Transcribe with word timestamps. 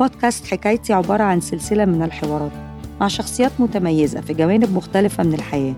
بودكاست 0.00 0.46
حكايتي 0.46 0.92
عبارة 0.92 1.22
عن 1.22 1.40
سلسلة 1.40 1.84
من 1.84 2.02
الحوارات 2.02 2.52
مع 3.00 3.08
شخصيات 3.08 3.52
متميزة 3.58 4.20
في 4.20 4.34
جوانب 4.34 4.74
مختلفة 4.74 5.24
من 5.24 5.34
الحياة. 5.34 5.74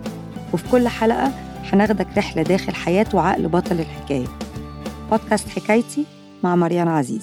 وفي 0.52 0.70
كل 0.70 0.88
حلقة 0.88 1.32
هناخدك 1.72 2.06
رحلة 2.16 2.42
داخل 2.42 2.74
حياة 2.74 3.06
وعقل 3.14 3.48
بطل 3.48 3.80
الحكاية. 3.80 4.26
بودكاست 5.10 5.48
حكايتي 5.48 6.04
مع 6.44 6.56
مريان 6.56 6.88
عزيز. 6.88 7.22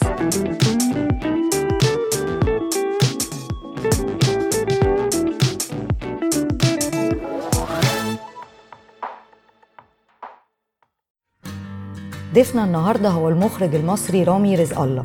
ضيفنا 12.33 12.63
النهارده 12.63 13.09
هو 13.09 13.29
المخرج 13.29 13.75
المصري 13.75 14.23
رامي 14.23 14.55
رزق 14.55 14.81
الله. 14.81 15.03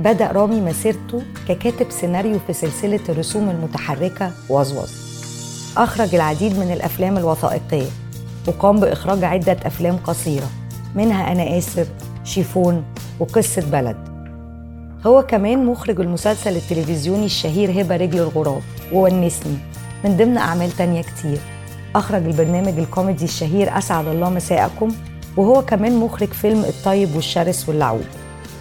بدأ 0.00 0.26
رامي 0.26 0.60
مسيرته 0.60 1.22
ككاتب 1.48 1.90
سيناريو 1.90 2.38
في 2.46 2.52
سلسلة 2.52 3.00
الرسوم 3.08 3.50
المتحركة 3.50 4.30
وزوز 4.48 4.92
أخرج 5.76 6.14
العديد 6.14 6.58
من 6.58 6.72
الأفلام 6.72 7.18
الوثائقية 7.18 7.88
وقام 8.48 8.80
بإخراج 8.80 9.24
عدة 9.24 9.56
أفلام 9.64 9.96
قصيرة 9.96 10.50
منها 10.94 11.32
أنا 11.32 11.58
آسر 11.58 11.86
شيفون 12.24 12.84
وقصة 13.20 13.62
بلد. 13.70 13.96
هو 15.06 15.22
كمان 15.22 15.66
مخرج 15.66 16.00
المسلسل 16.00 16.56
التلفزيوني 16.56 17.26
الشهير 17.26 17.82
هبة 17.82 17.96
رجل 17.96 18.18
الغراب 18.18 18.62
وونسني 18.92 19.56
من 20.04 20.16
ضمن 20.16 20.36
أعمال 20.36 20.70
تانية 20.70 21.02
كتير. 21.02 21.38
أخرج 21.94 22.24
البرنامج 22.24 22.78
الكوميدي 22.78 23.24
الشهير 23.24 23.78
أسعد 23.78 24.06
الله 24.06 24.30
مساءكم 24.30 24.88
وهو 25.36 25.62
كمان 25.62 25.96
مخرج 25.96 26.28
فيلم 26.28 26.64
الطيب 26.64 27.16
والشرس 27.16 27.68
واللعوب. 27.68 28.04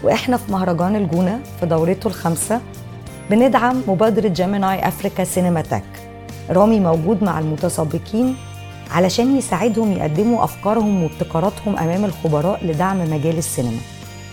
وإحنا 0.06 0.38
في 0.38 0.52
مهرجان 0.52 0.96
الجونة 0.96 1.44
في 1.60 1.66
دورته 1.66 2.08
الخامسة 2.08 2.62
بندعم 3.30 3.84
مبادرة 3.88 4.28
جيميناي 4.28 4.88
افريكا 4.88 5.24
سينماتك. 5.24 5.84
رامي 6.50 6.80
موجود 6.80 7.24
مع 7.24 7.40
المتسابقين 7.40 8.36
علشان 8.92 9.38
يساعدهم 9.38 9.92
يقدموا 9.92 10.44
أفكارهم 10.44 11.04
وابتكاراتهم 11.04 11.78
أمام 11.78 12.06
الخبراء 12.06 12.66
لدعم 12.66 12.98
مجال 12.98 13.38
السينما. 13.38 13.80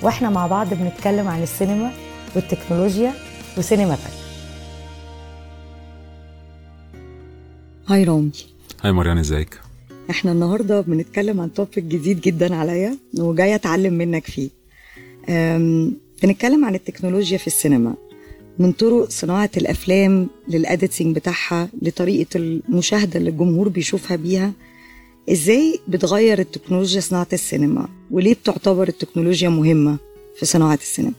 وإحنا 0.02 0.30
مع 0.30 0.46
بعض 0.46 0.74
بنتكلم 0.74 1.28
عن 1.28 1.42
السينما 1.42 1.90
والتكنولوجيا 2.36 3.12
وسينماتك 3.58 4.12
Hi 7.88 8.04
رامي. 8.04 8.30
Hi 8.82 8.92
مريان 8.92 9.18
إزيك؟ 9.18 9.60
إحنا 10.10 10.32
النهارده 10.32 10.80
بنتكلم 10.80 11.40
عن 11.40 11.52
topic 11.52 11.84
جديد 11.84 12.20
جدا 12.20 12.56
عليا 12.56 12.96
وجاي 13.18 13.54
أتعلم 13.54 13.94
منك 13.94 14.26
فيه. 14.26 14.61
بنتكلم 16.22 16.64
عن 16.64 16.74
التكنولوجيا 16.74 17.38
في 17.38 17.46
السينما 17.46 17.94
من 18.58 18.72
طرق 18.72 19.10
صناعة 19.10 19.50
الأفلام 19.56 20.28
لل 20.48 20.63
editing 20.63 21.16
بتاعها 21.16 21.68
لطريقة 21.82 22.36
المشاهدة 22.36 23.18
اللي 23.18 23.30
الجمهور 23.30 23.68
بيشوفها 23.68 24.16
بيها. 24.16 24.52
إزاي 25.30 25.80
بتغير 25.88 26.38
التكنولوجيا 26.38 27.00
صناعة 27.00 27.28
السينما؟ 27.32 27.88
وليه 28.10 28.34
بتعتبر 28.34 28.88
التكنولوجيا 28.88 29.48
مهمة 29.48 29.98
في 30.36 30.46
صناعة 30.46 30.74
السينما؟ 30.74 31.12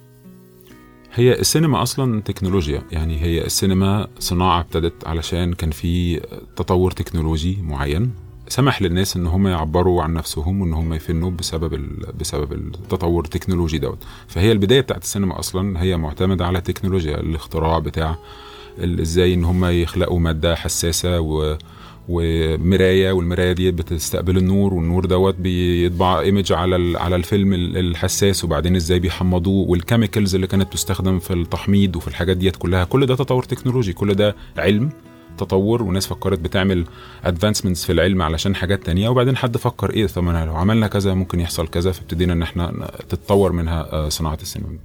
هي 1.14 1.40
السينما 1.40 1.82
أصلا 1.84 2.22
تكنولوجيا 2.22 2.84
يعني 2.92 3.22
هي 3.22 3.46
السينما 3.46 4.08
صناعة 4.20 4.60
ابتدت 4.60 5.08
علشان 5.08 5.54
كان 5.54 5.72
في 5.72 6.20
تطور 6.56 6.92
تكنولوجي 6.92 7.58
معين. 7.62 8.12
سمح 8.48 8.82
للناس 8.82 9.18
إن 9.18 9.28
هم 9.28 9.48
يعبروا 9.48 10.04
عن 10.04 10.14
نفسهم 10.14 10.62
وإن 10.62 10.74
هم 10.74 10.94
يفنوا 10.94 11.32
بسبب 11.32 11.80
بسبب 12.20 12.54
التطور 12.54 13.24
التكنولوجي 13.26 13.78
دوت. 13.78 13.98
فهي 14.28 14.52
البداية 14.52 14.82
بتاعت 14.82 15.04
السينما 15.04 15.40
أصلا 15.40 15.82
هي 15.82 15.98
معتمدة 15.98 16.46
على 16.46 16.58
التكنولوجيا 16.58 17.20
الاختراع 17.20 17.80
بتاع 17.80 18.16
إزاي 18.84 19.34
إن 19.34 19.44
هم 19.44 19.66
يخلقوا 19.66 20.20
مادة 20.20 20.56
حساسة 20.56 21.20
و 21.20 21.58
ومراية 22.10 23.12
والمراية 23.12 23.52
دي 23.52 23.72
بتستقبل 23.72 24.38
النور 24.38 24.74
والنور 24.74 25.06
دوت 25.06 25.36
بيطبع 25.36 26.20
image 26.20 26.52
على 26.54 26.98
على 27.00 27.16
الفيلم 27.16 27.54
الحساس 27.54 28.44
وبعدين 28.44 28.76
إزاي 28.76 29.00
بيحمضوه 29.00 29.70
وال 29.70 29.82
chemicals 29.82 30.36
اللي 30.36 30.48
كانت 30.48 30.74
تستخدم 30.74 31.20
في 31.20 31.34
التحميض 31.34 31.96
وفي 31.96 32.08
الحاجات 32.08 32.38
ديت 32.38 32.56
كلها. 32.56 32.84
كل 32.84 33.06
ده 33.06 33.16
تطور 33.16 33.44
تكنولوجي 33.44 33.94
كل 33.94 34.14
ده 34.14 34.36
علم. 34.58 34.90
تطور 35.44 35.84
وناس 35.84 36.08
فكرت 36.08 36.40
بتعمل 36.40 36.86
advancements 37.24 37.86
في 37.86 37.92
العلم 37.92 38.22
علشان 38.22 38.56
حاجات 38.56 38.84
تانية 38.84 39.10
وبعدين 39.10 39.38
حد 39.38 39.58
فكر 39.58 39.90
إيه 39.94 40.08
طب 40.08 40.24
لو 40.24 40.56
عملنا 40.56 40.88
كذا 40.88 41.14
ممكن 41.14 41.40
يحصل 41.40 41.68
كذا 41.68 41.92
فابتدينا 41.92 42.34
إن 42.34 42.42
إحنا 42.42 42.92
تتطور 43.10 43.52
منها 43.52 44.10
صناعة 44.10 44.38
السينما. 44.42 44.78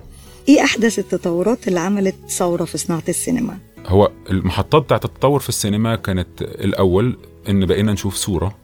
إيه 0.48 0.64
أحدث 0.64 0.98
التطورات 0.98 1.68
اللي 1.68 1.80
عملت 1.80 2.14
ثورة 2.28 2.64
في 2.64 2.78
صناعة 2.78 3.02
السينما؟ 3.08 3.58
هو 3.86 4.10
المحطات 4.30 4.82
بتاعت 4.82 5.04
التطور 5.04 5.40
في 5.40 5.48
السينما 5.48 5.96
كانت 5.96 6.42
الأول 6.42 7.18
إن 7.48 7.66
بقينا 7.66 7.92
نشوف 7.92 8.14
صورة 8.14 8.54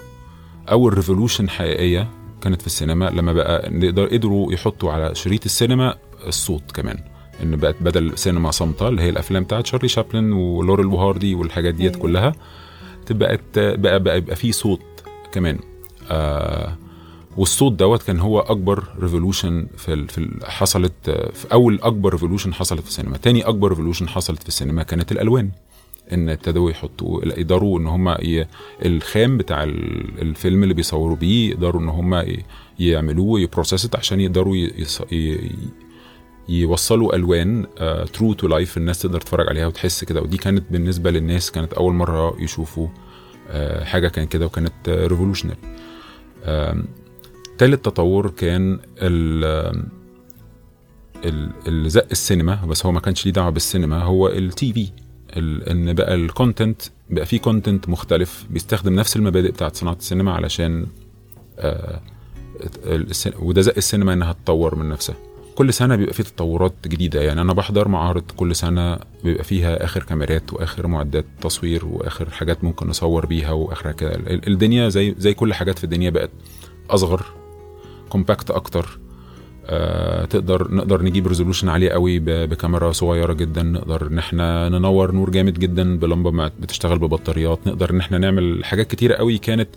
اول 0.70 0.94
revolution 0.94 1.48
حقيقية 1.50 2.08
كانت 2.40 2.60
في 2.60 2.66
السينما 2.66 3.04
لما 3.10 3.32
بقى 3.32 3.70
نقدر 3.70 4.06
قدروا 4.06 4.52
يحطوا 4.52 4.92
على 4.92 5.14
شريط 5.14 5.44
السينما 5.44 5.94
الصوت 6.26 6.72
كمان. 6.72 6.98
ان 7.42 7.56
بقت 7.56 7.76
بدل 7.80 8.18
سينما 8.18 8.50
صامته 8.50 8.88
اللي 8.88 9.02
هي 9.02 9.08
الأفلام 9.08 9.42
بتاعت 9.44 9.66
شارلي 9.66 9.88
شابلن 9.88 10.32
ولوريل 10.32 10.86
وهاردي 10.86 11.34
والحاجات 11.34 11.74
ديت 11.74 11.96
كلها 11.96 12.32
تبقى 13.06 13.38
بقى 13.56 14.00
بقى 14.02 14.18
يبقى 14.18 14.36
فيه 14.36 14.52
صوت 14.52 14.80
كمان. 15.32 15.58
آه 16.10 16.76
والصوت 17.36 17.72
دوت 17.72 18.02
كان 18.02 18.20
هو 18.20 18.40
أكبر 18.40 18.84
revolution 19.00 19.66
في 19.76 20.06
في 20.06 20.30
حصلت 20.44 21.10
في 21.34 21.52
أول 21.52 21.78
أكبر 21.82 22.12
revolution 22.12 22.54
حصلت 22.54 22.80
في 22.80 22.88
السينما. 22.88 23.16
تاني 23.16 23.42
أكبر 23.42 23.68
revolution 23.68 24.08
حصلت 24.08 24.42
في 24.42 24.48
السينما 24.48 24.82
كانت 24.82 25.12
الألوان. 25.12 25.50
إن 26.12 26.28
ابتدوا 26.28 26.70
يحطوا 26.70 27.24
يقدروا 27.24 27.78
إن 27.78 27.86
هم 27.86 28.16
الخام 28.84 29.36
بتاع 29.38 29.62
الفيلم 29.62 30.62
اللي 30.62 30.74
بيصوروا 30.74 31.16
بيه 31.16 31.50
يقدروا 31.50 31.82
إن 31.82 31.88
هم 31.88 32.24
يعملوه 32.78 33.40
ي 33.40 33.46
processed 33.46 33.96
عشان 33.96 34.20
يقدروا 34.20 34.56
يوصلوا 36.48 37.16
ألوان 37.16 37.66
true 38.12 38.32
to 38.32 38.48
life 38.48 38.76
الناس 38.76 38.98
تقدر 39.02 39.20
تتفرج 39.20 39.48
عليها 39.48 39.66
وتحس 39.66 40.04
كده. 40.04 40.20
ودي 40.22 40.36
كانت 40.36 40.64
بالنسبة 40.70 41.10
للناس 41.10 41.50
كانت 41.50 41.72
أول 41.72 41.94
مرة 41.94 42.36
يشوفوا 42.42 42.88
آه، 42.88 43.82
حاجة 43.82 44.08
كان 44.08 44.26
كده 44.26 44.46
وكانت 44.46 44.88
revolutionary 44.88 45.56
تالت 47.58 47.84
تطور 47.84 48.30
كان 48.30 48.78
ال 48.98 49.84
الزق 51.68 52.06
السينما 52.10 52.64
بس 52.66 52.86
هو 52.86 52.92
ما 52.92 53.00
كانش 53.00 53.26
ليه 53.26 53.32
دعوة 53.32 53.50
بالسينما 53.50 54.02
هو 54.02 54.28
ال 54.28 54.72
TV 54.72 54.88
إن 55.70 55.92
بقى 55.92 56.14
ال 56.14 56.23
content 56.23 56.82
بقى 57.10 57.26
فيه 57.26 57.38
content 57.40 57.88
مختلف 57.88 58.46
بيستخدم 58.50 58.94
نفس 58.94 59.16
المبادئ 59.16 59.50
بتاعت 59.50 59.76
صناعة 59.76 59.94
السينما 59.94 60.32
علشان 60.32 60.86
آه 61.58 62.00
وده 63.38 63.62
زق 63.62 63.74
السينما 63.76 64.12
إنها 64.12 64.32
تطور 64.32 64.74
من 64.74 64.88
نفسها. 64.88 65.16
كل 65.54 65.72
سنة 65.72 65.96
بيبقى 65.96 66.14
فيه 66.14 66.22
تطورات 66.24 66.74
جديدة. 66.86 67.22
يعني 67.22 67.40
أنا 67.40 67.52
بحضر 67.52 67.88
معارض 67.88 68.22
كل 68.36 68.56
سنة 68.56 68.98
بيبقى 69.24 69.44
فيها 69.44 69.84
آخر 69.84 70.02
كاميرات 70.02 70.52
وآخر 70.52 70.86
معدات 70.86 71.24
تصوير 71.40 71.86
وآخر 71.86 72.30
حاجات 72.30 72.64
ممكن 72.64 72.88
نصور 72.88 73.26
بيها 73.26 73.50
وآخر 73.50 73.92
كده 73.92 74.16
الدنيا 74.28 74.88
زي 74.88 75.14
زي 75.18 75.34
كل 75.34 75.54
حاجات 75.54 75.78
في 75.78 75.84
الدنيا 75.84 76.10
بقت 76.10 76.30
أصغر 76.90 77.22
compact 78.08 78.50
أكتر. 78.50 78.98
آه 79.66 80.24
تقدر 80.24 80.74
نقدر 80.74 81.02
نجيب 81.02 81.26
resolution 81.26 81.68
عالية 81.68 81.90
قوي 81.90 82.18
بكاميرا 82.18 82.92
صغيرة 82.92 83.32
جدا. 83.32 83.62
نقدر 83.62 84.06
إن 84.06 84.18
إحنا 84.18 84.68
ننور 84.68 85.12
نور 85.12 85.30
جامد 85.30 85.58
جدا 85.58 85.98
بلمبة 85.98 86.48
بتشتغل 86.60 86.98
ببطاريات. 86.98 87.58
نقدر 87.66 87.90
إن 87.90 88.00
إحنا 88.00 88.18
نعمل 88.18 88.64
حاجات 88.64 88.86
كتيرة 88.90 89.14
قوي 89.14 89.38
كانت 89.38 89.68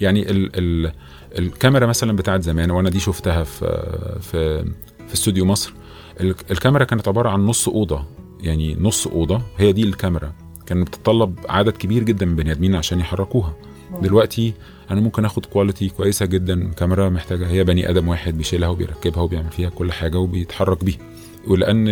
يعني 0.00 0.30
ال 0.30 0.50
ال 0.58 0.92
الكاميرا 1.38 1.86
مثلا 1.86 2.16
بتاعت 2.16 2.42
زمان 2.42 2.70
وأنا 2.70 2.90
دي 2.90 3.00
شفتها 3.00 3.44
في 3.44 3.66
في 4.20 4.64
في 5.08 5.14
استوديو 5.14 5.44
مصر 5.44 5.72
الكاميرا 6.50 6.84
كانت 6.84 7.08
عبارة 7.08 7.28
عن 7.28 7.40
نص 7.46 7.68
أوضة 7.68 8.04
يعني 8.40 8.76
نص 8.80 9.06
أوضة 9.06 9.42
هي 9.58 9.72
دي 9.72 9.82
الكاميرا. 9.82 10.32
كانت 10.66 10.88
بتتطلب 10.88 11.38
عدد 11.48 11.72
كبير 11.72 12.02
جدا 12.02 12.26
من 12.26 12.32
البني 12.32 12.52
آدمين 12.52 12.74
عشان 12.74 13.00
يحركوها. 13.00 13.54
دلوقتي 14.02 14.52
أنا 14.90 15.00
ممكن 15.00 15.24
آخد 15.24 15.46
كواليتي 15.46 15.88
كويسة 15.88 16.26
جدا 16.26 16.70
كاميرا 16.72 17.08
محتاجة 17.08 17.46
هي 17.48 17.64
بني 17.64 17.90
آدم 17.90 18.08
واحد 18.08 18.36
بيشيلها 18.38 18.68
وبيركبها 18.68 19.22
وبيعمل 19.22 19.50
فيها 19.50 19.68
كل 19.68 19.92
حاجة 19.92 20.18
وبيتحرك 20.18 20.84
بيها 20.84 20.98
ولأن 21.48 21.88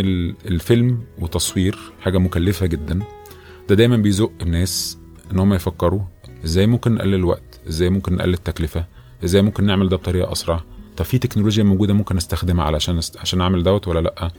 الفيلم 0.46 0.98
وتصوير 1.18 1.78
حاجة 2.00 2.18
مكلفة 2.18 2.66
جدا 2.66 3.00
ده 3.68 3.74
دايما 3.74 3.96
بيزق 3.96 4.32
الناس 4.42 4.98
إن 5.32 5.38
هم 5.38 5.54
يفكروا 5.54 6.00
إزاي 6.44 6.66
ممكن 6.66 6.94
نقلل 6.94 7.14
الوقت 7.14 7.60
إزاي 7.68 7.90
ممكن 7.90 8.14
نقلل 8.14 8.34
التكلفة 8.34 8.84
إزاي 9.24 9.42
ممكن 9.42 9.64
نعمل 9.64 9.88
ده 9.88 9.96
بطريقة 9.96 10.32
أسرع. 10.32 10.60
طب 10.96 11.04
في 11.04 11.18
تكنولوجيا 11.18 11.64
موجودة 11.64 11.94
ممكن 11.94 12.16
أستخدمها 12.16 12.64
علشان 12.64 13.00
عشان 13.16 13.40
أعمل 13.40 13.62
دوت 13.62 13.88
ولا 13.88 14.00
لأ؟ 14.00 14.30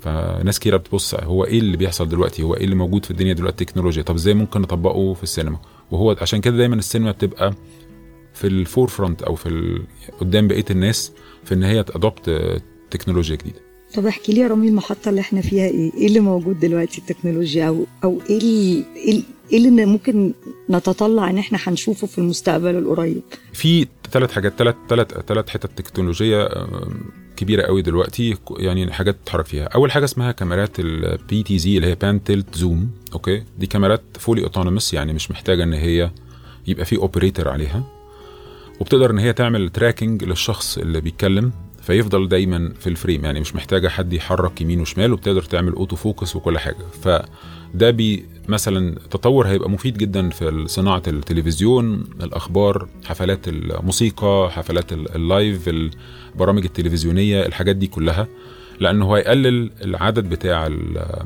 فناس 0.00 0.58
كتير 0.58 0.76
بتبص 0.76 1.14
هو 1.14 1.44
إيه 1.44 1.58
اللي 1.58 1.76
بيحصل 1.76 2.08
دلوقتي؟ 2.08 2.42
هو 2.42 2.54
إيه 2.54 2.64
اللي 2.64 2.74
موجود 2.74 3.04
في 3.04 3.10
الدنيا 3.10 3.32
دلوقتي 3.32 3.64
تكنولوجيا؟ 3.64 4.02
طب 4.02 4.14
إزاي 4.14 4.34
ممكن 4.34 4.60
نطبقه 4.60 5.14
في 5.14 5.22
السينما؟ 5.22 5.58
وهو 5.90 6.16
عشان 6.20 6.40
كده 6.40 6.56
دايما 6.56 6.74
السينما 6.76 7.10
بتبقى 7.10 7.54
في 8.34 8.46
ال 8.46 8.88
forefront 8.88 9.22
أو 9.22 9.34
في 9.34 9.48
ال... 9.48 9.82
قدام 10.20 10.48
بقية 10.48 10.64
الناس 10.70 11.12
في 11.44 11.54
إن 11.54 11.62
هي 11.62 11.82
ت 11.82 11.90
adopt 11.90 12.30
تكنولوجيا 12.90 13.36
جديدة. 13.36 13.60
طب 13.94 14.06
احكي 14.06 14.32
لي 14.32 14.40
يا 14.40 14.48
رامي 14.48 14.68
المحطة 14.68 15.08
اللي 15.08 15.20
إحنا 15.20 15.40
فيها 15.40 15.64
إيه؟ 15.64 15.92
إيه 15.94 16.06
اللي 16.06 16.20
موجود 16.20 16.60
دلوقتي 16.60 16.98
التكنولوجيا؟ 16.98 17.68
أو 17.68 17.84
أو 18.04 18.20
إيه 18.30 18.84
ال- 19.08 19.22
إيه 19.52 19.58
ال- 19.58 19.66
اللي 19.66 19.84
ممكن 19.86 20.32
نتطلع 20.70 21.30
إن 21.30 21.38
إحنا 21.38 21.58
هنشوفه 21.62 22.06
في 22.06 22.18
المستقبل 22.18 22.76
القريب؟ 22.76 23.22
في 23.52 23.86
ثلاث 24.10 24.32
حاجات 24.32 24.52
ثلاث 24.58 24.74
ثلاث 24.88 25.06
ثلاث 25.12 25.48
حتت 25.48 25.78
تكنولوجية 25.82 26.48
كبيرة 27.36 27.62
قوي 27.62 27.82
دلوقتي 27.82 28.36
يعني 28.56 28.92
حاجات 28.92 29.16
تتحرك 29.24 29.46
فيها. 29.46 29.64
أول 29.64 29.92
حاجة 29.92 30.04
اسمها 30.04 30.32
كاميرات 30.32 30.80
ال 30.80 31.42
PTZ 31.42 31.76
اللي 31.76 31.86
هي 31.86 31.94
pan 31.94 32.24
tilt 32.24 32.54
zoom 32.58 32.90
okay؟ 33.12 33.42
دي 33.58 33.66
كاميرات 33.66 34.02
fully 34.18 34.42
autonomous 34.42 34.94
يعني 34.94 35.12
مش 35.12 35.30
محتاجة 35.30 35.62
إن 35.64 35.72
هي 35.72 36.10
يبقى 36.66 36.84
في 36.84 36.96
operator 36.96 37.48
عليها. 37.48 37.82
وبتقدر 38.80 39.10
إن 39.10 39.18
هي 39.18 39.32
تعمل 39.32 39.68
tracking 39.70 40.24
للشخص 40.24 40.78
اللي 40.78 41.00
بيتكلم 41.00 41.52
فيفضل 41.82 42.28
دايما 42.28 42.72
في 42.80 42.86
ال 42.86 42.92
frame 42.92 43.24
يعني 43.24 43.40
مش 43.40 43.54
محتاجة 43.54 43.88
حد 43.88 44.12
يحرك 44.12 44.60
يمين 44.60 44.80
وشمال 44.80 45.12
وبتقدر 45.12 45.42
تعمل 45.42 45.72
auto 45.72 45.96
focus 45.96 46.36
وكل 46.36 46.58
حاجة. 46.58 46.76
فده 47.74 47.90
بي 47.90 48.24
مثلا 48.48 48.94
تطور 49.10 49.46
هيبقى 49.48 49.70
مفيد 49.70 49.96
جدا 49.98 50.30
في 50.30 50.64
صناعة 50.66 51.02
التلفزيون 51.06 52.04
الأخبار 52.22 52.88
حفلات 53.04 53.48
الموسيقى 53.48 54.48
حفلات 54.52 54.92
ال- 54.92 55.14
ال 55.16 55.26
live 55.26 55.68
البرامج 55.68 56.64
التلفزيونية 56.64 57.46
الحاجات 57.46 57.76
دي 57.76 57.86
كلها 57.86 58.28
لأنه 58.80 59.16
هيقلل 59.16 59.70
العدد 59.84 60.28
بتاع 60.28 60.66
ال- 60.66 61.22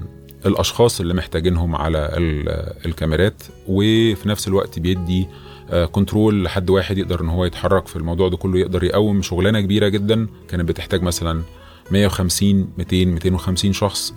الأشخاص 0.46 1.00
اللي 1.00 1.14
محتاجينهم 1.14 1.76
على 1.76 1.98
ال- 1.98 2.72
الكاميرات 2.86 3.42
وفي 3.68 4.28
نفس 4.28 4.48
الوقت 4.48 4.78
بيدي 4.78 5.26
آه، 5.70 5.84
control 5.84 6.44
لحد 6.44 6.70
واحد 6.70 6.98
يقدر 6.98 7.20
إن 7.20 7.28
هو 7.28 7.44
يتحرك 7.44 7.86
في 7.86 7.96
الموضوع 7.96 8.28
ده 8.28 8.36
كله 8.36 8.58
يقدر 8.58 8.84
يقوم 8.84 9.22
شغلانة 9.22 9.60
كبيرة 9.60 9.88
جدا 9.88 10.26
كانت 10.48 10.68
بتحتاج 10.68 11.02
مثلا 11.02 11.42
150 11.90 12.68
200 12.78 13.04
250 13.04 13.72
شخص 13.72 14.14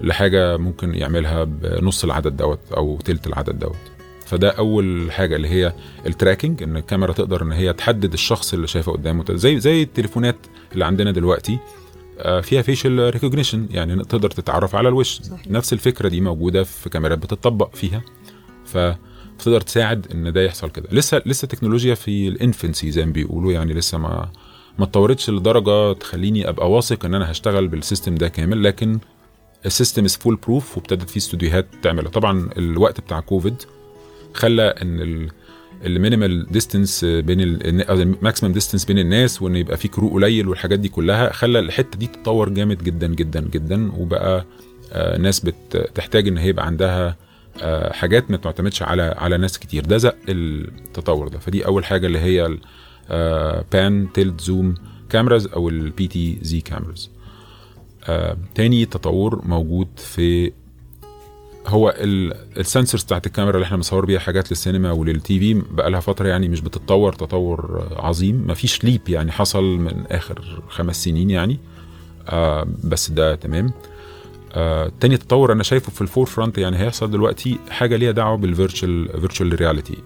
لحاجة 0.00 0.56
ممكن 0.56 0.94
يعملها 0.94 1.44
بنص 1.44 2.04
العدد 2.04 2.36
دوت 2.36 2.60
أو 2.76 2.98
تلت 3.04 3.26
العدد 3.26 3.58
دوت. 3.58 3.76
فده 4.26 4.50
أول 4.50 5.12
حاجة 5.12 5.36
اللي 5.36 5.48
هي 5.48 5.72
ال 6.06 6.12
tracking 6.12 6.62
إن 6.62 6.76
الكاميرا 6.76 7.12
تقدر 7.12 7.42
إن 7.42 7.52
هي 7.52 7.72
تحدد 7.72 8.12
الشخص 8.12 8.54
اللي 8.54 8.66
شايفه 8.66 8.92
قدامه. 8.92 9.24
زي 9.30 9.60
زي 9.60 9.82
التليفونات 9.82 10.36
اللي 10.72 10.84
عندنا 10.84 11.10
دلوقتي 11.10 11.58
آه، 12.18 12.40
فيها 12.40 12.62
facial 12.62 13.10
recognition 13.10 13.66
يعني 13.70 14.04
تقدر 14.04 14.30
تتعرف 14.30 14.74
على 14.74 14.88
الوش. 14.88 15.20
صحيح. 15.22 15.46
نفس 15.50 15.72
الفكرة 15.72 16.08
دي 16.08 16.20
موجودة 16.20 16.64
في 16.64 16.90
كاميرات 16.90 17.18
بتطبق 17.18 17.74
فيها. 17.74 18.02
فتقدر 18.64 19.60
تساعد 19.60 20.06
إن 20.14 20.32
ده 20.32 20.42
يحصل 20.42 20.70
كده. 20.70 20.88
لسه 20.92 21.22
لسه 21.26 21.48
تكنولوجيا 21.48 21.94
في 21.94 22.28
ال 22.28 22.36
infancy 22.36 22.90
زي 22.90 23.06
ما 23.06 23.12
بيقولوا 23.12 23.52
يعني 23.52 23.74
لسه 23.74 23.98
ما 23.98 24.28
ما 24.78 24.84
اتطورتش 24.84 25.30
لدرجة 25.30 25.92
تخليني 25.92 26.48
أبقى 26.48 26.70
واثق 26.70 27.04
إن 27.04 27.14
أنا 27.14 27.30
هشتغل 27.30 27.68
بال 27.68 27.80
system 27.80 28.14
ده 28.14 28.28
كامل. 28.28 28.64
لكن 28.64 28.98
ال 29.66 30.04
system 30.04 30.16
is 30.16 30.36
foolproof 30.36 30.76
وابتدت 30.76 31.10
فيه 31.10 31.20
استوديوهات 31.20 31.66
تعملها. 31.82 32.10
طبعا 32.10 32.48
الوقت 32.58 33.00
بتاع 33.00 33.20
كوفيد 33.20 33.62
خلى 34.34 34.62
إن 34.62 35.28
ال 35.84 35.92
minimal 35.92 36.46
distance 36.52 37.04
بين 37.04 37.40
ال 37.40 37.54
maximum 37.54 38.52
distance 38.52 38.84
بين 38.84 38.98
الناس 38.98 39.42
وإن 39.42 39.56
يبقى 39.56 39.76
في 39.76 39.88
crew 39.88 40.08
قليل 40.08 40.48
والحاجات 40.48 40.78
دي 40.78 40.88
كلها 40.88 41.32
خلى 41.32 41.58
الحتة 41.58 41.98
دي 41.98 42.06
تتطور 42.06 42.48
جامد 42.48 42.84
جدا 42.84 43.06
جدا 43.06 43.40
جدا 43.40 43.92
وبقى 43.92 44.44
آه، 44.92 45.18
ناس 45.18 45.40
بتحتاج 45.40 46.28
إن 46.28 46.38
هي 46.38 46.48
يبقى 46.48 46.66
عندها 46.66 47.16
آه، 47.62 47.92
حاجات 47.92 48.30
ما 48.30 48.36
تعتمدش 48.36 48.82
على 48.82 49.02
على 49.02 49.36
ناس 49.38 49.58
كتير. 49.58 49.84
ده 49.84 49.96
زق 49.96 50.16
التطور 50.28 51.28
ده. 51.28 51.38
فدي 51.38 51.66
أول 51.66 51.84
حاجة 51.84 52.06
اللي 52.06 52.18
هي 52.18 52.58
pan 53.72 54.08
tilt 54.14 54.40
zoom 54.40 54.74
cameras 55.10 55.46
أو 55.46 55.68
ال 55.68 56.06
PTZ 56.08 56.60
cameras 56.60 57.10
تاني 58.54 58.86
تطور 58.86 59.42
موجود 59.44 59.88
في 59.96 60.52
هو 61.66 61.94
ال 62.56 62.62
sensors 62.62 63.04
بتاعت 63.04 63.26
الكاميرا 63.26 63.54
اللي 63.56 63.64
إحنا 63.64 63.76
بنصور 63.76 64.06
بيها 64.06 64.18
حاجات 64.18 64.50
للسينما 64.50 64.92
ولل 64.92 65.38
TV 65.38 65.62
بقى 65.70 65.90
لها 65.90 66.00
فترة 66.00 66.28
يعني 66.28 66.48
مش 66.48 66.60
بتتطور 66.60 67.12
تطور 67.12 67.88
عظيم 67.96 68.46
مفيش 68.46 68.84
leap 68.84 69.00
يعني 69.08 69.32
حصل 69.32 69.64
من 69.64 70.04
آخر 70.10 70.62
خمس 70.68 71.04
سنين 71.04 71.30
يعني. 71.30 71.58
آه 72.28 72.66
بس 72.84 73.10
ده 73.10 73.34
تمام. 73.34 73.70
آه 74.52 74.92
تاني 75.00 75.16
تطور 75.16 75.52
أنا 75.52 75.62
شايفه 75.62 75.92
في 75.92 76.02
ال 76.02 76.26
forefront 76.26 76.58
يعني 76.58 76.78
هيحصل 76.78 77.10
دلوقتي 77.10 77.58
حاجة 77.70 77.96
ليها 77.96 78.10
دعوة 78.12 78.36
بال 78.36 78.52
virtual 78.52 79.08
virtual 79.20 79.60
reality 79.60 79.96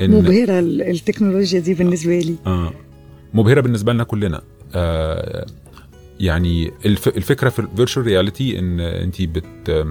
مبهرة 0.00 0.58
ال- 0.58 0.82
التكنولوجيا 0.82 1.60
دي 1.60 1.74
بالنسبة 1.74 2.18
لي. 2.18 2.34
آه 2.46 2.72
مبهرة 3.34 3.60
بالنسبة 3.60 3.92
لنا 3.92 4.04
كلنا. 4.04 4.42
آه 4.74 5.46
يعني 6.22 6.72
الف 6.86 7.08
الفكرة 7.08 7.48
في 7.48 7.58
ال 7.58 7.64
virtual 7.64 8.06
reality 8.06 8.58
إن 8.58 8.80
انت 8.80 9.22
بت 9.22 9.86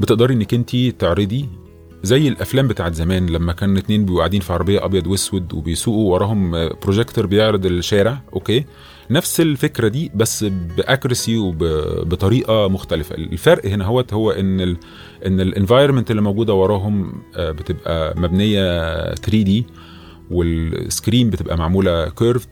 بتقدري 0.00 0.34
إنك 0.34 0.54
انت 0.54 0.76
تعرضي 0.76 1.48
زي 2.02 2.28
الأفلام 2.28 2.68
بتاعت 2.68 2.94
زمان 2.94 3.26
لما 3.26 3.52
كان 3.52 3.76
اتنين 3.76 4.00
بيبقوا 4.00 4.18
قاعدين 4.18 4.40
في 4.40 4.52
عربية 4.52 4.84
أبيض 4.84 5.06
وأسود 5.06 5.52
وبيسوقوا 5.52 6.12
وراهم 6.12 6.68
بروجيكتور 6.82 7.26
بيعرض 7.26 7.66
الشارع 7.66 8.22
okay؟ 8.32 8.64
نفس 9.10 9.40
الفكرة 9.40 9.88
دي 9.88 10.10
بس 10.14 10.44
باكرسي 10.44 11.36
وبطريقه 11.36 12.68
مختلفة. 12.68 13.14
الفرق 13.14 13.66
هنا 13.66 13.84
هو 13.84 14.04
هو 14.12 14.30
إن 14.30 14.60
ال 14.60 14.76
إن 15.26 15.40
ال 15.40 15.46
environment 15.46 16.10
اللي 16.10 16.22
موجودة 16.22 16.54
وراهم 16.54 17.12
آه، 17.36 17.50
بتبقى 17.50 18.14
مبنية 18.20 18.64
3D 19.14 19.42
وال 19.42 19.66
screen 20.30 21.30
بتبقى 21.30 21.56
معمولة 21.56 22.08
curved 22.08 22.48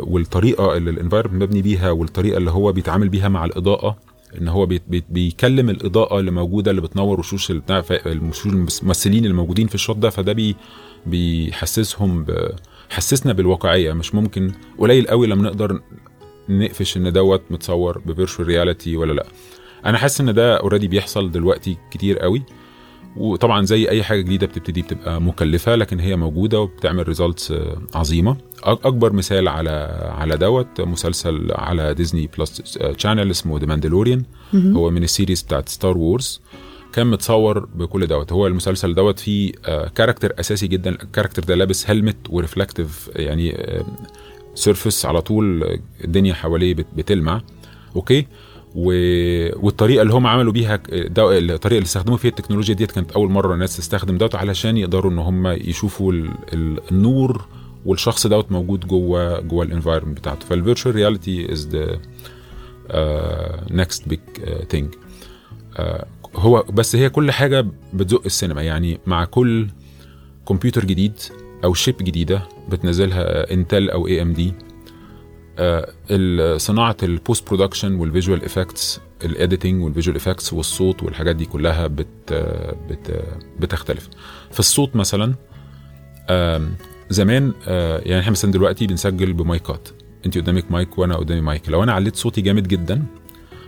والطريقة 0.00 0.76
اللي 0.76 0.90
ال 0.90 0.94
environment 0.94 1.42
مبني 1.42 1.62
بيها 1.62 1.90
والطريقة 1.90 2.38
اللي 2.38 2.50
هو 2.50 2.72
بيتعامل 2.72 3.08
بيها 3.08 3.28
مع 3.28 3.44
الإضاءة 3.44 3.96
إن 4.40 4.48
هو 4.48 4.66
بيت 4.66 4.82
بيت 4.88 5.04
بيكلم 5.10 5.70
الإضاءة 5.70 6.20
اللي 6.20 6.30
موجودة 6.30 6.70
اللي 6.70 6.80
بتنور 6.82 7.20
وشوش 7.20 7.52
بتاع 7.52 7.82
الممثلين 8.06 9.24
اللي 9.24 9.36
موجودين 9.36 9.66
في 9.66 9.74
الشوت 9.74 9.96
ده 9.96 10.10
فده 10.10 10.32
بي 10.32 10.56
بيحسسهم 11.06 12.26
حسسنا 12.90 13.32
بالواقعية. 13.32 13.92
مش 13.92 14.14
ممكن 14.14 14.52
قليل 14.78 15.06
قوي 15.06 15.26
لما 15.26 15.42
نقدر 15.42 15.80
نقفش 16.48 16.96
إن 16.96 17.12
دوت 17.12 17.42
متصور 17.50 17.98
ب 17.98 18.04
virtual 18.04 18.48
reality 18.48 18.96
ولا 18.96 19.12
لأ. 19.12 19.26
أنا 19.86 19.98
حاسس 19.98 20.20
إن 20.20 20.34
ده 20.34 20.56
already 20.56 20.88
بيحصل 20.88 21.30
دلوقتي 21.30 21.76
كتير 21.90 22.18
قوي. 22.18 22.42
وطبعا 23.18 23.64
زي 23.64 23.88
أي 23.88 24.02
حاجة 24.02 24.20
جديدة 24.20 24.46
بتبتدي 24.46 24.82
بتبقى 24.82 25.20
مكلفة 25.20 25.74
لكن 25.74 26.00
هي 26.00 26.16
موجودة 26.16 26.60
وبتعمل 26.60 27.08
results 27.08 27.54
عظيمة. 27.94 28.34
أك- 28.34 28.66
أكبر 28.66 29.12
مثال 29.12 29.48
على 29.48 29.70
على 30.18 30.36
دوت 30.36 30.80
مسلسل 30.80 31.48
على 31.52 31.94
ديزني 31.94 32.30
بلس 32.38 32.78
channel 32.96 33.30
اسمه 33.30 33.58
The 33.58 33.66
Mandalorian 33.66 34.22
هو 34.54 34.90
من 34.90 35.02
ال 35.02 35.08
series 35.08 35.42
بتاعت 35.42 35.68
Star 35.68 35.98
Wars 35.98 36.40
كان 36.92 37.06
متصور 37.06 37.58
بكل 37.74 38.06
دوت. 38.06 38.32
هو 38.32 38.46
المسلسل 38.46 38.94
دوت 38.94 39.18
فيه 39.18 39.52
آه، 39.66 39.88
character 39.88 40.32
أساسي 40.40 40.66
جدا. 40.66 40.90
ال 40.90 40.95
character 40.95 41.44
ده 41.44 41.54
لابس 41.54 41.90
helmet 41.90 42.16
و 42.30 42.37
reflective 42.37 43.10
يعني 43.16 43.56
surface 44.54 45.06
على 45.06 45.20
طول 45.22 45.78
الدنيا 46.04 46.34
حواليه 46.34 46.74
بت- 46.74 46.86
بتلمع. 46.96 47.40
okay؟ 47.96 48.26
و... 48.74 48.90
والطريقة 49.66 50.02
اللي 50.02 50.12
هم 50.12 50.26
عملوا 50.26 50.52
بيها 50.52 50.76
ده 50.90 51.38
الطريقة 51.38 51.78
اللي 51.78 51.86
استخدموا 51.86 52.16
فيها 52.16 52.30
التكنولوجيا 52.30 52.74
ديت 52.74 52.92
كانت 52.92 53.12
أول 53.12 53.30
مرة 53.30 53.54
الناس 53.54 53.76
تستخدم 53.76 54.18
دوت 54.18 54.34
علشان 54.34 54.76
يقدروا 54.76 55.10
إن 55.12 55.18
هم 55.18 55.46
يشوفوا 55.46 56.12
ال... 56.12 56.30
ال... 56.52 56.80
النور 56.92 57.46
والشخص 57.86 58.26
دوت 58.26 58.52
موجود 58.52 58.86
جوه 58.86 59.40
جوه 59.40 59.64
ال 59.64 59.68
environment 59.68 60.18
بتاعته. 60.18 60.46
فال 60.46 60.57
virtual 60.57 60.94
reality 60.94 61.52
is 61.52 61.68
the 61.68 62.00
next 63.70 64.08
big 64.08 64.20
thing 64.70 64.94
هو 66.34 66.64
بس 66.72 66.96
هي 66.96 67.10
كل 67.10 67.30
حاجة 67.30 67.66
بتزق 67.92 68.22
السينما. 68.26 68.62
يعني 68.62 69.00
مع 69.06 69.24
كل 69.24 69.66
كمبيوتر 70.48 70.84
جديد 70.84 71.12
أو 71.64 71.74
chip 71.74 71.96
جديدة 72.00 72.42
بتنزلها 72.68 73.52
Intel 73.52 73.90
أو 73.90 74.06
AMD 74.06 74.52
صناعة 76.56 76.96
البوست 77.02 77.48
برودكشن 77.48 77.94
والفيجوال 77.94 78.44
افكتس 78.44 79.00
الايديتنج 79.24 79.82
والفيجوال 79.84 80.16
افكتس 80.16 80.52
والصوت 80.52 81.02
والحاجات 81.02 81.36
دي 81.36 81.44
كلها 81.44 81.86
بت 81.86 82.32
بت 82.90 83.24
بتختلف. 83.60 84.08
في 84.52 84.60
الصوت 84.60 84.96
مثلا 84.96 85.34
زمان 87.10 87.52
آه، 87.68 87.98
يعني 87.98 88.20
إحنا 88.20 88.30
مثلا 88.30 88.52
دلوقتي 88.52 88.86
بنسجل 88.86 89.32
بمايكات. 89.32 89.88
أنت 90.26 90.38
قدامك 90.38 90.72
مايك 90.72 90.98
وأنا 90.98 91.16
قدامي 91.16 91.40
مايك. 91.40 91.68
لو 91.68 91.82
أنا 91.82 91.92
عليت 91.92 92.16
صوتي 92.16 92.40
جامد 92.40 92.68
جدا 92.68 93.02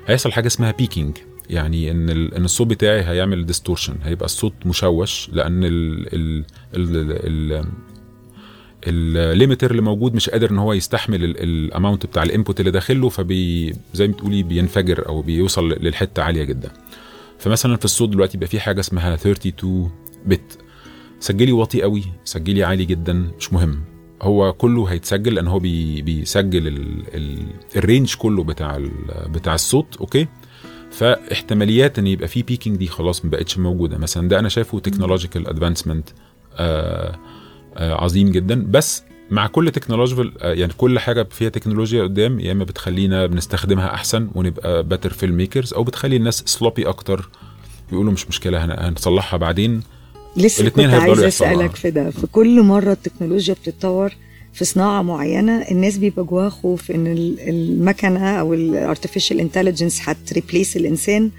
هيحصل 0.06 0.32
حاجة 0.32 0.46
اسمها 0.46 0.70
peaking 0.70 1.16
يعني 1.50 1.90
إن 1.90 2.08
إن 2.10 2.44
الصوت 2.44 2.66
بتاعي 2.66 3.00
هيعمل 3.02 3.46
distortion 3.46 3.94
هيبقى 4.02 4.24
الصوت 4.24 4.52
مشوش 4.66 5.30
لأن 5.32 5.64
ال 5.64 6.14
ال 6.14 6.44
ال 6.74 7.52
ال 7.52 7.64
ال 8.86 8.97
limiter 8.97 9.70
اللي 9.70 9.82
موجود 9.82 10.14
مش 10.14 10.30
قادر 10.30 10.50
إن 10.50 10.58
هو 10.58 10.72
يستحمل 10.72 11.24
ال 11.24 11.36
amount 11.36 12.06
بتاع 12.06 12.22
ال 12.22 12.28
input 12.28 12.60
اللي 12.60 12.70
داخله 12.70 13.08
فبي 13.08 13.74
زي 13.94 14.08
ما 14.08 14.14
تقولي 14.14 14.42
بينفجر 14.42 15.08
أو 15.08 15.22
بيوصل 15.22 15.68
للحتة 15.68 16.22
عالية 16.22 16.44
جدا. 16.44 16.70
فمثلا 17.38 17.76
في 17.76 17.84
الصوت 17.84 18.08
دلوقتي 18.08 18.38
بقى 18.38 18.46
في 18.46 18.60
حاجة 18.60 18.80
اسمها 18.80 19.14
32 19.14 19.90
bit 20.26 20.58
سجلي 21.20 21.52
واطي 21.52 21.82
قوي 21.82 22.04
سجلي 22.24 22.64
عالي 22.64 22.84
جدا 22.84 23.12
مش 23.38 23.52
مهم. 23.52 23.80
هو 24.22 24.52
كله 24.52 24.84
هيتسجل 24.86 25.34
لأن 25.34 25.46
هو 25.48 25.58
بي 25.58 26.02
بيسجل 26.02 26.66
ال 26.66 27.02
ال 27.14 27.46
ال 27.76 27.82
range 27.82 28.14
كله 28.14 28.44
بتاع 28.44 28.78
بتاع 29.26 29.54
الصوت 29.54 29.96
okay؟ 29.96 30.26
فاحتماليات 30.90 31.98
إن 31.98 32.06
يبقى 32.06 32.28
في 32.28 32.42
peaking 32.42 32.76
دي 32.76 32.86
خلاص 32.86 33.24
ما 33.24 33.30
بقتش 33.30 33.58
موجودة. 33.58 33.98
مثلا 33.98 34.28
ده 34.28 34.38
أنا 34.38 34.48
شايفه 34.48 34.78
technological 34.78 35.46
advancement 35.48 36.08
عظيم 37.80 38.30
جدا. 38.30 38.66
بس 38.68 39.02
مع 39.30 39.46
كل 39.46 39.70
تكنولوجيا 39.70 40.30
يعني 40.42 40.72
كل 40.78 40.98
حاجة 40.98 41.22
فيها 41.30 41.48
تكنولوجيا 41.48 42.02
قدام 42.02 42.40
يا 42.40 42.52
إما 42.52 42.64
بتخلينا 42.64 43.26
بنستخدمها 43.26 43.94
أحسن 43.94 44.28
ونبقى 44.34 44.82
better 44.82 45.12
filmmakers 45.12 45.74
أو 45.74 45.84
بتخلي 45.84 46.16
الناس 46.16 46.42
sloppy 46.46 46.88
أكتر. 46.88 47.28
بيقولوا 47.90 48.12
مش 48.12 48.28
مشكلة 48.28 48.64
هن- 48.64 48.84
هنصلحها 48.84 49.36
بعدين. 49.36 49.82
لسه 50.36 50.68
كنت 50.68 50.78
عايزة 50.94 51.24
يحصلوا. 51.26 51.50
اسالك 51.52 51.76
في 51.76 51.90
ده. 51.90 52.10
في 52.10 52.26
كل 52.26 52.62
مرة 52.62 52.92
التكنولوجيا 52.92 53.54
بتتطور 53.54 54.12
في 54.52 54.64
صناعة 54.64 55.02
معينة 55.02 55.52
الناس 55.70 55.98
بيبقى 55.98 56.24
جواها 56.24 56.48
خوف 56.48 56.90
إن 56.90 57.06
ال- 57.06 57.48
المكنة 57.48 58.30
أو 58.40 58.54
ال 58.54 58.62
artificial 58.62 59.40
intelligence 59.40 60.00
هت 60.08 60.23
replace 60.23 60.76
الإنسان. 60.76 61.30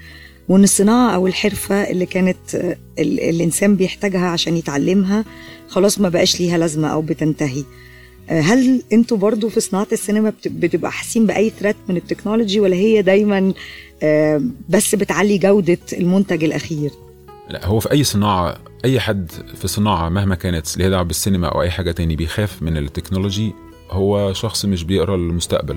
وان 0.52 0.64
الصناعه 0.64 1.14
أو 1.14 1.26
الحرفة 1.26 1.74
اللي 1.90 2.06
كانت 2.06 2.54
ال- 2.98 3.20
الإنسان 3.20 3.76
بيحتاجها 3.76 4.26
عشان 4.26 4.56
يتعلمها 4.56 5.24
خلاص 5.68 6.00
ما 6.00 6.08
بقاش 6.08 6.40
ليها 6.40 6.58
لازمة 6.58 6.88
أو 6.88 7.02
بتنتهي. 7.02 7.64
آه، 8.30 8.40
هل 8.40 8.82
أنتوا 8.92 9.16
برضو 9.16 9.48
في 9.48 9.60
صناعة 9.60 9.86
السينما 9.92 10.30
بت- 10.30 10.48
بتبقى 10.48 10.92
حاسين 10.92 11.26
بأي 11.26 11.52
threat 11.62 11.74
من 11.88 11.96
ال 11.96 12.02
technology 12.02 12.60
ولا 12.60 12.76
هي 12.76 13.02
دايما 13.02 13.52
آه، 14.02 14.42
بس 14.68 14.94
بتعلي 14.94 15.38
جودة 15.38 15.78
المنتج 15.92 16.44
الأخير؟ 16.44 16.90
لا 17.50 17.66
هو 17.66 17.80
في 17.80 17.92
أي 17.92 18.04
صناعة 18.04 18.56
أي 18.84 19.00
حد 19.00 19.30
في 19.60 19.68
صناعة 19.68 20.08
مهما 20.08 20.34
كانت 20.34 20.72
اللي 20.74 20.84
ليها 20.84 20.90
دعوة 20.90 21.02
بالسينما 21.02 21.46
أو 21.48 21.62
أي 21.62 21.70
حاجة 21.70 21.90
تاني 21.92 22.16
بيخاف 22.16 22.62
من 22.62 22.76
التكنولوجي 22.76 23.52
هو 23.90 24.32
شخص 24.32 24.64
مش 24.64 24.84
بيقرأ 24.84 25.14
المستقبل 25.14 25.76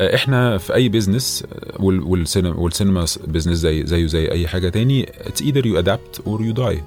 إحنا 0.00 0.58
في 0.58 0.74
اي 0.74 0.88
business 0.88 1.44
وال- 1.80 2.02
والسينما 2.02 2.56
والسينما 2.56 3.04
business 3.26 3.56
زي 3.58 3.86
زيه 3.86 4.06
زي 4.06 4.30
اي 4.30 4.48
حاجة 4.48 4.68
تاني 4.68 5.06
it's 5.06 5.42
either 5.44 5.62
you 5.64 5.82
adapt 5.84 6.20
or 6.26 6.40
you 6.40 6.60
die. 6.60 6.80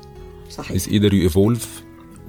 صحيح. 0.49 0.77
It's 0.77 0.85
either 0.87 1.09
you 1.11 1.31
evolve 1.33 1.65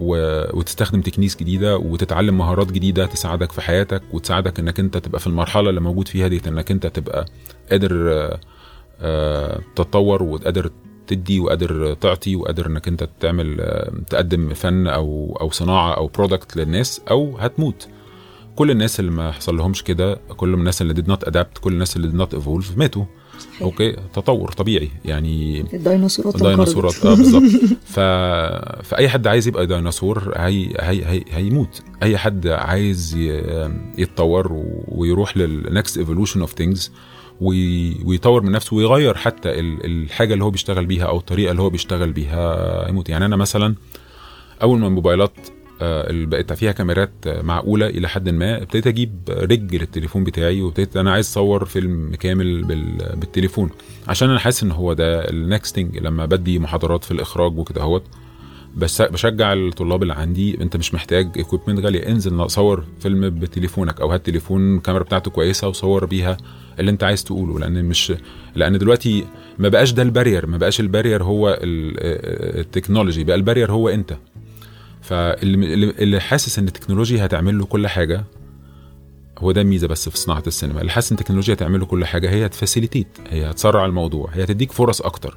و... 0.00 0.16
وتستخدم 0.58 1.00
techniques 1.00 1.36
جديدة 1.36 1.76
وتتعلم 1.76 2.38
مهارات 2.38 2.72
جديدة 2.72 3.06
تساعدك 3.06 3.52
في 3.52 3.60
حياتك 3.60 4.02
وتساعدك 4.12 4.58
انك 4.60 4.80
انت 4.80 4.96
تبقى 4.96 5.20
في 5.20 5.26
المرحلة 5.26 5.68
اللي 5.70 5.80
موجود 5.80 6.08
فيها 6.08 6.28
دي 6.28 6.40
انك 6.48 6.70
انت 6.70 6.86
تبقى 6.86 7.24
قادر 7.70 8.12
آه، 8.12 8.40
آه، 9.00 9.60
تتطور 9.76 10.22
وقادر 10.22 10.70
تدي 11.06 11.40
وقادر 11.40 11.94
تعطي 11.94 12.36
وقادر 12.36 12.66
انك 12.66 12.88
انت 12.88 13.08
تعمل 13.20 13.60
آه، 13.60 13.92
تقدم 14.10 14.54
فن 14.54 14.86
أو 14.86 15.38
أو 15.40 15.50
صناعة 15.50 15.94
أو 15.96 16.06
product 16.06 16.56
للناس 16.56 17.00
أو 17.10 17.36
هتموت. 17.38 17.88
كل 18.56 18.70
الناس 18.70 19.00
اللي 19.00 19.10
ما 19.10 19.32
حصل 19.32 19.56
لهمش 19.56 19.82
كده 19.82 20.14
كل 20.36 20.54
الناس 20.54 20.82
اللي 20.82 20.94
did 20.94 21.06
not 21.06 21.28
adapt 21.28 21.60
كل 21.60 21.72
الناس 21.72 21.96
اللي 21.96 22.10
did 22.10 22.28
not 22.28 22.34
evolve 22.34 22.76
ماتوا. 22.78 23.04
صحيح. 23.38 23.62
okay؟ 23.62 23.92
تطور 23.92 24.52
طبيعي. 24.52 24.90
يعني 25.04 25.60
الديناصورات 25.74 26.34
الديناصورات. 26.34 27.06
آه 27.06 27.14
بالظبط. 27.14 27.42
ف... 27.94 28.00
فأي 28.88 29.08
حد 29.08 29.26
عايز 29.26 29.48
يبقى 29.48 29.66
ديناصور 29.66 30.32
هي... 30.36 30.74
هي... 30.80 31.04
هي... 31.04 31.24
هيموت. 31.30 31.82
أي 32.02 32.18
حد 32.18 32.46
عايز 32.46 33.16
ي... 33.16 33.42
يتطور 33.98 34.52
و... 34.52 34.84
ويروح 34.88 35.36
لل 35.36 35.57
next 35.57 35.98
evolution 35.98 36.40
of 36.40 36.52
things 36.52 36.92
وي... 37.40 37.94
ويطور 38.04 38.42
من 38.42 38.52
نفسه 38.52 38.76
ويغير 38.76 39.14
حتى 39.14 39.60
ال... 39.60 39.84
الحاجة 39.84 40.32
اللي 40.32 40.44
هو 40.44 40.50
بيشتغل 40.50 40.86
بيها 40.86 41.04
أو 41.04 41.18
الطريقة 41.18 41.50
اللي 41.50 41.62
هو 41.62 41.70
بيشتغل 41.70 42.12
بيها 42.12 42.88
يموت 42.88 43.08
يعني 43.08 43.24
أنا 43.24 43.36
مثلا 43.36 43.74
أول 44.62 44.78
ما 44.78 44.86
الموبايلات 44.86 45.32
اللي 45.84 46.26
بقت 46.26 46.52
فيها 46.52 46.72
كاميرات 46.72 47.10
آه، 47.26 47.42
معقولة 47.42 47.86
إلى 47.86 48.08
حد 48.08 48.28
ما. 48.28 48.62
ابتديت 48.62 48.86
أجيب 48.86 49.18
rig 49.28 49.74
للتليفون 49.74 50.24
بتاعي 50.24 50.62
وابتديت 50.62 50.96
أنا 50.96 51.12
عايز 51.12 51.26
أصور 51.26 51.64
فيلم 51.64 52.14
كامل 52.14 52.62
بال- 52.64 53.16
بالتليفون 53.16 53.70
عشان 54.08 54.30
أنا 54.30 54.38
حاسس 54.38 54.62
إن 54.62 54.70
هو 54.72 54.92
ده 54.92 55.30
ال 55.30 55.39
next 55.39 55.74
thing 55.74 55.98
لما 55.98 56.26
بدي 56.26 56.58
محاضرات 56.58 57.04
في 57.04 57.10
الإخراج 57.10 57.58
وكده 57.58 57.80
أهوت. 57.82 58.02
بس 58.76 59.02
بشجع 59.02 59.52
الطلاب 59.52 60.02
اللي 60.02 60.14
عندي 60.14 60.62
أنت 60.62 60.76
مش 60.76 60.94
محتاج 60.94 61.28
equipment 61.38 61.78
غالية 61.84 62.08
انزل 62.08 62.50
صور 62.50 62.84
فيلم 63.00 63.30
بتليفونك 63.30 64.00
أو 64.00 64.12
هات 64.12 64.26
تليفون 64.26 64.76
الكاميرا 64.76 65.02
بتاعته 65.02 65.30
كويسة 65.30 65.68
وصور 65.68 66.04
بيها 66.06 66.36
اللي 66.80 66.90
أنت 66.90 67.04
عايز 67.04 67.24
تقوله 67.24 67.58
لأن 67.58 67.84
مش 67.84 68.12
لأن 68.56 68.78
دلوقتي 68.78 69.24
ما 69.58 69.68
بقاش 69.68 69.92
ده 69.92 70.02
ال 70.02 70.08
barrier 70.08 70.46
ما 70.46 70.58
بقاش 70.58 70.80
ال 70.80 70.86
barrier 70.86 71.24
هو 71.24 71.48
ال- 71.50 72.60
technology 72.60 73.24
بقى 73.24 73.36
ال 73.36 73.41
barrier 73.41 73.72
هو 73.72 73.88
أنت. 73.88 74.16
فاللي 75.04 75.74
اللي- 75.90 76.20
حاسس 76.20 76.58
إن 76.58 76.66
التكنولوجيا 76.68 77.26
هتعمل 77.26 77.58
له 77.58 77.64
كل 77.64 77.86
حاجة 77.86 78.24
هو 79.38 79.52
ده 79.52 79.60
الميزه 79.60 79.88
بس 79.88 80.08
في 80.08 80.18
صناعة 80.18 80.42
السينما. 80.46 80.80
اللي 80.80 80.92
حاسس 80.92 81.12
إن 81.12 81.18
التكنولوجيا 81.18 81.54
هتعمل 81.54 81.80
له 81.80 81.86
كل 81.86 82.04
حاجة 82.04 82.30
هي 82.30 82.46
هت 82.46 82.56
facilitate 82.56 83.06
هي 83.30 83.50
هتسرع 83.50 83.84
الموضوع 83.84 84.30
هي 84.32 84.44
هتديك 84.44 84.72
فرص 84.72 85.00
أكتر. 85.02 85.36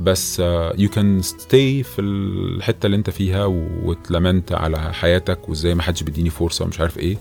بس 0.00 0.40
you 0.78 0.88
can 0.88 1.22
stay 1.22 1.82
في 1.82 2.00
الحتة 2.00 2.86
اللي 2.86 2.96
أنت 2.96 3.10
فيها 3.10 3.44
واتلمنت 3.44 4.52
على 4.52 4.92
حياتك 4.94 5.48
وإزاي 5.48 5.74
ما 5.74 5.82
حدش 5.82 6.02
بيديني 6.02 6.30
فرصة 6.30 6.64
ومش 6.64 6.80
عارف 6.80 6.98
إيه. 6.98 7.16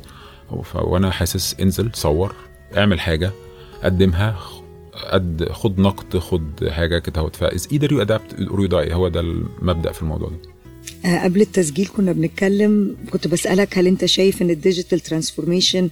وأنا 0.75 1.12
حاسس 1.12 1.55
انزل 1.60 1.89
صور 1.93 2.36
اعمل 2.77 3.00
حاجة 3.00 3.32
قدمها 3.84 4.39
قد 5.12 5.50
خد 5.51 5.79
نقد 5.79 6.17
خد 6.17 6.67
حاجة 6.70 7.00
كده 7.00 7.29
ف 7.29 7.37
it's 7.37 7.67
either 7.72 7.91
you 7.91 8.01
adapt 8.01 8.33
or 8.50 8.62
you 8.62 8.95
هو 8.96 9.08
ده 9.08 9.20
المبدأ 9.20 9.91
في 9.91 10.01
الموضوع 10.01 10.29
ده. 10.29 10.52
قبل 11.23 11.41
التسجيل 11.41 11.87
كنا 11.97 12.11
بنتكلم 12.11 12.95
كنت 13.11 13.27
بسألك 13.27 13.77
هل 13.77 13.87
أنت 13.87 14.05
شايف 14.05 14.41
إن 14.41 14.49
ال 14.50 14.56
digital 14.56 15.00
transformation 15.00 15.89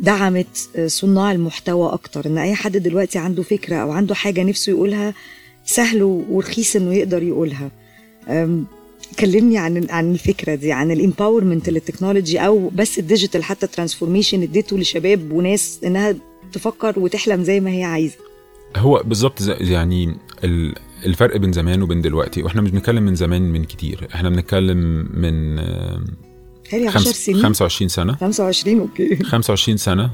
دعمت 0.00 0.68
آه، 0.76 0.86
صناع 0.86 1.32
المحتوى 1.32 1.92
أكتر؟ 1.92 2.26
إن 2.26 2.38
أي 2.38 2.54
حد 2.54 2.76
دلوقتي 2.76 3.18
عنده 3.18 3.42
فكرة 3.42 3.76
أو 3.76 3.90
عنده 3.92 4.14
حاجة 4.14 4.42
نفسه 4.42 4.70
يقولها 4.70 5.14
سهل 5.64 6.02
ورخيص 6.02 6.76
إنه 6.76 6.94
يقدر 6.94 7.22
يقولها. 7.22 7.70
كلمني 9.18 9.58
عن 9.58 9.86
عن 9.90 10.12
الفكرة 10.12 10.54
دي 10.54 10.72
عن 10.72 10.90
ال 10.90 10.97
empowerment 10.97 11.68
لل 11.70 11.81
technology 11.81 12.38
أو 12.38 12.68
بس 12.74 12.98
ال 12.98 13.04
digital 13.04 13.44
حتى 13.44 13.66
transformation 13.66 14.42
اديته 14.42 14.78
لشباب 14.78 15.32
وناس 15.32 15.80
إنها 15.84 16.14
تفكر 16.52 16.98
وتحلم 16.98 17.44
زي 17.44 17.60
ما 17.60 17.70
هي 17.70 17.84
عايزة. 17.84 18.16
هو 18.76 19.02
بالظبط 19.04 19.40
يعني 19.60 20.14
ال- 20.44 20.74
الفرق 21.06 21.36
بين 21.36 21.52
زمان 21.52 21.82
وبين 21.82 22.00
دلوقتي 22.00 22.42
وإحنا 22.42 22.62
مش 22.62 22.70
بنتكلم 22.70 23.02
من 23.02 23.14
زمان 23.14 23.42
من 23.42 23.64
كتير 23.64 24.08
إحنا 24.14 24.30
بنتكلم 24.30 25.08
من 25.14 25.58
آه، 25.58 26.00
هي 26.70 26.86
10 26.88 26.98
خمس- 26.98 27.26
سنين. 27.26 27.42
25 27.42 27.88
سنة. 27.88 28.16
25 28.16 28.80
okay. 28.80 29.16
25 29.24 29.76
سنة 29.76 30.10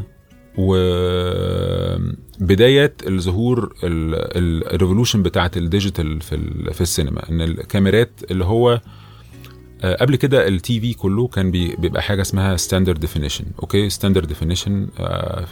وبداية 2.41 2.95
الظهور 3.07 3.75
ال 3.85 3.97
revolution 3.97 5.23
بتاعت 5.23 5.57
ال 5.57 5.65
digital 5.65 6.21
في 6.21 6.39
في 6.73 6.81
السينما 6.81 7.29
إن 7.31 7.41
الكاميرات 7.41 8.11
اللي 8.31 8.45
هو 8.45 8.81
قبل 9.85 10.17
كده 10.17 10.49
ال 10.49 10.81
TV 10.81 10.95
كله 10.95 11.27
كان 11.29 11.51
بي- 11.51 11.77
بيبقى 11.77 12.03
حاجة 12.03 12.21
اسمها 12.23 12.57
standard 12.57 13.01
definition 13.01 13.45
okay 13.61 13.91
standard 13.91 14.29
definition 14.29 14.87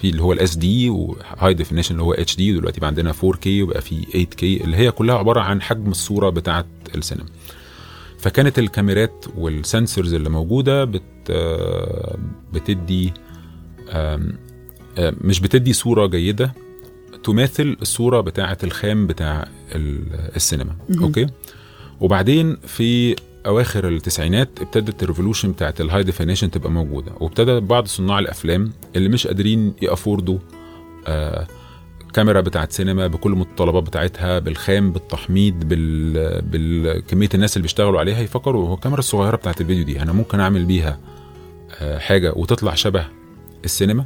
في 0.01 0.11
اللي 0.11 0.23
هو 0.23 0.33
ال 0.33 0.36
SD 0.36 0.42
و 0.42 0.45
high 0.45 0.57
definition 0.57 1.93
اللي 1.93 2.03
هو 2.03 2.13
HD 2.13 2.53
ودلوقتي 2.57 2.81
بقى 2.81 2.89
عندنا 2.89 3.13
4K 3.25 3.63
وبقى 3.63 3.81
في 3.81 4.03
8K 4.13 4.65
اللي 4.65 4.77
هي 4.77 4.91
كلها 4.91 5.15
عبارة 5.19 5.41
عن 5.41 5.63
حجم 5.63 5.91
الصورة 5.91 6.31
بتاعت 6.31 6.67
السينما. 6.95 7.27
فكانت 8.19 8.59
الكاميرات 8.59 9.25
وال 9.37 9.54
sensors 9.54 10.15
اللي 10.15 10.31
موجودة 10.31 10.85
بت 10.85 11.03
آه، 11.31 12.19
بتدي 12.53 13.13
آه، 13.91 14.21
مش 14.99 15.41
بتدي 15.41 15.73
صورة 15.73 16.07
جيدة 16.07 16.55
تماثل 17.25 17.77
الصورة 17.83 18.21
بتاعة 18.21 18.59
الخام 18.65 19.07
بتاع 19.07 19.49
ال- 19.75 20.31
السينما 20.37 20.77
okay 21.03 21.27
وبعدين 22.01 22.57
في 22.67 23.17
أواخر 23.47 23.89
التسعينات 23.89 24.49
ابتدت 24.61 25.03
ال 25.03 25.07
revolution 25.07 25.53
بتاعت 25.53 25.81
ال 25.81 26.03
high 26.03 26.17
definition 26.17 26.51
تبقى 26.51 26.71
موجودة 26.71 27.13
وابتدى 27.21 27.61
بعض 27.61 27.87
صناع 27.87 28.19
الأفلام 28.19 28.73
اللي 28.97 29.09
مش 29.09 29.27
قادرين 29.27 29.75
ي 29.83 29.90
afford 29.90 30.32
وا 30.32 30.39
آه 31.07 31.47
كاميرا 32.15 32.41
بتاعت 32.41 32.73
سينما 32.73 33.07
بكل 33.07 33.33
المتطلبات 33.33 33.83
بتاعتها 33.83 34.39
بالخام 34.39 34.93
بالتحميض 34.93 35.55
بال... 35.65 36.43
بالكميه 36.43 37.29
الناس 37.35 37.57
اللي 37.57 37.63
بيشتغلوا 37.63 38.01
عليها 38.01 38.21
يفكروا 38.21 38.69
هو 38.69 38.75
الكاميرا 38.75 38.99
الصغيرة 38.99 39.37
بتاعت 39.37 39.61
الفيديو 39.61 39.85
دي 39.85 40.03
أنا 40.03 40.13
ممكن 40.13 40.41
أعمل 40.41 40.65
بيها 40.65 40.99
آه 41.81 41.99
حاجة 41.99 42.33
وتطلع 42.37 42.75
شبه 42.75 43.07
السينما؟ 43.65 44.05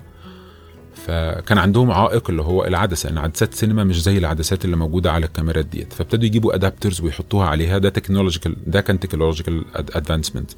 فكان 1.08 1.58
عندهم 1.58 1.90
عائق 1.90 2.30
اللي 2.30 2.42
هو 2.42 2.64
العدسة 2.64 3.10
إن 3.10 3.18
عدسات 3.18 3.52
السينما 3.52 3.84
مش 3.84 4.02
زي 4.02 4.18
العدسات 4.18 4.64
اللي 4.64 4.76
موجودة 4.76 5.12
على 5.12 5.26
الكاميرات 5.26 5.66
ديت. 5.66 5.92
فابتدوا 5.92 6.24
يجيبوا 6.24 6.54
adapters 6.54 7.00
ويحطوها 7.00 7.46
عليها. 7.46 7.78
ده 7.78 7.88
technological 7.88 8.56
ده 8.66 8.80
كان 8.80 9.00
technological 9.00 9.64
advancement 9.76 10.50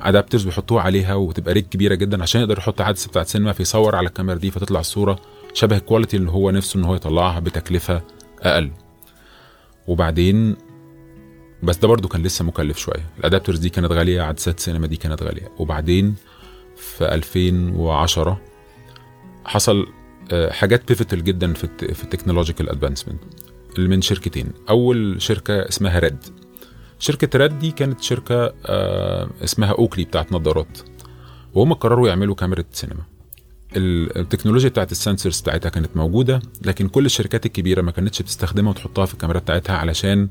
adapters 0.00 0.44
بيحطوها 0.44 0.82
عليها 0.82 1.14
وتبقى 1.14 1.54
rig 1.54 1.68
كبيرة 1.68 1.94
جدا 1.94 2.22
عشان 2.22 2.40
يقدر 2.40 2.58
يحط 2.58 2.80
عدسة 2.80 3.08
بتاعت 3.08 3.26
سينما 3.26 3.52
فيصور 3.52 3.96
على 3.96 4.08
الكاميرا 4.08 4.38
دي 4.38 4.50
فتطلع 4.50 4.80
الصورة 4.80 5.18
شبه 5.54 5.76
ال 5.76 5.81
quality 5.81 6.16
اللي 6.16 6.30
هو 6.30 6.50
نفسه 6.50 6.78
إن 6.78 6.84
هو 6.84 6.94
يطلعها 6.94 7.40
بتكلفة 7.40 8.02
أقل. 8.42 8.70
وبعدين 9.86 10.56
بس 11.62 11.76
ده 11.76 11.88
برضو 11.88 12.08
كان 12.08 12.22
لسه 12.22 12.44
مكلف 12.44 12.78
شوية. 12.78 13.10
ال 13.18 13.22
adapters 13.22 13.58
دي 13.58 13.68
كانت 13.68 13.92
غالية 13.92 14.22
عدسات 14.22 14.60
سينما 14.60 14.86
دي 14.86 14.96
كانت 14.96 15.22
غالية. 15.22 15.50
وبعدين 15.58 16.14
في 16.76 17.14
2010 17.14 18.40
حصل 19.44 19.86
آه، 20.32 20.50
حاجات 20.52 20.88
pivotal 20.88 21.24
جدا 21.24 21.52
في 21.52 21.94
في 21.94 22.04
ال 22.04 22.09
technological 22.09 22.68
advancement 22.68 23.20
من 23.78 24.00
شركتين. 24.02 24.52
أول 24.68 25.22
شركة 25.22 25.68
اسمها 25.68 25.98
RED 25.98 26.18
شركة 26.98 27.38
RED 27.38 27.58
دي 27.58 27.70
كانت 27.70 28.02
شركة 28.02 28.54
آه، 28.66 29.30
اسمها 29.44 29.70
Oakley 29.72 30.04
بتاعت 30.04 30.32
نظارات. 30.32 30.78
وهم 31.54 31.72
قرروا 31.72 32.08
يعملوا 32.08 32.34
كاميرا 32.34 32.64
سينما. 32.72 33.02
ال- 33.76 34.18
التكنولوجيا 34.18 34.68
بتاعت 34.68 34.92
ال 34.92 34.98
sensors 34.98 35.40
بتاعتها 35.40 35.68
كانت 35.68 35.96
موجودة 35.96 36.42
لكن 36.64 36.88
كل 36.88 37.06
الشركات 37.06 37.46
الكبيرة 37.46 37.82
ما 37.82 37.90
كانتش 37.90 38.22
بتستخدمها 38.22 38.70
وتحطها 38.70 39.06
في 39.06 39.12
الكاميرا 39.14 39.38
بتاعتها 39.38 39.76
علشان 39.76 40.28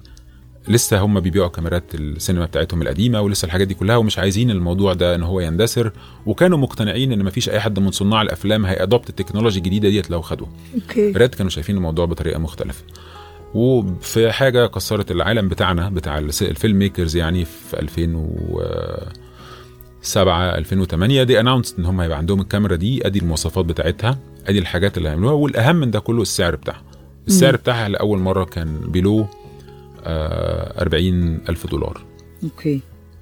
لسه 0.67 0.99
هم 0.99 1.19
بيبيعوا 1.19 1.47
كاميرات 1.47 1.83
السينما 1.95 2.45
بتاعتهم 2.45 2.81
القديمة 2.81 3.21
ولسه 3.21 3.45
الحاجات 3.45 3.67
دي 3.67 3.73
كلها 3.73 3.95
ومش 3.97 4.19
عايزين 4.19 4.51
الموضوع 4.51 4.93
ده 4.93 5.15
إن 5.15 5.23
هو 5.23 5.39
يندثر. 5.39 5.91
وكانوا 6.25 6.57
مقتنعين 6.57 7.11
إن 7.11 7.25
مفيش 7.25 7.49
أي 7.49 7.59
حد 7.59 7.79
من 7.79 7.91
صناع 7.91 8.21
الأفلام 8.21 8.65
هي 8.65 8.78
adopt 8.78 9.09
التكنولوجيا 9.09 9.57
الجديدة 9.57 9.89
ديت 9.89 10.09
لو 10.11 10.21
خدوها 10.21 10.49
okay. 10.75 11.11
RED 11.11 11.35
كانوا 11.35 11.49
شايفين 11.49 11.77
الموضوع 11.77 12.05
بطريقة 12.05 12.39
مختلفة. 12.39 12.83
وفي 13.53 14.31
حاجة 14.31 14.67
كسرت 14.67 15.11
العالم 15.11 15.47
بتاعنا 15.49 15.89
بتاع 15.89 16.17
ال 16.17 16.79
filmmakers 16.79 17.15
يعني 17.15 17.45
في 17.45 17.79
2007 17.79 20.57
2008 20.57 21.23
دي 21.23 21.39
announce 21.39 21.75
إن 21.79 21.85
هم 21.85 22.01
هيبقى 22.01 22.17
عندهم 22.17 22.41
الكاميرا 22.41 22.75
دي. 22.75 23.07
أدي 23.07 23.19
المواصفات 23.19 23.65
بتاعتها 23.65 24.17
أدي 24.47 24.59
الحاجات 24.59 24.97
اللي 24.97 25.09
هيعملوها 25.09 25.33
والأهم 25.33 25.75
من 25.75 25.91
ده 25.91 25.99
كله 25.99 26.21
السعر 26.21 26.55
بتاعها. 26.55 26.81
السعر 27.27 27.55
بتاعها 27.55 27.89
لأول 27.89 28.19
مرة 28.19 28.43
كان 28.43 28.77
below 28.87 29.19
آه 29.19 29.29
40 30.05 31.41
ألف 31.49 31.67
دولار. 31.67 32.01
okay. 32.43 32.81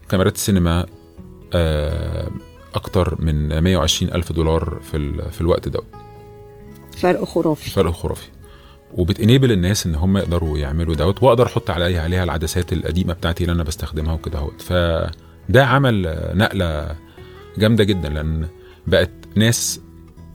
كاميرات 0.10 0.36
السينما 0.36 0.86
آه 1.53 2.29
أكتر 2.75 3.22
من 3.22 3.60
120 3.60 4.12
ألف 4.13 4.31
دولار 4.31 4.79
في 4.91 4.98
ال- 4.98 5.31
في 5.31 5.41
الوقت 5.41 5.67
ده. 5.67 5.79
فرق 6.98 7.24
خرافي. 7.24 7.69
فرق 7.69 7.91
خرافي. 7.91 8.27
وبت 8.93 9.13
enable 9.13 9.51
الناس 9.51 9.86
إن 9.86 9.96
هم 9.96 10.17
يقدروا 10.17 10.57
يعملوا 10.57 10.96
دوت 10.96 11.24
وأقدر 11.24 11.46
أحط 11.46 11.69
عليها 11.69 12.01
عليها 12.03 12.24
العدسات 12.24 12.74
القديمة 12.74 13.13
بتاعتي 13.13 13.43
اللي 13.43 13.53
أنا 13.53 13.63
بستخدمها 13.63 14.13
وكده 14.13 14.39
أهوت. 14.39 14.62
فده 14.62 15.65
عمل 15.65 16.07
آه، 16.07 16.34
نقلة 16.34 16.96
جامدة 17.57 17.84
جدا 17.84 18.10
لأن 18.10 18.48
بقت 18.88 19.10
ناس 19.36 19.81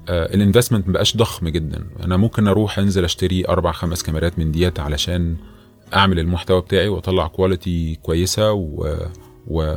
آه، 0.09 0.35
ال 0.35 0.39
investment 0.39 0.89
مبقاش 0.89 1.17
ضخم 1.17 1.49
جدا. 1.49 1.87
أنا 2.05 2.17
ممكن 2.17 2.49
أروح 2.49 2.79
أنزل 2.79 3.05
أشتري 3.05 3.49
أربع 3.49 3.73
خمس 3.73 4.03
كاميرات 4.03 4.39
من 4.39 4.53
ديت 4.53 4.81
علشان 4.81 5.37
أعمل 5.95 6.19
المحتوى 6.19 6.61
بتاعي 6.61 6.89
وأطلع 6.89 7.27
quality 7.27 7.95
كويسة 8.03 8.53
و... 8.53 8.97
و... 9.49 9.75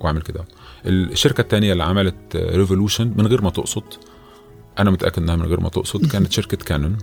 وأعمل 0.00 0.22
كده. 0.22 0.44
الشركة 0.86 1.40
الثانية 1.40 1.72
اللي 1.72 1.84
عملت 1.84 2.36
revolution 2.36 3.12
من 3.16 3.26
غير 3.26 3.42
ما 3.42 3.50
تقصد 3.50 3.82
أنا 4.78 4.90
متأكد 4.90 5.22
إنها 5.22 5.36
من 5.36 5.46
غير 5.46 5.60
ما 5.60 5.68
تقصد 5.68 6.06
كانت 6.06 6.32
شركة 6.32 6.56
Canon 6.56 6.96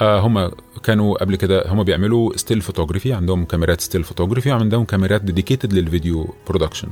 آه 0.00 0.20
هم 0.20 0.50
كانوا 0.82 1.18
قبل 1.18 1.36
كده 1.36 1.64
هم 1.66 1.82
بيعملوا 1.82 2.36
still 2.36 2.60
photography 2.60 3.12
عندهم 3.12 3.44
كاميرات 3.44 3.80
still 3.80 4.04
photography 4.04 4.50
وعندهم 4.50 4.84
كاميرات 4.84 5.22
dedicated 5.22 5.72
لل 5.72 5.90
video 5.90 6.34
production 6.48 6.88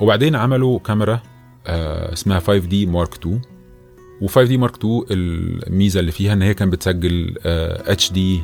وبعدين 0.00 0.36
عملوا 0.36 0.78
كاميرا 0.78 1.20
آه 1.66 2.12
اسمها 2.12 2.38
5D 2.40 2.86
Mark 2.86 3.12
2 3.14 3.40
و 4.22 4.38
5D 4.38 4.58
Mark 4.58 4.76
2 4.76 5.02
الميزة 5.10 6.00
اللي 6.00 6.12
فيها 6.12 6.32
إن 6.32 6.42
هي 6.42 6.54
كانت 6.54 6.72
بتسجل 6.72 7.34
HD 7.44 8.40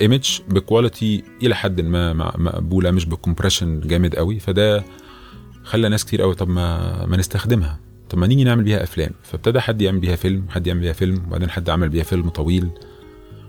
image 0.00 0.40
ب 0.48 0.58
quality 0.58 1.24
إلى 1.42 1.54
حد 1.54 1.80
ما 1.80 2.12
مقبولة 2.38 2.90
مش 2.90 3.06
ب 3.06 3.12
compression 3.12 3.80
جامد 3.80 4.14
قوي. 4.16 4.38
فده 4.38 4.84
خلى 5.64 5.88
ناس 5.88 6.04
كتير 6.04 6.22
قوي 6.22 6.34
طب 6.34 6.48
ما 6.48 7.06
ما 7.06 7.16
نستخدمها. 7.16 7.78
طب 8.10 8.18
ما 8.18 8.26
نيجي 8.26 8.44
نعمل 8.44 8.64
بيها 8.64 8.82
أفلام. 8.82 9.10
فابتدى 9.22 9.60
حد 9.60 9.82
يعمل 9.82 9.98
بيها 9.98 10.16
فيلم 10.16 10.46
حد 10.48 10.66
يعمل 10.66 10.80
بيها 10.80 10.92
فيلم 10.92 11.22
وبعدين 11.26 11.50
حد 11.50 11.70
عمل 11.70 11.88
بيها 11.88 12.04
فيلم 12.04 12.28
طويل. 12.28 12.68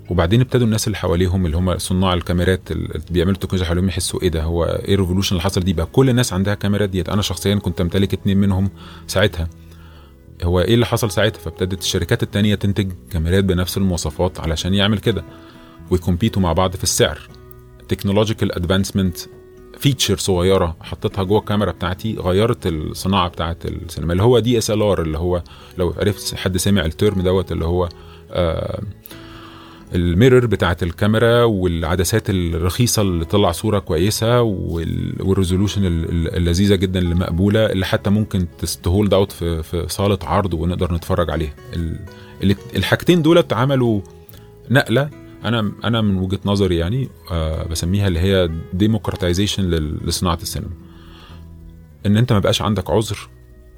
وبعدين 0.09 0.41
ابتدوا 0.41 0.65
الناس 0.65 0.87
اللي 0.87 0.97
حواليهم 0.97 1.45
اللي 1.45 1.57
هم 1.57 1.77
صناع 1.77 2.13
الكاميرات 2.13 2.71
اللي 2.71 3.01
بيعملوا 3.11 3.35
التكنولوجيا 3.35 3.65
حواليهم 3.65 3.87
يحسوا 3.87 4.21
إيه 4.21 4.29
ده؟ 4.29 4.43
هو 4.43 4.65
إيه 4.65 4.93
ال 4.95 4.99
revolution 4.99 5.35
اللي 5.35 5.43
حصل 5.43 5.61
دي؟ 5.61 5.73
بقى 5.73 5.85
كل 5.85 6.09
الناس 6.09 6.33
عندها 6.33 6.55
كاميرات 6.55 6.89
ديت. 6.89 7.09
أنا 7.09 7.21
شخصيا 7.21 7.55
كنت 7.55 7.81
أمتلك 7.81 8.13
اتنين 8.13 8.37
منهم 8.37 8.69
ساعتها. 9.07 9.49
هو 10.43 10.59
إيه 10.61 10.73
اللي 10.73 10.85
حصل 10.85 11.11
ساعتها؟ 11.11 11.39
فابتدت 11.39 11.81
الشركات 11.81 12.23
التانية 12.23 12.55
تنتج 12.55 12.91
كاميرات 13.11 13.43
بنفس 13.43 13.77
المواصفات 13.77 14.39
علشان 14.39 14.73
يعمل 14.73 14.99
كده. 14.99 15.23
وي 15.91 16.01
compete 16.01 16.36
وا 16.36 16.41
مع 16.41 16.53
بعض 16.53 16.75
في 16.75 16.83
السعر. 16.83 17.19
technological 17.89 18.51
advancement 18.51 19.17
feature 19.79 20.17
صغيرة 20.17 20.75
حطيتها 20.81 21.23
جوه 21.23 21.39
الكاميرا 21.39 21.71
بتاعتي 21.71 22.15
غيرت 22.19 22.67
الصناعة 22.67 23.27
بتاعت 23.29 23.65
السينما 23.65 24.11
اللي 24.13 24.23
هو 24.23 24.39
DSLR 24.39 25.01
اللي 25.01 25.17
هو 25.17 25.43
لو 25.77 25.93
عرفت 25.97 26.35
حد 26.35 26.57
سمع 26.57 26.85
ال 26.85 26.93
term 26.93 27.21
دوت 27.21 27.51
اللي 27.51 27.65
هو 27.65 27.89
آه 28.31 28.81
ال 29.95 30.02
mirror 30.02 30.45
بتاعت 30.45 30.83
الكاميرا 30.83 31.43
والعدسات 31.43 32.29
الرخيصة 32.29 33.01
اللي 33.01 33.25
تطلع 33.25 33.51
صورة 33.51 33.79
كويسة 33.79 34.41
وال- 34.41 35.15
وال 35.21 35.32
resolution 35.32 35.85
ال- 35.85 36.09
ال- 36.09 36.35
اللذيذة 36.37 36.75
جدا 36.75 36.99
اللي 36.99 37.15
مقبوله 37.15 37.65
اللي 37.65 37.85
حتى 37.85 38.09
ممكن 38.09 38.45
ت 38.83 38.89
hold 38.89 39.13
out 39.13 39.31
في 39.31 39.63
في 39.63 39.85
صالة 39.87 40.19
عرض 40.23 40.53
ونقدر 40.53 40.93
نتفرج 40.93 41.29
عليها. 41.31 41.53
ال- 41.73 41.99
ال- 42.43 42.55
الحاجتين 42.75 43.21
دولت 43.21 43.53
عملوا 43.53 44.01
نقلة 44.71 45.09
أنا 45.47 45.71
أنا 45.83 46.01
من 46.01 46.17
وجهة 46.17 46.39
نظري 46.45 46.77
يعني 46.77 47.09
آه 47.31 47.63
بسميها 47.67 48.07
اللي 48.07 48.19
هي 48.19 48.49
ديموكراتيزيشن 48.73 49.63
لصناعة 50.05 50.39
السينما. 50.41 50.69
إن 52.05 52.17
أنت 52.17 52.33
ما 52.33 52.39
بقاش 52.39 52.61
عندك 52.61 52.89
عذر 52.89 53.29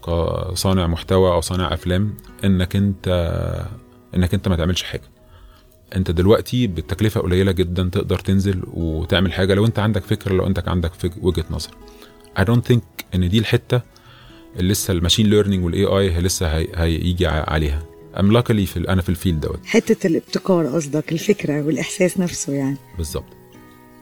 كصانع 0.05 0.87
محتوى 0.87 1.31
أو 1.31 1.41
صانع 1.41 1.73
أفلام 1.73 2.13
إنك 2.45 2.75
أنت 2.75 3.07
إنك 4.15 4.33
أنت 4.33 4.47
ما 4.47 4.55
تعملش 4.55 4.83
حاجة. 4.83 5.01
أنت 5.95 6.11
دلوقتي 6.11 6.67
بالتكلفه 6.67 7.21
قليلة 7.21 7.51
جدا 7.51 7.89
تقدر 7.91 8.19
تنزل 8.19 8.63
وتعمل 8.73 9.33
حاجة 9.33 9.53
لو 9.53 9.65
أنت 9.65 9.79
عندك 9.79 10.03
فكره 10.03 10.33
لو 10.33 10.47
أنت 10.47 10.69
عندك 10.69 10.91
وجهة 11.21 11.45
نظر. 11.51 11.69
I 12.39 12.41
don't 12.43 12.71
think 12.73 12.81
إن 13.15 13.29
دي 13.29 13.39
الحتة 13.39 13.81
اللي 14.59 14.71
لسه 14.71 14.91
ال 14.91 14.96
machine 14.96 15.27
learning 15.27 15.65
وال 15.65 15.85
AI 15.85 16.21
لسه 16.21 16.47
هي- 16.57 16.67
هيجي 16.75 17.27
عليها. 17.27 17.83
ام 18.19 18.31
luckily 18.31 18.65
في 18.65 18.89
أنا 18.89 19.01
في 19.01 19.09
ال 19.09 19.14
field 19.14 19.39
دوت. 19.41 19.59
حتة 19.65 20.07
الابتكار 20.07 20.67
قصدك 20.67 21.11
الفكرة 21.11 21.61
والإحساس 21.61 22.19
نفسه 22.19 22.53
يعني. 22.53 22.77
بالظبط. 22.97 23.25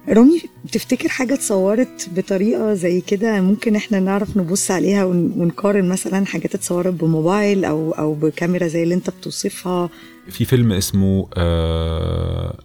رامي 0.10 0.42
تفتكر 0.72 1.10
حاجة 1.10 1.34
اتصورت 1.34 2.10
بطريقة 2.16 2.74
زي 2.74 3.02
كده 3.02 3.42
ممكن 3.42 3.76
إحنا 3.76 4.00
نعرف 4.00 4.38
نبص 4.38 4.72
عليها 4.72 5.06
ون- 5.06 5.34
ونقارن 5.38 5.90
مثلا 5.90 6.26
حاجات 6.26 6.56
اتصورت 6.56 6.94
بموبايل 6.94 7.66
أو 7.66 7.92
أو 7.92 8.14
بكاميرا 8.14 8.68
زي 8.68 8.84
اللي 8.84 8.96
أنت 8.96 9.10
بتوصفها؟ 9.10 9.90
في 10.30 10.46
فيلم 10.46 10.72
اسمه 10.72 11.28
آه 11.38 12.60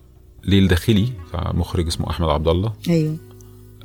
ليل 0.44 0.68
داخلي 0.68 1.08
مخرج 1.34 1.86
اسمه 1.86 2.10
أحمد 2.10 2.28
عبد 2.28 2.48
الله 2.48 2.72
أيوه. 2.88 3.16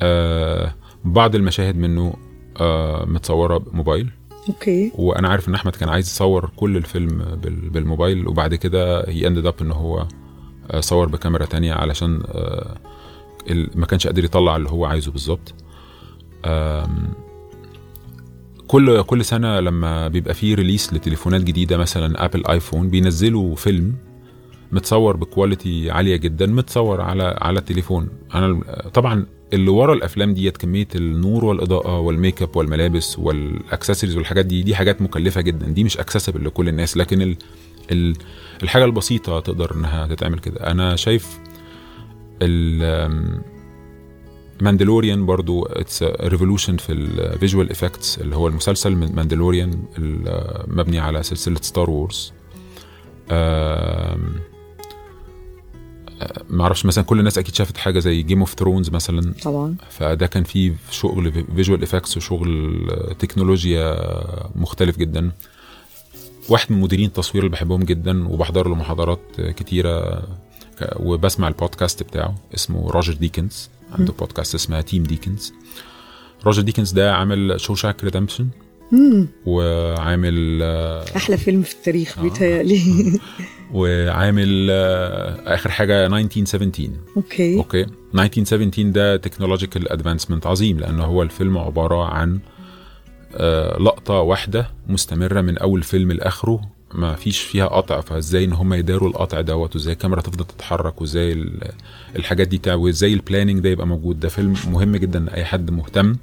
آه 0.01 0.75
بعض 1.05 1.35
المشاهد 1.35 1.77
منه 1.77 2.13
آه 2.59 3.05
متصورة 3.05 3.57
بموبايل. 3.57 4.09
okay. 4.49 4.91
وأنا 4.95 5.29
عارف 5.29 5.49
إن 5.49 5.53
أحمد 5.55 5.75
كان 5.75 5.89
عايز 5.89 6.07
يصور 6.07 6.51
كل 6.55 6.77
الفيلم 6.77 7.17
بال- 7.43 7.69
بالموبايل 7.69 8.27
وبعد 8.27 8.55
كده 8.55 9.09
he 9.09 9.27
ended 9.27 9.45
up 9.45 9.53
إن 9.61 9.71
هو 9.71 10.07
آه، 10.71 10.79
صور 10.79 11.07
بكاميرا 11.07 11.45
تانية 11.45 11.73
علشان 11.73 12.21
آه، 12.27 12.75
ما 13.75 13.85
كانش 13.85 14.07
قادر 14.07 14.23
يطلع 14.23 14.55
اللي 14.55 14.69
هو 14.69 14.85
عايزه 14.85 15.11
بالظبط. 15.11 15.53
كل 18.67 19.01
كل 19.03 19.25
سنة 19.25 19.59
لما 19.59 20.07
بيبقى 20.07 20.33
فيه 20.33 20.55
release 20.55 20.93
لتليفونات 20.93 21.41
جديدة 21.43 21.77
مثلا 21.77 22.25
Apple 22.25 22.45
iPhone 22.47 22.89
بينزلوا 22.89 23.55
فيلم 23.55 23.93
متصور 24.71 25.17
ب 25.17 25.26
quality 25.27 25.91
عالية 25.91 26.15
جدا 26.15 26.45
متصور 26.45 27.01
على 27.01 27.35
على 27.41 27.59
التليفون. 27.59 28.09
أنا 28.35 28.61
طبعا 28.93 29.25
اللي 29.53 29.69
ورا 29.69 29.93
الأفلام 29.93 30.33
ديت 30.33 30.57
كمية 30.57 30.87
النور 30.95 31.45
والإضاءة 31.45 31.99
وال 31.99 32.13
make 32.13 32.41
up 32.41 32.55
والملابس 32.55 33.19
والاكسسوارز 33.19 34.17
والحاجات 34.17 34.45
دي 34.45 34.63
دي 34.63 34.75
حاجات 34.75 35.01
مكلفة 35.01 35.41
جدا. 35.41 35.65
دي 35.67 35.83
مش 35.83 35.97
accessible 35.97 36.45
لكل 36.45 36.69
الناس 36.69 36.97
لكن 36.97 37.21
ال 37.21 37.37
ال 37.91 38.15
الحاجة 38.63 38.85
البسيطة 38.85 39.39
تقدر 39.39 39.75
إنها 39.75 40.07
تتعمل 40.07 40.39
كده. 40.39 40.71
أنا 40.71 40.95
شايف 40.95 41.39
ال 42.41 43.35
Mandalorian 44.61 45.25
برضو 45.25 45.65
it's 45.65 46.03
revolution 46.03 46.77
في 46.77 46.93
ال 46.93 47.04
visual 47.04 47.71
effects 47.71 48.19
اللي 48.19 48.35
هو 48.35 48.47
المسلسل 48.47 48.95
من 48.95 49.15
Mandalorian 49.15 49.83
مبني 50.67 50.99
على 50.99 51.23
سلسلة 51.23 51.57
Star 51.61 51.89
Wars 51.89 52.33
ما 56.49 56.63
أعرفش 56.63 56.85
مثلا 56.85 57.03
كل 57.03 57.19
الناس 57.19 57.37
أكيد 57.37 57.55
شافت 57.55 57.77
حاجة 57.77 57.99
زي 57.99 58.21
Game 58.21 58.39
of 58.39 58.53
Thrones 58.59 58.89
مثلا. 58.89 59.33
طبعا. 59.43 59.75
فده 59.89 60.27
كان 60.27 60.43
فيه 60.43 60.73
شغل 60.91 61.31
visual 61.55 61.83
effects 61.83 62.17
وشغل 62.17 63.15
تكنولوجيا 63.19 63.97
مختلف 64.55 64.97
جدا. 64.97 65.31
واحد 66.49 66.71
من 66.71 66.81
مديرين 66.81 67.05
التصوير 67.07 67.43
اللي 67.43 67.51
بحبهم 67.55 67.83
جدا 67.83 68.27
وبحضر 68.27 68.67
له 68.67 68.75
محاضرات 68.75 69.19
كتيرة 69.39 70.23
وبسمع 70.95 71.47
البودكاست 71.47 72.03
بتاعه 72.03 72.35
اسمه 72.55 72.89
Roger 72.91 73.13
Deakins 73.13 73.69
عنده 73.91 74.13
بودكاست 74.13 74.55
اسمها 74.55 74.81
Team 74.81 75.03
Deakins 75.03 75.53
Roger 76.45 76.61
Deakins 76.61 76.91
ده 76.91 77.15
عامل 77.15 77.59
Shawshank 77.61 78.03
Redemption 78.03 78.47
مم. 78.95 79.27
وعامل 79.45 80.63
أحلى 81.15 81.37
فيلم 81.37 81.61
في 81.61 81.73
التاريخ 81.73 82.17
آه. 82.17 82.21
بيتهيألي. 82.21 82.79
وعامل 83.73 84.67
آه، 84.71 85.53
آخر 85.55 85.69
حاجة 85.71 86.05
1917 86.07 86.89
okay. 87.17 87.57
okay. 87.57 87.85
1917 88.15 88.83
ده 88.89 89.17
technological 89.17 89.91
advancement 89.91 90.47
عظيم 90.47 90.79
لأن 90.79 90.99
هو 90.99 91.23
الفيلم 91.23 91.57
عبارة 91.57 92.03
عن 92.05 92.39
آه، 93.35 93.79
لقطة 93.79 94.13
واحدة 94.13 94.69
مستمرة 94.87 95.41
من 95.41 95.57
أول 95.57 95.83
فيلم 95.83 96.11
لآخره 96.11 96.61
ما 96.93 97.15
فيش 97.15 97.39
فيها 97.39 97.65
قطع 97.67 98.01
فإزاي 98.01 98.43
إن 98.43 98.53
هم 98.53 98.73
يداروا 98.73 99.09
القطع 99.09 99.41
دوت 99.41 99.75
وإزاي 99.75 99.93
الكاميرا 99.93 100.21
تفضل 100.21 100.45
تتحرك 100.45 101.01
وإزاي 101.01 101.31
ال- 101.31 101.71
الحاجات 102.15 102.47
دي 102.47 102.61
وإزاي 102.73 103.13
ال 103.13 103.18
planning 103.18 103.59
ده 103.59 103.69
يبقى 103.69 103.87
موجود. 103.87 104.19
ده 104.19 104.29
فيلم 104.29 104.55
مهم 104.71 104.95
جدا 104.95 105.19
لأي 105.19 105.45
حد 105.45 105.71
مهتم. 105.71 106.15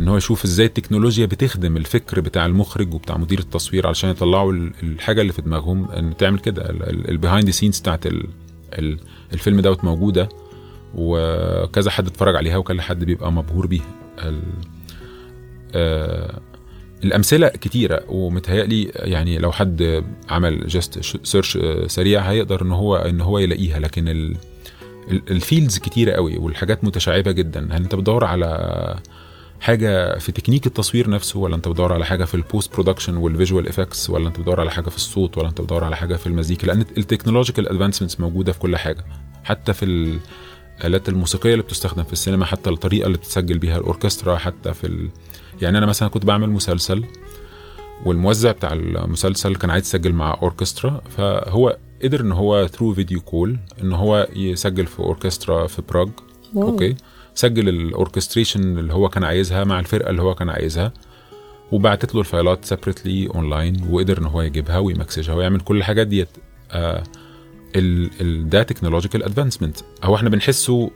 إن 0.00 0.08
هو 0.08 0.16
يشوف 0.16 0.44
إزاي 0.44 0.66
التكنولوجيا 0.66 1.26
بتخدم 1.26 1.76
الفكر 1.76 2.20
بتاع 2.20 2.46
المخرج 2.46 2.94
وبتاع 2.94 3.16
مدير 3.16 3.38
التصوير 3.38 3.86
علشان 3.86 4.10
يطلعوا 4.10 4.52
ال- 4.52 4.72
الحاجة 4.82 5.20
اللي 5.20 5.32
في 5.32 5.42
دماغهم 5.42 5.90
إن 5.90 6.16
تعمل 6.16 6.38
كده. 6.38 6.70
ال 6.90 6.96
behind 6.96 7.32
the 7.32 7.50
scenes 7.50 7.80
بتاعت 7.80 8.06
ال- 8.06 8.26
ال- 8.78 8.98
الفيلم 9.32 9.60
دوت 9.60 9.84
موجودة 9.84 10.28
وكذا 10.94 11.90
حد 11.90 12.06
اتفرج 12.06 12.36
عليها 12.36 12.56
وكذا 12.56 12.82
حد 12.82 13.04
بيبقى 13.04 13.32
مبهور 13.32 13.66
بيها. 13.66 13.84
آه، 15.74 16.40
الأمثلة 17.04 17.48
كتيرة 17.48 18.00
ومتهيألي 18.08 18.84
يعني 18.94 19.38
لو 19.38 19.52
حد 19.52 20.04
عمل 20.28 20.66
just 20.66 21.16
search 21.26 21.58
سريع 21.86 22.20
هيقدر 22.20 22.62
إن 22.62 22.72
هو 22.72 22.96
إن 22.96 23.20
هو 23.20 23.38
يلاقيها. 23.38 23.78
لكن 23.78 24.08
ال 24.08 24.36
ال 25.30 25.37
fields 25.37 25.78
كتيرة 25.78 26.12
قوي 26.12 26.36
والحاجات 26.38 26.84
متشعبة 26.84 27.30
جدا. 27.32 27.68
هل 27.72 27.82
أنت 27.82 27.94
بتدور 27.94 28.24
على 28.24 28.98
حاجة 29.60 30.18
في 30.18 30.32
تكنيك 30.32 30.66
التصوير 30.66 31.10
نفسه 31.10 31.38
ولا 31.38 31.56
أنت 31.56 31.68
بتدور 31.68 31.92
على 31.92 32.06
حاجة 32.06 32.24
في 32.24 32.34
ال 32.34 32.42
post 32.42 32.72
production 32.72 33.16
وال 33.16 33.29
visual 33.29 33.68
effects 33.68 34.10
ولا 34.10 34.28
أنت 34.28 34.38
بتدور 34.40 34.60
على 34.60 34.70
حاجة 34.70 34.88
في 34.88 34.96
الصوت 34.96 35.38
ولا 35.38 35.48
أنت 35.48 35.60
بتدور 35.60 35.84
على 35.84 35.96
حاجة 35.96 36.16
في 36.16 36.26
المزيكا؟ 36.26 36.66
لأن 36.66 36.80
ال 36.80 36.86
technological 36.86 37.68
advancements 37.68 38.20
موجودة 38.20 38.52
في 38.52 38.58
كل 38.58 38.76
حاجة 38.76 39.04
حتى 39.44 39.72
في 39.72 39.84
الآلات 39.84 41.08
الموسيقية 41.08 41.52
اللي 41.52 41.62
بتستخدم 41.62 42.02
في 42.02 42.12
السينما 42.12 42.44
حتى 42.44 42.70
الطريقة 42.70 43.06
اللي 43.06 43.18
بتسجل 43.18 43.58
بيها 43.58 43.78
الأوركسترا 43.78 44.36
حتى 44.36 44.74
في 44.74 44.86
ال... 44.86 45.08
يعني 45.62 45.78
أنا 45.78 45.86
مثلا 45.86 46.08
كنت 46.08 46.24
بعمل 46.26 46.50
مسلسل 46.50 47.04
والموزع 48.04 48.52
بتاع 48.52 48.72
المسلسل 48.72 49.56
كان 49.56 49.70
عايز 49.70 49.84
يسجل 49.86 50.12
مع 50.12 50.38
أوركسترا 50.42 51.00
فهو 51.16 51.76
قدر 52.02 52.20
إن 52.20 52.32
هو 52.32 52.66
through 52.66 52.94
video 52.94 53.20
call 53.20 53.58
إن 53.82 53.92
هو 53.92 54.28
يسجل 54.36 54.86
في 54.86 54.98
أوركسترا 55.00 55.66
في 55.66 55.82
براغ. 55.82 56.08
okay. 56.56 56.94
سجل 57.40 57.68
ال 57.68 57.76
orchestration 57.76 58.78
اللي 58.78 58.92
هو 58.92 59.08
كان 59.08 59.24
عايزها 59.24 59.64
مع 59.64 59.80
الفرقة 59.80 60.10
اللي 60.10 60.22
هو 60.22 60.34
كان 60.34 60.48
عايزها 60.48 60.92
وبعتت 61.72 62.14
له 62.14 62.20
الفايلات 62.20 62.64
separately 62.64 63.28
online 63.34 63.86
وقدر 63.90 64.18
إن 64.18 64.24
هو 64.24 64.42
يجيبها 64.42 64.78
ويمكسجها 64.78 65.34
ويعمل 65.34 65.60
كل 65.60 65.76
الحاجات 65.76 66.06
ديت. 66.06 66.28
آه 66.70 67.02
ده 68.42 68.62
technological 68.62 69.22
advancement 69.22 69.76
هو 70.04 70.16
إحنا 70.16 70.28
بنحسه 70.28 70.90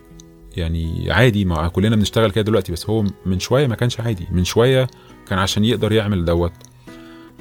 يعني 0.57 1.13
عادي 1.13 1.45
مع 1.45 1.69
كلنا 1.69 1.97
بنشتغل 1.97 2.31
كده 2.31 2.45
دلوقتي 2.45 2.73
بس 2.73 2.91
هو 2.91 3.05
من 3.27 3.41
شوية 3.41 3.67
ما 3.67 3.75
كانش 3.75 4.01
عادي. 4.01 4.27
من 4.33 4.45
شوية 4.45 4.87
كان 5.29 5.39
عشان 5.39 5.65
يقدر 5.65 5.93
يعمل 5.93 6.25
دوت 6.25 6.53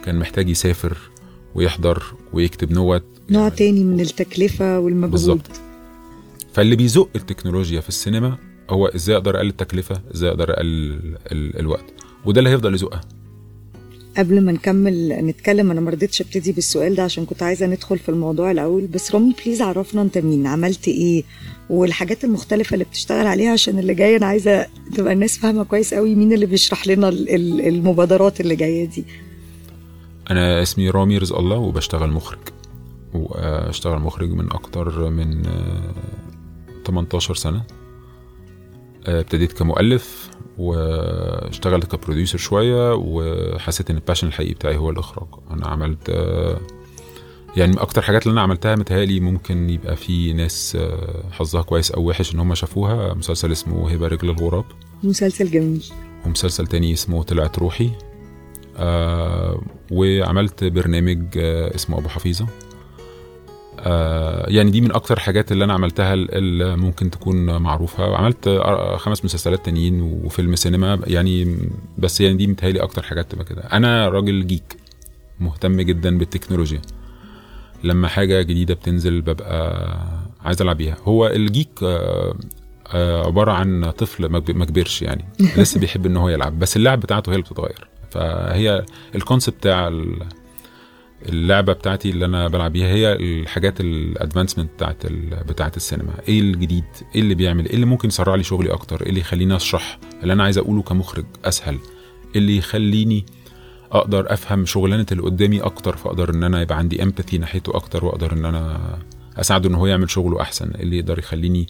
كان 0.06 0.20
محتاج 0.20 0.50
يسافر 0.50 0.98
ويحضر 1.56 2.04
ويكتب 2.34 2.72
note. 2.72 3.04
نوع 3.30 3.42
يعني 3.44 3.56
تاني 3.56 3.84
من 3.84 4.00
التكلفة 4.02 4.80
والمجهود. 4.80 5.12
بالظبط. 5.12 5.52
فاللي 6.54 6.76
بيزق 6.76 7.10
التكنولوجيا 7.16 7.82
في 7.82 7.90
السينما 7.90 8.38
هو 8.74 8.88
إزاي 8.88 9.16
أقدر 9.16 9.36
اقلل 9.38 9.50
التكلفة؟ 9.50 10.02
إزاي 10.16 10.30
أقدر 10.30 10.52
اقلل 10.54 10.92
ال- 11.32 11.60
الوقت؟ 11.60 11.86
وده 12.26 12.40
اللي 12.40 12.50
هيفضل 12.50 12.74
يزقها 12.76 13.02
قبل 14.18 14.42
ما 14.42 14.52
نكمل 14.52 15.10
نتكلم 15.26 15.72
أنا 15.72 15.82
ما 15.82 15.92
رضيتش 15.92 16.22
أبتدي 16.22 16.52
بالسؤال 16.52 16.96
ده 16.96 17.04
عشان 17.04 17.26
كنت 17.26 17.44
عايزة 17.44 17.66
ندخل 17.66 17.98
في 18.00 18.10
الموضوع 18.10 18.52
الأول. 18.52 18.88
بس 18.88 19.16
رامي 19.16 19.34
بليز 19.46 19.62
عرفنا 19.62 20.02
أنت 20.02 20.18
مين 20.18 20.48
عملت 20.48 20.88
إيه 20.88 21.24
والحاجات 21.70 22.24
المختلفة 22.24 22.74
اللي 22.74 22.86
بتشتغل 22.86 23.28
عليها 23.28 23.52
عشان 23.52 23.80
اللي 23.80 23.94
جاي 23.94 24.18
أنا 24.18 24.26
عايزة 24.26 24.68
تبقى 24.96 25.14
الناس 25.14 25.38
فاهمة 25.38 25.64
كويس 25.64 25.94
قوي 25.94 26.16
مين 26.16 26.34
اللي 26.34 26.46
بيشرح 26.46 26.88
لنا 26.88 27.10
ال- 27.10 27.30
ال- 27.36 27.68
المبادرات 27.68 28.42
اللي 28.42 28.56
جاية 28.56 28.86
دي. 28.86 29.04
أنا 30.32 30.62
اسمي 30.62 30.90
رامي 30.90 31.18
رزق 31.18 31.38
الله 31.38 31.58
وبشتغل 31.58 32.10
مخرج. 32.12 32.40
وأشتغل 33.14 34.00
مخرج 34.00 34.30
من 34.30 34.52
أكتر 34.52 35.10
من 35.10 35.46
آه، 35.46 35.94
18 36.88 37.36
سنة. 37.36 37.58
آه، 37.58 37.83
ابتديت 39.06 39.52
كمؤلف 39.52 40.30
واشتغلت 40.58 41.96
كبروديوسر 41.96 42.38
شوية 42.38 42.96
وحسيت 42.96 43.90
إن 43.90 43.96
الباشن 43.96 44.28
الحقيقي 44.28 44.54
بتاعي 44.54 44.78
هو 44.78 44.90
الإخراج. 44.90 45.28
أنا 45.52 45.68
عملت 45.68 46.10
يعني 47.58 47.82
أكتر 47.82 48.02
حاجات 48.02 48.24
اللي 48.24 48.34
أنا 48.34 48.42
عملتها 48.42 48.76
متهيألي 48.76 49.20
ممكن 49.20 49.70
يبقى 49.70 49.96
في 49.96 50.34
ناس 50.34 50.78
حظها 51.32 51.62
كويس 51.62 51.92
أو 51.92 52.10
وحش 52.10 52.34
إن 52.34 52.40
هم 52.40 52.56
شافوها. 52.56 53.14
مسلسل 53.14 53.52
اسمه 53.52 53.92
هبة 53.92 54.08
رجل 54.08 54.30
الغراب. 54.30 54.66
مسلسل 55.04 55.52
جميل. 55.52 55.86
ومسلسل 56.26 56.68
تاني 56.68 56.94
اسمه 56.94 57.24
طلعت 57.24 57.60
روحي. 57.60 57.90
آه 58.78 59.62
وعملت 59.92 60.64
برنامج 60.64 61.26
آه 61.38 61.76
اسمه 61.76 61.98
أبو 61.98 62.10
حفيظة. 62.10 62.48
يعني 64.48 64.72
دي 64.72 64.82
من 64.82 64.92
أكتر 64.92 65.16
الحاجات 65.18 65.52
اللي 65.52 65.64
أنا 65.66 65.74
عملتها 65.74 66.14
اللي 66.14 66.76
ممكن 66.78 67.10
تكون 67.12 67.58
معروفة. 67.62 68.08
وعملت 68.10 68.48
آه، 68.48 68.98
خمس 68.98 69.26
مسلسلات 69.26 69.66
تانيين 69.66 70.02
وفيلم 70.02 70.56
سينما. 70.56 71.00
يعني 71.08 71.58
بس 71.98 72.22
يعني 72.22 72.38
دي 72.38 72.48
متهيألي 72.48 72.80
أكتر 72.84 73.04
حاجات 73.04 73.32
تبقى 73.32 73.46
كده. 73.46 73.62
أنا 73.62 74.10
راجل 74.10 74.48
geek 74.48 74.78
مهتم 75.40 75.82
جدا 75.82 76.18
بالتكنولوجيا. 76.18 76.82
لما 77.84 78.08
حاجة 78.08 78.42
جديدة 78.42 78.74
بتنزل 78.74 79.22
ببقى 79.22 79.98
عايز 80.46 80.62
ألعب 80.62 80.78
بيها. 80.78 80.98
هو 81.06 81.28
ال 81.28 81.36
geek 81.36 81.70
آه 81.84 82.36
آه، 82.94 83.26
عبارة 83.26 83.52
عن 83.52 83.92
طفل 83.92 84.26
ما 84.26 84.40
كب- 84.40 84.56
ما 84.56 84.66
كبرش 84.66 85.02
يعني. 85.02 85.26
لسه 85.58 85.80
بيحب 85.80 86.06
إن 86.06 86.18
هو 86.18 86.30
يلعب. 86.30 86.60
بس 86.60 86.78
اللعب 86.78 87.00
بتاعته 87.00 87.30
هي 87.30 87.34
اللي 87.36 87.44
بتتغير. 87.46 87.88
فهي 88.12 88.86
ال 89.16 89.21
concept 89.21 89.58
بتاع 89.58 89.88
اللعبة 91.30 91.74
بتاعتي 91.74 92.10
اللي 92.10 92.26
أنا 92.26 92.48
بلعب 92.48 92.72
بيها 92.74 92.88
هي 92.88 93.14
الحاجات 93.14 93.80
ال 93.82 93.89
advancement 93.89 94.70
بتاعت 94.74 95.06
بتاعت 95.48 95.78
السينما. 95.78 96.14
إيه 96.28 96.40
الجديد؟ 96.40 96.84
إيه 97.16 97.22
اللي 97.22 97.36
بيعمل؟ 97.36 97.66
إيه 97.66 97.74
اللي 97.76 97.86
ممكن 97.86 98.08
يسرع 98.08 98.36
لي 98.36 98.44
شغلي 98.44 98.74
أكتر؟ 98.74 99.02
إيه 99.04 99.10
اللي 99.10 99.20
يخليني 99.20 99.56
أشرح 99.56 100.00
اللي 100.22 100.34
أنا 100.34 100.44
عايز 100.44 100.58
أقوله 100.58 100.82
كمخرج 100.82 101.26
أسهل؟ 101.46 101.74
إيه 101.76 102.42
اللي 102.42 102.58
يخليني 102.58 103.26
أقدر 103.92 104.34
أفهم 104.34 104.66
شغلانة 104.66 105.06
اللي 105.12 105.24
قدامي 105.24 105.62
أكتر 105.62 105.98
فأقدر 105.98 106.30
إن 106.34 106.44
أنا 106.44 106.62
يبقى 106.62 106.78
عندي 106.78 107.04
امباثي 107.04 107.38
ناحيته 107.38 107.76
أكتر 107.76 108.06
وأقدر 108.06 108.34
إن 108.34 108.46
أنا 108.46 108.98
أساعده 109.38 109.70
إن 109.70 109.76
هو 109.76 109.86
يعمل 109.88 110.10
شغله 110.10 110.42
أحسن؟ 110.42 110.72
إيه 110.72 110.84
اللي 110.84 110.98
يقدر 110.98 111.20
يخليني 111.20 111.68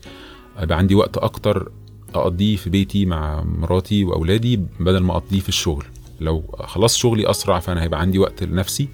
يبقى 0.62 0.78
عندي 0.78 0.96
وقت 0.96 1.18
أكتر 1.18 1.72
أقضيه 2.16 2.56
في 2.56 2.70
بيتي 2.70 3.06
مع 3.06 3.44
مراتي 3.44 4.04
وأولادي 4.04 4.58
بدل 4.80 5.04
ما 5.04 5.18
أقضيه 5.18 5.40
في 5.40 5.50
الشغل؟ 5.50 5.86
لو 6.22 6.44
خلصت 6.60 6.98
شغلي 6.98 7.30
أسرع 7.30 7.60
فأنا 7.60 7.84
هيبقى 7.84 8.02
عندي 8.02 8.20
وقت 8.20 8.44
لنفسي 8.44 8.88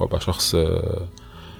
وأبقى 0.00 0.20
شخص 0.20 0.54
آه، 0.54 1.08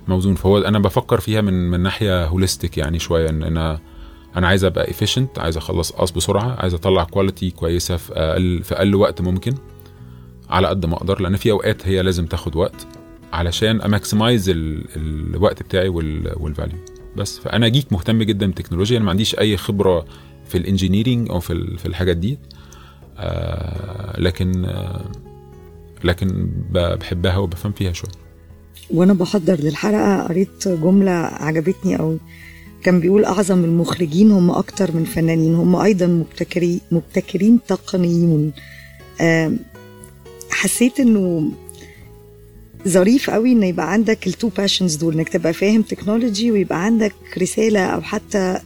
موزون. 0.09 0.35
فهو 0.35 0.59
أنا 0.59 0.79
بفكر 0.79 1.20
فيها 1.20 1.40
من 1.40 1.70
من 1.70 1.81
ناحية 1.81 2.27
holistic 2.27 2.79
يعني 2.79 2.99
شوية 2.99 3.29
إن 3.29 3.42
أنا 3.42 3.81
أنا 4.37 4.46
عايز 4.49 4.64
أبقى 4.64 4.87
efficient 4.87 5.38
عايز 5.38 5.57
أخلص 5.57 5.92
قص 5.92 6.11
بسرعة 6.11 6.57
عايز 6.61 6.75
أطلع 6.75 7.05
quality 7.05 7.51
كويسة 7.51 7.96
في 7.96 8.12
أقل 8.12 8.62
في 8.62 8.75
أقل 8.75 8.94
وقت 8.94 9.20
ممكن 9.20 9.55
على 10.51 10.68
قد 10.68 10.87
ما 10.87 10.94
أقدر 10.96 11.20
لأن 11.20 11.37
في 11.37 11.51
أوقات 11.51 11.88
هي 11.88 12.03
لازم 12.03 12.27
تاخد 12.27 12.57
وقت 12.57 12.87
علشان 13.33 13.81
أ 13.81 13.89
maximize 13.89 14.53
الوقت 14.96 15.62
بتاعي 15.62 15.88
وال 15.89 16.14
value 16.14 16.79
بس 17.16 17.38
فأنا 17.38 17.68
geek 17.69 17.93
مهتم 17.92 18.22
جدا 18.22 18.46
بالتكنولوجيا 18.46 18.96
أنا 18.96 19.05
ما 19.05 19.11
عنديش 19.11 19.38
أي 19.38 19.57
خبرة 19.57 20.05
في 20.44 20.59
ال 20.59 20.65
engineering 20.65 21.31
أو 21.31 21.40
في 21.40 21.77
في 21.77 21.87
الحاجات 21.87 22.16
دي 22.16 22.38
آه 23.18 24.20
لكن 24.20 24.64
آه 24.64 25.05
لكن 26.05 26.51
بحبها 26.70 27.37
وبفهم 27.37 27.72
فيها 27.72 27.92
شوية. 27.92 28.26
وأنا 28.90 29.12
بحضر 29.12 29.61
للحلقة 29.61 30.22
قريت 30.22 30.68
جملة 30.68 31.11
عجبتني 31.11 31.96
قوي 31.96 32.18
كان 32.83 33.01
بيقول 33.01 33.25
أعظم 33.25 33.64
المخرجين 33.64 34.31
هم 34.31 34.51
أكتر 34.51 34.96
من 34.96 35.05
فنانين 35.05 35.55
هم 35.55 35.77
أيضا 35.77 36.07
مبتكرين 36.07 36.81
مبتكرين 36.92 37.59
تقنيون 37.68 38.53
حسيت 40.51 41.01
إنه 41.01 41.51
ظريف 42.88 43.31
قوي 43.31 43.53
ان 43.53 43.62
يبقى 43.62 43.92
عندك 43.92 44.27
ال 44.27 44.32
two 44.32 44.49
passions 44.49 44.95
دول 44.96 45.14
إنك 45.14 45.29
تبقى 45.29 45.53
فاهم 45.53 45.83
تكنولوجي 45.83 46.51
ويبقى 46.53 46.85
عندك 46.85 47.14
رسالة 47.38 47.81
أو 47.87 48.01
حتى 48.03 48.59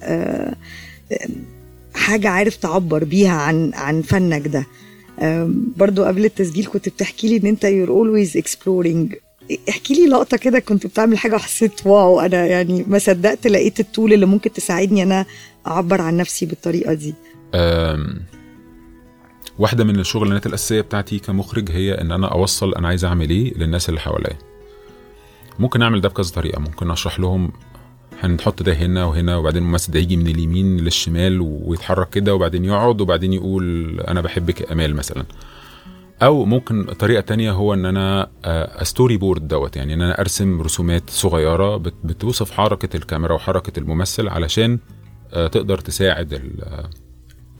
حاجة 1.94 2.28
عارف 2.28 2.56
تعبر 2.56 3.04
بيها 3.04 3.32
عن 3.32 3.70
عن 3.74 4.02
فنك 4.02 4.48
ده. 4.48 4.66
برضو 5.76 6.04
قبل 6.04 6.24
التسجيل 6.24 6.66
كنت 6.66 6.88
بتحكي 6.88 7.28
لي 7.28 7.36
إن 7.36 7.46
أنت 7.46 7.66
you're 7.66 7.90
always 7.90 8.40
exploring 8.42 9.14
احكي 9.68 9.94
لي 9.94 10.06
لقطة 10.06 10.36
كده 10.36 10.58
كنت 10.58 10.86
بتعمل 10.86 11.18
حاجة 11.18 11.34
وحسيت 11.34 11.86
واو 11.86 12.20
أنا 12.20 12.46
يعني 12.46 12.84
ما 12.88 12.98
صدقت 12.98 13.46
لقيت 13.46 13.80
التول 13.80 14.12
اللي 14.12 14.26
ممكن 14.26 14.52
تساعدني 14.52 15.02
أنا 15.02 15.26
أعبر 15.66 16.00
عن 16.00 16.16
نفسي 16.16 16.46
بالطريقة 16.46 16.94
دي. 16.94 17.14
واحدة 19.58 19.84
من 19.84 19.98
الشغلانات 20.00 20.46
الأساسية 20.46 20.80
بتاعتي 20.80 21.18
كمخرج 21.18 21.70
هي 21.70 22.00
إن 22.00 22.12
أنا 22.12 22.26
أوصل 22.26 22.74
أنا 22.74 22.88
عايز 22.88 23.04
أعمل 23.04 23.30
إيه 23.30 23.54
للناس 23.58 23.88
اللي 23.88 24.00
حواليا. 24.00 24.38
ممكن 25.58 25.82
أعمل 25.82 26.00
ده 26.00 26.08
بكذا 26.08 26.30
طريقة 26.30 26.60
ممكن 26.60 26.90
أشرح 26.90 27.20
لهم 27.20 27.52
هنحط 28.22 28.62
ده 28.62 28.72
هنا 28.72 29.04
وهنا 29.04 29.36
وبعدين 29.36 29.62
الممثل 29.62 29.92
ده 29.92 29.98
يجي 30.00 30.16
من 30.16 30.26
اليمين 30.26 30.76
للشمال 30.76 31.40
ويتحرك 31.40 32.10
كده 32.10 32.34
وبعدين 32.34 32.64
يقعد 32.64 33.00
وبعدين 33.00 33.32
يقول 33.32 34.00
أنا 34.00 34.20
بحبك 34.20 34.60
يا 34.60 34.72
امال 34.72 34.96
مثلا. 34.96 35.24
أو 36.22 36.44
ممكن 36.44 36.84
طريقة 36.84 37.20
تانية 37.20 37.52
هو 37.52 37.74
إن 37.74 37.84
أنا 37.86 38.28
storyboard 38.82 39.48
دوت 39.48 39.76
يعني 39.76 39.94
إن 39.94 40.02
أنا 40.02 40.20
أرسم 40.20 40.60
رسومات 40.60 41.10
صغيرة 41.10 41.76
بت- 41.76 41.94
بتوصف 42.04 42.50
حركة 42.50 42.96
الكاميرا 42.96 43.34
وحركة 43.34 43.78
الممثل 43.78 44.28
علشان 44.28 44.78
آه، 45.32 45.46
تقدر 45.46 45.78
تساعد 45.78 46.32
ال 46.32 46.50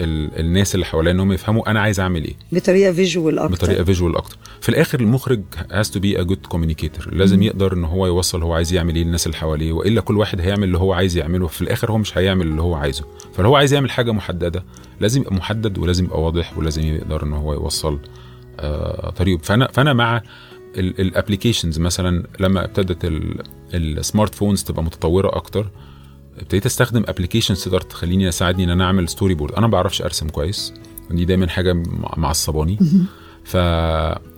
ال 0.01 0.41
الناس 0.41 0.75
اللي 0.75 0.87
حواليا 0.87 1.13
إنهم 1.13 1.33
يفهموا 1.33 1.71
أنا 1.71 1.81
عايز 1.81 2.01
أعمل 2.01 2.25
إيه. 2.25 2.35
بطريقة 2.53 2.93
visual 2.93 3.39
أكتر. 3.39 3.55
بطريقة 3.55 3.85
visual 3.85 4.17
أكتر. 4.17 4.37
في 4.61 4.69
الآخر 4.69 5.01
المخرج 5.01 5.43
has 5.73 5.87
to 5.87 5.99
be 6.01 6.21
a 6.21 6.25
good 6.31 6.55
communicator. 6.57 7.07
لازم 7.13 7.43
يقدر 7.43 7.73
إن 7.73 7.85
هو 7.85 8.07
يوصل 8.07 8.43
هو 8.43 8.53
عايز 8.55 8.73
يعمل 8.73 8.97
إيه 8.97 9.05
للناس 9.05 9.27
اللي 9.27 9.37
حواليه 9.37 9.73
وإلا 9.73 10.01
كل 10.01 10.17
واحد 10.17 10.41
هيعمل 10.41 10.65
اللي 10.65 10.79
هو 10.79 10.93
عايز 10.93 11.17
يعمله. 11.17 11.47
في 11.47 11.63
الآخر 11.63 11.93
هو 11.93 11.99
مش 11.99 12.19
هيعمل 12.19 12.47
اللي 12.47 12.63
هو 12.63 12.75
عايزه. 12.75 13.05
فلو 13.35 13.49
هو 13.49 13.57
عايز 13.57 13.73
يعمل 13.73 13.91
حاجة 13.91 14.13
محددة 14.13 14.65
لازم 15.01 15.21
يبقى 15.21 15.35
محدد 15.35 15.79
ولازم 15.79 16.05
يبقى 16.05 16.23
واضح 16.23 16.59
ولازم 16.59 16.83
يقدر 16.83 17.23
إن 17.25 17.33
هو 17.33 17.53
يوصل 17.53 17.95
آه 17.95 18.01
طريقه 19.17 19.43
فانا 19.43 19.69
فأنا 19.73 19.93
مع 19.93 20.23
ال 20.77 20.85
applications 20.85 21.79
مثلا 21.79 22.27
لما 22.41 22.65
ابتدت 22.65 22.99
ال 23.75 23.85
smart 23.85 24.35
phones 24.35 24.63
تبقى 24.65 24.83
متطورة 24.85 25.37
أكتر 25.37 25.71
ابتديت 26.39 26.67
أستخدم 26.67 27.03
applications 27.09 27.65
تقدر 27.65 27.81
تخليني 27.81 28.29
اساعدني 28.29 28.65
إن 28.65 28.71
أنا 28.71 28.85
أعمل 28.85 29.09
storyboard 29.09 29.53
أنا 29.55 29.67
ما 29.67 29.73
بعرفش 29.73 30.03
أرسم 30.03 30.29
كويس 30.29 30.75
دي 31.11 31.25
دايما 31.25 31.49
حاجة 31.49 31.73
مع- 31.73 32.15
معصباني. 32.17 32.79
ف 33.45 33.57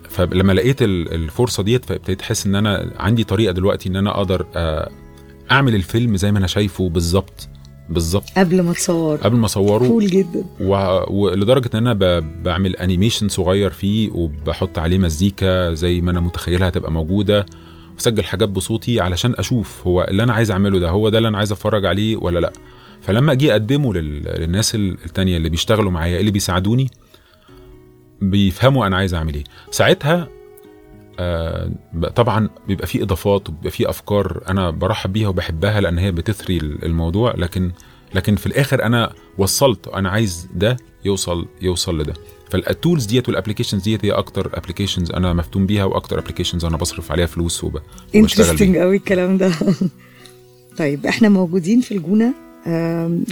فلما 0.09 0.53
لقيت 0.53 0.81
ال- 0.81 1.13
الفرصة 1.13 1.63
ديت 1.63 1.85
فابتديت 1.85 2.21
أحس 2.21 2.45
إن 2.45 2.55
أنا 2.55 2.91
عندي 2.99 3.23
طريقة 3.23 3.51
دلوقتي 3.51 3.89
إن 3.89 3.95
أنا 3.95 4.17
أقدر 4.17 4.45
آه، 4.55 4.89
أعمل 5.51 5.75
الفيلم 5.75 6.15
زي 6.17 6.31
ما 6.31 6.39
أنا 6.39 6.47
شايفه 6.47 6.89
بالظبط. 6.89 7.49
بالظبط. 7.89 8.23
قبل 8.37 8.61
ما 8.61 8.73
تصور 8.73 9.17
قبل 9.17 9.37
ما 9.37 9.45
اصوره. 9.45 9.87
cool 9.87 10.05
جدا. 10.07 10.43
و- 10.61 11.03
ولدرجه 11.23 11.69
إن 11.73 11.87
أنا 11.87 11.93
ب- 11.93 12.43
بعمل 12.43 12.75
animation 12.75 13.29
صغير 13.29 13.69
فيه 13.71 14.11
وبحط 14.11 14.79
عليه 14.79 14.97
مزيكا 14.97 15.73
زي 15.73 16.01
ما 16.01 16.11
أنا 16.11 16.19
متخيلها 16.19 16.67
هتبقى 16.67 16.91
موجودة. 16.91 17.45
وسجل 17.97 18.23
حاجات 18.23 18.49
بصوتي 18.49 18.99
علشان 19.01 19.33
أشوف 19.37 19.87
هو 19.87 20.03
اللي 20.09 20.23
أنا 20.23 20.33
عايز 20.33 20.51
أعمله 20.51 20.79
ده 20.79 20.89
هو 20.89 21.09
ده 21.09 21.17
اللي 21.17 21.29
أنا 21.29 21.37
عايز 21.37 21.51
أتفرج 21.51 21.85
عليه 21.85 22.15
ولا 22.15 22.39
لأ. 22.39 22.53
فلما 23.01 23.31
أجي 23.31 23.51
أقدمه 23.51 23.93
لل- 23.93 24.23
للناس 24.41 24.75
ال- 24.75 24.97
التانية 25.05 25.37
اللي 25.37 25.49
بيشتغلوا 25.49 25.91
معايا 25.91 26.19
اللي 26.19 26.31
بيساعدوني 26.31 26.89
بيفهموا 28.21 28.87
أنا 28.87 28.97
عايز 28.97 29.13
أعمل 29.13 29.33
إيه. 29.33 29.43
ساعتها 29.71 30.27
آه 31.19 31.71
طبعا 32.15 32.49
بيبقى 32.67 32.87
فيه 32.87 33.03
إضافات 33.03 33.49
وبيبقى 33.49 33.71
فيه 33.71 33.89
أفكار 33.89 34.43
أنا 34.49 34.69
برحب 34.69 35.13
بيها 35.13 35.27
وبحبها 35.27 35.81
لأن 35.81 35.97
هي 35.97 36.11
بتثري 36.11 36.57
ال- 36.57 36.85
الموضوع 36.85 37.33
لكن 37.37 37.71
لكن 38.13 38.35
في 38.35 38.45
الآخر 38.45 38.83
أنا 38.83 39.13
وصلت 39.37 39.87
أنا 39.87 40.09
عايز 40.09 40.47
ده 40.55 40.77
يوصل 41.05 41.47
يوصل 41.61 41.97
لده. 42.01 42.13
فال 42.49 42.65
tools 42.65 43.05
ديت 43.05 43.29
وال 43.29 43.37
applications 43.37 43.83
ديت 43.83 44.05
هي 44.05 44.11
أكتر 44.11 44.49
applications 44.53 45.11
أنا 45.11 45.33
مفتون 45.33 45.65
بيها 45.65 45.83
وأكتر 45.85 46.19
applications 46.19 46.65
أنا 46.65 46.77
بصرف 46.77 47.11
عليها 47.11 47.25
فلوس 47.25 47.63
وب... 47.63 47.79
interesting 48.15 48.77
قوي 48.77 48.95
الكلام 48.97 49.37
ده. 49.37 49.51
طيب 50.77 51.05
إحنا 51.05 51.29
موجودين 51.29 51.81
في 51.81 51.91
الجونة 51.97 52.33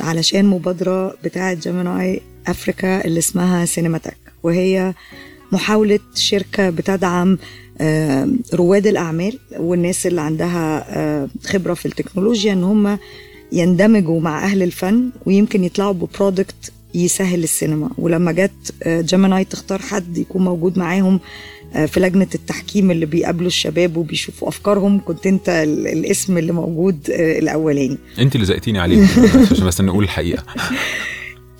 علشان 0.01 0.45
مبادرة 0.45 1.15
بتاعة 1.23 1.53
جيميناي 1.53 2.21
افريكا 2.47 3.05
اللي 3.05 3.19
اسمها 3.19 3.65
سينماتك 3.65 4.17
وهي 4.43 4.93
محاولة 5.51 5.99
شركة 6.15 6.69
بتدعم 6.69 7.37
رواد 8.53 8.87
الأعمال 8.87 9.37
والناس 9.59 10.07
اللي 10.07 10.21
عندها 10.21 10.85
آم، 11.23 11.29
خبرة 11.43 11.73
في 11.73 11.85
التكنولوجيا 11.85 12.53
إن 12.53 12.63
هم 12.63 12.97
يندمجوا 13.51 14.21
مع 14.21 14.43
أهل 14.45 14.63
الفن 14.63 15.09
ويمكن 15.25 15.63
يطلعوا 15.63 15.91
ب 15.93 16.03
product 16.03 16.71
يسهل 16.95 17.43
السينما. 17.43 17.89
ولما 17.97 18.31
جت 18.31 18.73
آه، 18.83 19.01
جيميناي 19.01 19.43
تختار 19.45 19.79
حد 19.81 20.17
يكون 20.17 20.43
موجود 20.43 20.77
معاهم 20.79 21.19
آه، 21.75 21.85
في 21.85 21.99
لجنة 21.99 22.27
التحكيم 22.35 22.91
اللي 22.91 23.05
بيقابلوا 23.05 23.47
الشباب 23.47 23.97
وبيشوفوا 23.97 24.47
أفكارهم 24.47 25.01
كنت 25.05 25.27
أنت 25.27 25.49
ال- 25.49 25.87
الاسم 25.87 26.37
اللي 26.37 26.51
موجود 26.51 26.97
آه، 27.11 27.39
الأولاني. 27.39 27.97
أنت 28.19 28.35
اللي 28.35 28.45
زقيتيني 28.45 28.79
عليه 28.79 29.07
عشان 29.51 29.67
بس 29.67 29.81
نقول 29.81 30.03
الحقيقة. 30.03 30.43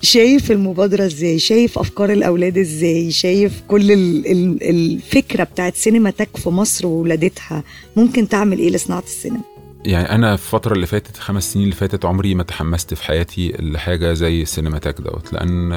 شايف 0.02 0.50
المبادرة 0.52 1.04
إزاي؟ 1.06 1.38
شايف 1.38 1.78
أفكار 1.78 2.12
الأولاد 2.12 2.58
إزاي؟ 2.58 3.10
شايف 3.10 3.62
كل 3.68 3.92
ال- 3.92 4.26
ال- 4.26 4.62
الفكرة 4.62 5.44
بتاعت 5.44 5.74
سينماتك 5.76 6.36
في 6.36 6.48
مصر 6.50 6.86
وولادتها 6.86 7.64
ممكن 7.96 8.28
تعمل 8.28 8.58
إيه 8.58 8.70
لصناعة 8.70 9.02
السينما؟ 9.06 9.40
يعني 9.84 10.10
أنا 10.10 10.36
في 10.36 10.42
الفترة 10.44 10.74
اللي 10.74 10.86
فاتت 10.86 11.16
خمس 11.16 11.52
سنين 11.52 11.64
اللي 11.64 11.76
فاتت 11.76 12.04
عمري 12.04 12.34
ما 12.34 12.42
تحمست 12.42 12.94
في 12.94 13.04
حياتي 13.04 13.48
لحاجة 13.58 14.12
زي 14.12 14.42
السينماتك 14.42 15.00
دوت 15.00 15.32
لأن 15.32 15.72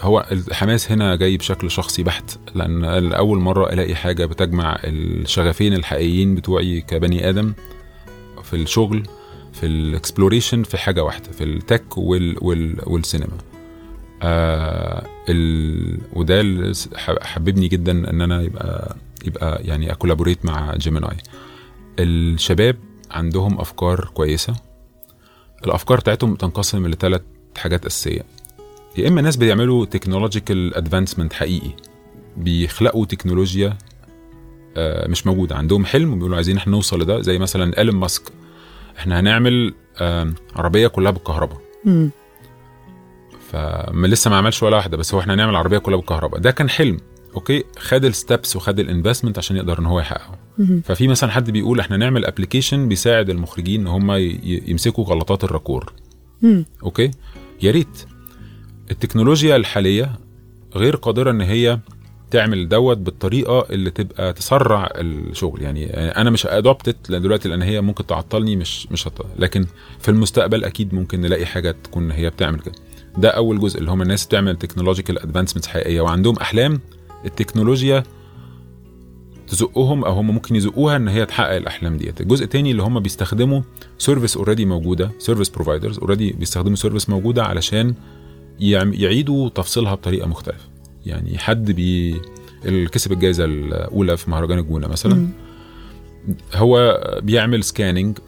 هو 0.00 0.26
الحماس 0.32 0.92
هنا 0.92 1.16
جاي 1.16 1.36
بشكل 1.36 1.70
شخصي 1.70 2.02
بحت 2.02 2.30
لأن 2.54 2.82
لأول 2.84 3.38
مرة 3.38 3.72
ألاقي 3.72 3.94
حاجة 3.94 4.26
بتجمع 4.26 4.78
الشغفين 4.84 5.74
الحقيقيين 5.74 6.34
بتوعي 6.34 6.80
كبني 6.80 7.28
آدم 7.28 7.52
في 8.42 8.56
الشغل 8.56 9.02
في 9.52 9.66
ال 9.66 9.74
exploration 9.74 10.62
في 10.62 10.78
حاجة 10.78 11.04
واحدة 11.04 11.32
في 11.32 11.44
ال 11.44 11.55
tech 11.55 11.98
وال 11.98 12.36
وال 12.40 12.76
والسينما. 12.86 13.38
آه 14.22 15.06
ال 15.28 15.98
وده 16.12 16.40
اللي 16.40 16.72
حببني 17.22 17.68
جدا 17.68 17.92
إن 18.10 18.20
أنا 18.20 18.42
يبقى 18.42 18.96
يبقى 19.24 19.60
يعني 19.64 19.92
أ 19.92 19.96
collaborate 19.96 20.44
مع 20.44 20.74
جيميناي 20.76 21.16
الشباب 21.98 22.76
عندهم 23.10 23.60
أفكار 23.60 24.10
كويسة. 24.14 24.54
الأفكار 25.66 25.98
بتاعتهم 26.00 26.34
تنقسم 26.34 26.86
لثلاث 26.86 27.22
حاجات 27.56 27.86
أساسية. 27.86 28.24
يا 28.98 29.08
إما 29.08 29.22
ناس 29.22 29.36
بيعملوا 29.36 29.84
technological 29.84 30.74
advancement 30.74 31.32
حقيقي. 31.32 31.70
بيخلقوا 32.36 33.06
تكنولوجيا 33.06 33.78
آه، 34.76 35.08
مش 35.08 35.26
موجودة. 35.26 35.56
عندهم 35.56 35.84
حلم 35.84 36.12
وبيقولوا 36.12 36.36
عايزين 36.36 36.56
إحنا 36.56 36.70
نوصل 36.72 37.02
لده. 37.02 37.20
زي 37.20 37.38
مثلا 37.38 37.78
إيلون 37.78 37.96
ماسك. 37.96 38.22
إحنا 38.98 39.20
هنعمل 39.20 39.74
آم، 40.00 40.34
عربية 40.56 40.88
كلها 40.88 41.10
بالكهرباء. 41.10 41.58
مم. 43.54 43.60
فما 43.92 44.06
لسه 44.06 44.30
ما 44.30 44.36
عملش 44.36 44.62
ولا 44.62 44.76
واحدة 44.76 44.96
بس 44.96 45.14
هو 45.14 45.20
إحنا 45.20 45.34
هنعمل 45.34 45.56
عربية 45.56 45.78
كلها 45.78 45.96
بالكهرباء. 45.96 46.40
ده 46.40 46.50
كان 46.50 46.68
حلم 46.70 46.98
okay؟ 47.34 47.64
خد 47.78 48.04
ال 48.04 48.13
steps 48.13 48.56
وخد 48.56 48.78
ال 48.80 48.85
investment 48.85 49.38
عشان 49.38 49.56
يقدر 49.56 49.78
إن 49.78 49.86
هو 49.86 50.00
يحققه. 50.00 50.38
ففي 50.84 51.08
مثلا 51.08 51.30
حد 51.30 51.50
بيقول 51.50 51.80
إحنا 51.80 51.96
نعمل 51.96 52.24
application 52.24 52.88
بيساعد 52.88 53.30
المخرجين 53.30 53.80
إن 53.80 53.86
هم 53.86 54.10
يمسكوا 54.42 55.04
غلطات 55.04 55.44
الراكور. 55.44 55.92
okay؟ 56.82 57.10
يا 57.62 57.70
ريت. 57.70 58.06
التكنولوجيا 58.90 59.56
الحالية 59.56 60.18
غير 60.76 60.96
قادرة 60.96 61.30
إن 61.30 61.40
هي 61.40 61.78
تعمل 62.30 62.68
دوت 62.68 62.98
بالطريقة 62.98 63.66
اللي 63.70 63.90
تبقى 63.90 64.32
تسرع 64.32 64.88
الشغل. 64.94 65.62
يعني 65.62 65.90
أنا 65.96 66.30
مش 66.30 66.46
adopt 66.46 66.93
it 66.93 67.12
دلوقتي 67.12 67.48
لأن 67.48 67.62
هي 67.62 67.80
ممكن 67.80 68.06
تعطلني 68.06 68.56
مش 68.56 68.86
مش 68.92 69.08
هت... 69.08 69.18
لكن 69.38 69.66
في 69.98 70.08
المستقبل 70.08 70.64
أكيد 70.64 70.94
ممكن 70.94 71.20
نلاقي 71.20 71.46
حاجة 71.46 71.76
تكون 71.84 72.10
هي 72.10 72.30
بتعمل 72.30 72.60
كده. 72.60 72.74
ده 73.18 73.28
أول 73.28 73.60
جزء 73.60 73.78
اللي 73.78 73.90
هم 73.90 74.02
الناس 74.02 74.26
بتعمل 74.26 74.56
technological 74.56 75.18
advancements 75.18 75.68
حقيقية 75.68 76.00
وعندهم 76.00 76.36
أحلام 76.36 76.80
التكنولوجيا 77.24 78.02
تزقهم 79.48 80.04
أو 80.04 80.12
هم 80.12 80.26
ممكن 80.26 80.56
يزقوها 80.56 80.96
إن 80.96 81.08
هي 81.08 81.26
تحقق 81.26 81.54
الأحلام 81.56 81.96
ديت. 81.96 82.20
الجزء 82.20 82.44
الثاني 82.44 82.70
اللي 82.70 82.82
هم 82.82 83.00
بيستخدموا 83.00 83.62
service 83.98 84.36
already 84.36 84.64
موجودة 84.64 85.10
service 85.18 85.48
providers 85.48 85.98
already 85.98 86.32
بيستخدموا 86.32 86.76
service 86.76 87.08
موجودة 87.08 87.44
علشان 87.44 87.94
يعيدوا 88.60 89.48
تفصيلها 89.48 89.94
بطريقة 89.94 90.28
مختلفة. 90.28 90.68
يعني 91.06 91.38
حد 91.38 91.70
بي 91.70 92.20
كسب 92.92 93.12
الجائزة 93.12 93.44
الأولى 93.44 94.16
في 94.16 94.30
مهرجان 94.30 94.58
الجونة 94.58 94.88
مثلا 94.88 95.14
مم. 95.14 95.28
هو 96.54 97.00
بيعمل 97.22 97.64
scanning 97.64 98.18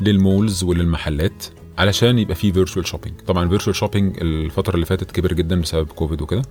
لل 0.00 0.18
malls 0.18 0.64
وللمحلات. 0.64 1.44
علشان 1.78 2.18
يبقى 2.18 2.34
فيه 2.34 2.52
virtual 2.52 2.86
shopping 2.86 3.14
طبعا 3.26 3.44
ال 3.44 3.48
virtual 3.48 3.76
shopping 3.76 4.16
الفترة 4.20 4.74
اللي 4.74 4.86
فاتت 4.86 5.10
كبر 5.10 5.32
جدا 5.32 5.60
بسبب 5.60 5.86
كوفيد 5.86 6.22
وكده. 6.22 6.42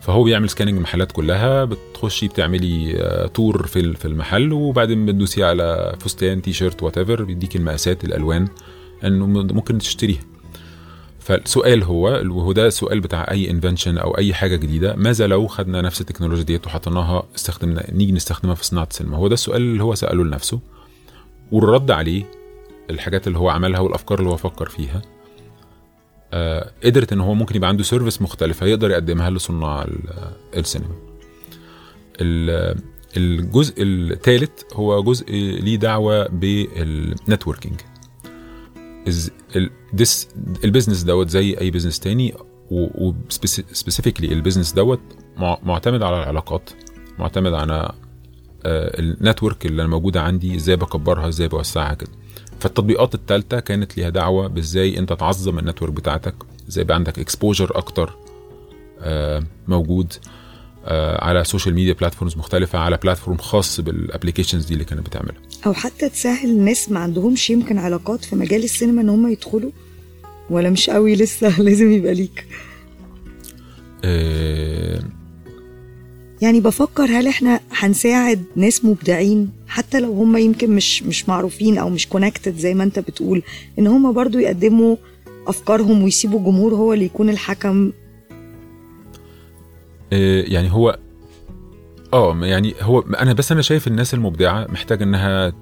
فهو 0.00 0.22
بيعمل 0.24 0.50
scanning 0.50 0.76
المحلات 0.76 1.12
كلها 1.12 1.64
بتخشي 1.64 2.28
بتعملي 2.28 2.94
آه، 3.00 3.26
tour 3.26 3.66
في 3.66 3.80
ال- 3.80 3.96
في 3.96 4.04
المحل 4.04 4.52
وبعدين 4.52 5.06
بتدوسي 5.06 5.44
على 5.44 5.96
فستان 6.00 6.42
تي 6.42 6.52
شيرت 6.52 6.82
whatever 6.82 7.24
بيديكي 7.24 7.58
المقاسات 7.58 8.04
الألوان 8.04 8.48
إنه 9.04 9.26
ممكن 9.26 9.78
تشتريها. 9.78 10.20
فالسؤال 11.18 11.82
هو 11.82 12.02
وهو 12.08 12.52
ده 12.52 12.66
السؤال 12.66 13.00
بتاع 13.00 13.30
أي 13.30 13.50
invention 13.50 13.98
أو 13.98 14.18
أي 14.18 14.34
حاجة 14.34 14.56
جديدة. 14.56 14.96
ماذا 14.96 15.26
لو 15.26 15.46
خدنا 15.46 15.80
نفس 15.82 16.00
التكنولوجيا 16.00 16.44
ديت 16.44 16.66
وحطيناها 16.66 17.22
استخدمنا 17.36 17.86
نيجي 17.92 18.12
نستخدمها 18.12 18.54
في 18.54 18.64
صناعه 18.64 18.88
السينما 18.90 19.16
هو 19.16 19.28
ده 19.28 19.34
السؤال 19.34 19.62
اللي 19.62 19.82
هو 19.82 19.94
سأله 19.94 20.24
لنفسه. 20.24 20.60
والرد 21.52 21.90
عليه 21.90 22.24
الحاجات 22.90 23.26
اللي 23.26 23.38
هو 23.38 23.48
عملها 23.48 23.80
والأفكار 23.80 24.18
اللي 24.18 24.30
هو 24.30 24.36
فكر 24.36 24.68
فيها 24.68 25.02
آه 26.32 26.70
قدرت 26.84 27.12
إن 27.12 27.20
هو 27.20 27.34
ممكن 27.34 27.56
يبقى 27.56 27.68
عنده 27.68 27.82
service 27.82 28.22
مختلفة 28.22 28.66
يقدر 28.66 28.90
يقدمها 28.90 29.30
لصناع 29.30 29.82
ال- 29.82 30.32
السينما. 30.56 30.94
ال- 32.20 32.76
الجزء 33.16 33.74
الثالث 33.78 34.50
هو 34.74 35.02
جزء 35.02 35.26
ليه 35.32 35.76
دعوة 35.76 36.28
بال 36.28 36.51
networking. 36.51 37.80
ال 40.64 40.68
business 40.68 41.02
دوت 41.02 41.28
زي 41.28 41.58
أي 41.60 41.70
business 41.70 42.00
تاني 42.00 42.34
و 42.70 42.82
specifically 42.82 44.32
ال 44.32 44.36
business 44.36 44.72
دوت 44.72 45.00
مع- 45.36 45.58
معتمد 45.62 46.02
على 46.02 46.16
العلاقات 46.22 46.70
معتمد 47.18 47.52
على 47.54 47.92
ال 48.66 48.78
network 48.78 49.66
اللي 49.66 49.86
موجودة 49.86 50.22
عندي 50.22 50.56
إزاي 50.56 50.76
بكبرها 50.76 51.28
إزاي 51.28 51.48
بوسعها 51.48 51.94
كده. 51.94 52.10
فالتطبيقات 52.60 53.14
الثالثه 53.14 53.60
كانت 53.60 53.96
ليها 53.98 54.08
دعوة 54.08 54.46
بإزاي 54.48 54.98
أنت 54.98 55.12
تعظم 55.12 55.58
ال 55.58 55.62
network 55.62 55.92
بتاعتك 55.92 56.34
إزاي 56.68 56.82
يبقى 56.82 56.94
عندك 56.94 57.18
exposure 57.18 57.78
أكتر 57.78 58.16
آه، 59.00 59.42
موجود 59.68 60.12
آه، 60.84 61.24
على 61.24 61.44
social 61.44 61.74
media 61.74 61.92
platforms 61.92 62.36
مختلفة 62.36 62.78
على 62.78 62.96
platform 62.96 63.36
خاص 63.38 63.80
بال 63.80 63.92
applications 63.92 64.64
دي 64.66 64.74
اللي 64.74 64.84
كانت 64.84 65.06
بتعملها. 65.06 65.40
أو 65.66 65.72
حتى 65.72 66.08
تسهل 66.08 66.50
الناس 66.50 66.90
ما 66.90 67.00
عندهمش 67.00 67.50
يمكن 67.50 67.78
علاقات 67.78 68.24
في 68.24 68.36
مجال 68.36 68.64
السينما 68.64 69.02
إن 69.02 69.08
هم 69.08 69.32
يدخلوا؟ 69.32 69.70
ولا 70.50 70.70
مش 70.70 70.90
قوي 70.90 71.14
لسه؟ 71.14 71.48
لازم 71.62 71.92
يبقى 71.92 72.14
ليك. 72.14 72.46
آه، 74.04 75.02
يعني 76.40 76.60
بفكر 76.60 77.04
هل 77.04 77.26
إحنا 77.28 77.60
هنساعد 77.72 78.44
ناس 78.56 78.84
مبدعين؟ 78.84 79.50
حتى 79.68 80.00
لو 80.00 80.12
هم 80.12 80.36
يمكن 80.36 80.70
مش 80.70 81.02
مش 81.02 81.28
معروفين 81.28 81.78
أو 81.78 81.90
مش 81.90 82.08
كونكتد 82.08 82.56
زي 82.56 82.74
ما 82.74 82.84
أنت 82.84 82.98
بتقول 82.98 83.42
إن 83.78 83.86
هم 83.86 84.12
برضو 84.12 84.38
يقدموا 84.38 84.96
أفكارهم 85.46 86.02
ويسيبوا 86.02 86.38
الجمهور 86.38 86.74
هو 86.74 86.92
اللي 86.92 87.04
يكون 87.04 87.28
الحكم. 87.30 87.92
آه، 90.12 90.42
يعني 90.46 90.72
هو 90.72 90.98
آه 92.12 92.36
يعني 92.42 92.74
هو 92.80 93.00
أنا 93.00 93.32
بس 93.32 93.52
أنا 93.52 93.62
شايف 93.62 93.86
الناس 93.86 94.14
المبدعة 94.14 94.66
محتاجة 94.66 95.04
إنها 95.04 95.52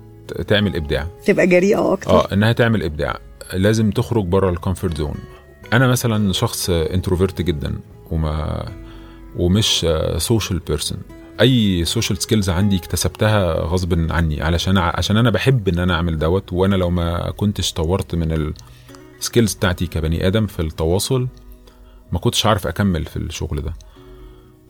تعمل 0.47 0.77
إبداع. 0.77 1.07
تبقى 1.27 1.47
جريئة 1.47 1.93
أكتر. 1.93 2.11
آه 2.11 2.33
إنها 2.33 2.53
تعمل 2.53 2.83
إبداع. 2.83 3.19
لازم 3.55 3.91
تخرج 3.91 4.25
بره 4.25 4.51
ال 4.51 4.57
comfort 4.57 4.99
zone 4.99 5.15
أنا 5.73 5.87
مثلا 5.87 6.33
شخص 6.33 6.71
introvert 6.71 7.43
جدا 7.43 7.75
وما 8.11 8.65
ومش 9.37 9.87
social 10.17 10.59
person 10.59 10.99
أي 11.41 11.85
social 11.85 12.23
skills 12.23 12.51
عندي 12.51 12.77
اكتسبتها 12.77 13.61
غصب 13.61 14.11
عني. 14.13 14.43
علشان 14.43 14.79
عشان 14.79 15.17
أنا 15.17 15.31
بحب 15.31 15.69
إن 15.69 15.79
أنا 15.79 15.95
أعمل 15.95 16.19
دوت 16.19 16.53
وأنا 16.53 16.77
لو 16.77 16.91
ما 16.91 17.31
كنتش 17.31 17.73
طورت 17.73 18.15
من 18.15 18.53
ال 19.21 19.26
skills 19.26 19.55
بتاعتي 19.55 19.87
كبني 19.87 20.27
آدم 20.27 20.47
في 20.47 20.63
التواصل 20.63 21.29
ما 22.13 22.19
كنتش 22.19 22.47
عارف 22.47 22.67
أكمل 22.67 23.05
في 23.05 23.17
الشغل 23.17 23.63
ده. 23.63 23.75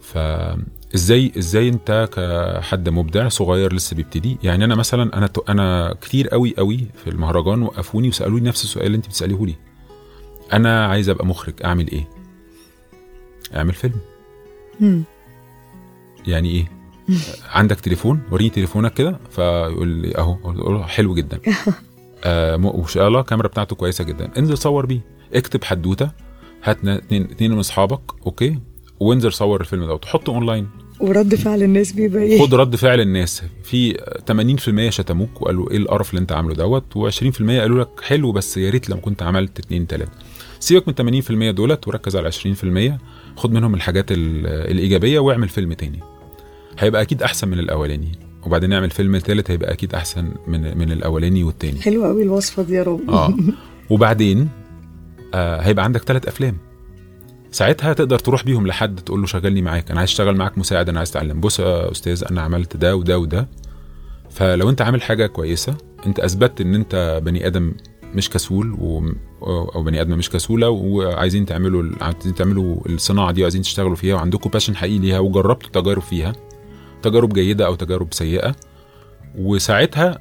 فازاي 0.00 1.32
إزاي 1.38 1.68
أنت 1.68 2.08
كحد 2.12 2.88
مبدع 2.88 3.28
صغير 3.28 3.72
لسه 3.74 3.96
بيبتدي؟ 3.96 4.38
يعني 4.42 4.64
أنا 4.64 4.74
مثلا 4.74 5.18
أنا 5.18 5.30
أنا 5.48 5.94
كتير 6.00 6.28
قوي 6.28 6.54
قوي 6.58 6.86
في 7.04 7.10
المهرجان 7.10 7.62
وقفوني 7.62 8.08
وسألوني 8.08 8.48
نفس 8.48 8.64
السؤال 8.64 8.86
اللي 8.86 8.96
أنت 8.96 9.06
بتسأليه 9.06 9.46
لي. 9.46 9.54
أنا 10.52 10.86
عايز 10.86 11.08
أبقى 11.08 11.26
مخرج 11.26 11.54
أعمل 11.64 11.90
إيه؟ 11.90 12.08
أعمل 13.56 13.72
فيلم. 13.74 14.00
مم. 14.80 15.02
يعني 16.26 16.50
إيه؟ 16.50 16.68
عندك 17.50 17.80
تليفون؟ 17.80 18.20
وريني 18.30 18.50
تليفونك 18.50 18.94
كده 18.94 19.18
فيقول 19.30 19.88
لي 19.88 20.18
أهو 20.18 20.32
أقول 20.44 20.74
له 20.74 20.82
حلو 20.82 21.14
جدا. 21.14 21.40
آه 22.24 22.56
وإن 22.56 22.86
شاء 22.86 23.08
الله 23.08 23.20
الكاميرا 23.20 23.48
بتاعته 23.48 23.76
كويسة 23.76 24.04
جدا. 24.04 24.30
انزل 24.38 24.58
صور 24.58 24.86
بيه. 24.86 25.00
اكتب 25.34 25.64
حدوتة. 25.64 26.10
هات 26.64 26.84
اتنين 26.84 27.22
اتنين 27.22 27.52
من 27.52 27.58
أصحابك 27.58 28.00
okay؟ 28.26 28.58
وانزل 29.00 29.32
صور 29.32 29.60
الفيلم 29.60 29.84
ده 29.84 29.94
وتحطه 29.94 30.30
أونلاين. 30.34 30.68
ورد 31.00 31.34
فعل 31.34 31.62
الناس 31.62 31.92
بيبقى 31.92 32.22
إيه؟ 32.22 32.42
خد 32.42 32.54
رد 32.54 32.76
فعل 32.76 33.00
الناس. 33.00 33.42
في 33.64 33.94
80% 34.30 34.88
شتموك 34.90 35.42
وقالوا 35.42 35.70
إيه 35.70 35.76
القرف 35.76 36.10
اللي 36.10 36.20
أنت 36.20 36.32
عامله 36.32 36.54
دوت 36.54 36.84
و20% 36.94 37.42
قالوا 37.42 37.80
لك 37.80 38.00
حلو 38.02 38.32
بس 38.32 38.56
يا 38.56 38.70
ريت 38.70 38.90
لو 38.90 38.96
كنت 38.96 39.22
عملت 39.22 39.58
اتنين 39.58 39.86
تلاتة. 39.86 40.12
سيبك 40.60 41.02
من 41.02 41.20
80% 41.52 41.54
دولت 41.54 41.88
وركز 41.88 42.16
على 42.16 42.30
20% 42.32 43.36
خد 43.36 43.52
منهم 43.52 43.74
الحاجات 43.74 44.12
ال- 44.12 44.46
الإيجابية 44.46 45.18
واعمل 45.18 45.48
فيلم 45.48 45.72
تاني. 45.72 46.00
هيبقى 46.78 47.02
أكيد 47.02 47.22
أحسن 47.22 47.48
من 47.48 47.58
الأولاني 47.58 48.12
وبعدين 48.46 48.70
نعمل 48.70 48.90
فيلم 48.90 49.16
تالت 49.16 49.50
هيبقى 49.50 49.72
أكيد 49.72 49.94
أحسن 49.94 50.32
من 50.46 50.78
من 50.78 50.92
الأولاني 50.92 51.44
والتاني. 51.44 51.80
حلوة 51.80 52.06
قوي 52.08 52.22
الوصفة 52.22 52.62
دي 52.62 52.74
يا 52.74 52.82
رب. 52.82 53.10
آه. 53.10 53.34
وبعدين 53.90 54.48
آه 55.34 55.60
هيبقى 55.60 55.84
عندك 55.84 56.02
ثلاث 56.02 56.26
أفلام. 56.28 56.56
ساعتها 57.50 57.92
تقدر 57.92 58.18
تروح 58.18 58.44
بيهم 58.44 58.66
لحد 58.66 59.00
تقول 59.00 59.20
له 59.20 59.26
شغلني 59.26 59.62
معاك 59.62 59.90
أنا 59.90 59.98
عايز 60.00 60.10
أشتغل 60.10 60.36
معاك 60.36 60.58
مساعد 60.58 60.88
أنا 60.88 60.98
عايز 60.98 61.10
أتعلم. 61.10 61.40
بص 61.40 61.60
يا 61.60 61.90
أستاذ 61.92 62.24
أنا 62.30 62.40
عملت 62.42 62.76
ده 62.76 62.96
وده 62.96 63.18
وده. 63.18 63.48
فلو 64.30 64.70
أنت 64.70 64.82
عامل 64.82 65.02
حاجة 65.02 65.26
كويسة 65.26 65.74
أنت 66.06 66.20
أثبتت 66.20 66.60
إن 66.60 66.74
أنت 66.74 67.20
بني 67.24 67.46
آدم 67.46 67.72
مش 68.14 68.30
كسول 68.30 68.72
و... 68.72 69.12
أو 69.42 69.82
بني 69.82 70.00
آدمة 70.00 70.16
مش 70.16 70.30
كسولة 70.30 70.68
وعايزين 70.70 71.46
تعملوا 71.46 71.92
عايزين 72.00 72.34
تعملوا 72.34 72.76
الصناعة 72.86 73.32
دي 73.32 73.40
وعايزين 73.40 73.62
تشتغلوا 73.62 73.96
فيها 73.96 74.14
وعندكم 74.14 74.50
passion 74.50 74.76
حقيقي 74.76 74.98
ليها 74.98 75.18
وجربتوا 75.18 75.82
تجارب 75.82 76.02
فيها 76.02 76.32
تجارب 77.02 77.32
جيدة 77.32 77.66
أو 77.66 77.74
تجارب 77.74 78.14
سيئة 78.14 78.56
وساعتها 79.38 80.20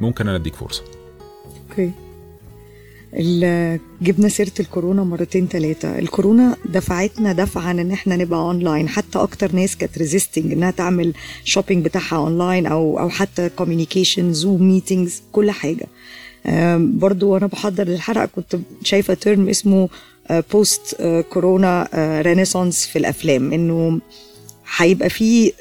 ممكن 0.00 0.28
أنا 0.28 0.36
أديك 0.36 0.54
فرصة. 0.54 0.82
okay. 1.70 1.90
جبنا 4.02 4.28
سيرة 4.28 4.52
الكورونا 4.60 5.04
مرتين 5.04 5.46
ثلاثة 5.48 5.98
الكورونا 5.98 6.56
دفعتنا 6.64 7.32
دفعا 7.32 7.70
إن 7.70 7.90
إحنا 7.92 8.16
نبقى 8.16 8.40
اونلاين 8.40 8.88
حتى 8.88 9.18
أكتر 9.18 9.52
ناس 9.56 9.76
كانت 9.76 9.98
resisting 9.98 10.52
إنها 10.52 10.70
تعمل 10.70 11.12
shopping 11.44 11.84
بتاعها 11.84 12.16
اونلاين 12.16 12.66
أو 12.66 12.98
أو 12.98 13.08
حتى 13.08 13.48
communication 13.48 14.32
Zoom 14.32 14.62
meetings 14.62 15.22
كل 15.32 15.50
حاجة. 15.50 15.86
برضو 16.78 17.28
وأنا 17.28 17.46
بحضر 17.46 17.84
للحلقه 17.88 18.26
كنت 18.26 18.56
شايفة 18.84 19.14
term 19.14 19.48
اسمه 19.48 19.88
post 20.52 20.96
corona 21.30 21.88
renaissance 22.24 22.86
في 22.86 22.98
الأفلام 22.98 23.52
إنه 23.52 24.00
هيبقى 24.76 25.10
في 25.10 25.52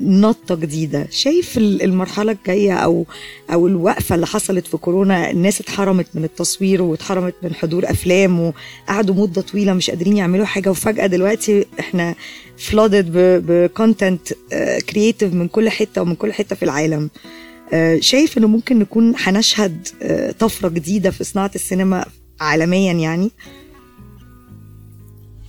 نطة 0.00 0.54
جديدة. 0.54 1.06
شايف 1.10 1.58
ال- 1.58 1.82
المرحلة 1.82 2.32
الجاية 2.32 2.72
أو 2.74 3.06
أو 3.52 3.66
الوقفة 3.66 4.14
اللي 4.14 4.26
حصلت 4.26 4.66
في 4.66 4.76
كورونا 4.76 5.30
الناس 5.30 5.60
اتحرمت 5.60 6.06
من 6.14 6.24
التصوير 6.24 6.82
واتحرمت 6.82 7.34
من 7.42 7.54
حضور 7.54 7.90
أفلام 7.90 8.52
وقعدوا 8.88 9.14
مدة 9.14 9.40
طويلة 9.42 9.72
مش 9.72 9.90
قادرين 9.90 10.16
يعملوا 10.16 10.44
حاجة 10.46 10.70
وفجأة 10.70 11.06
دلوقتي 11.06 11.66
إحنا 11.80 12.14
flooded 12.58 13.10
ب 13.46 13.56
content 13.56 14.28
creative 14.90 15.32
من 15.34 15.48
كل 15.48 15.68
حتة 15.70 16.02
ومن 16.02 16.14
كل 16.14 16.32
حتة 16.32 16.56
في 16.56 16.62
العالم. 16.64 17.10
شايف 18.00 18.38
إنه 18.38 18.46
ممكن 18.48 18.78
نكون 18.78 19.14
هنشهد 19.16 19.88
آه، 20.02 20.30
طفرة 20.30 20.68
جديدة 20.68 21.10
في 21.10 21.24
صناعة 21.24 21.50
السينما 21.54 22.04
عالميا 22.40 22.92
يعني؟ 22.92 23.30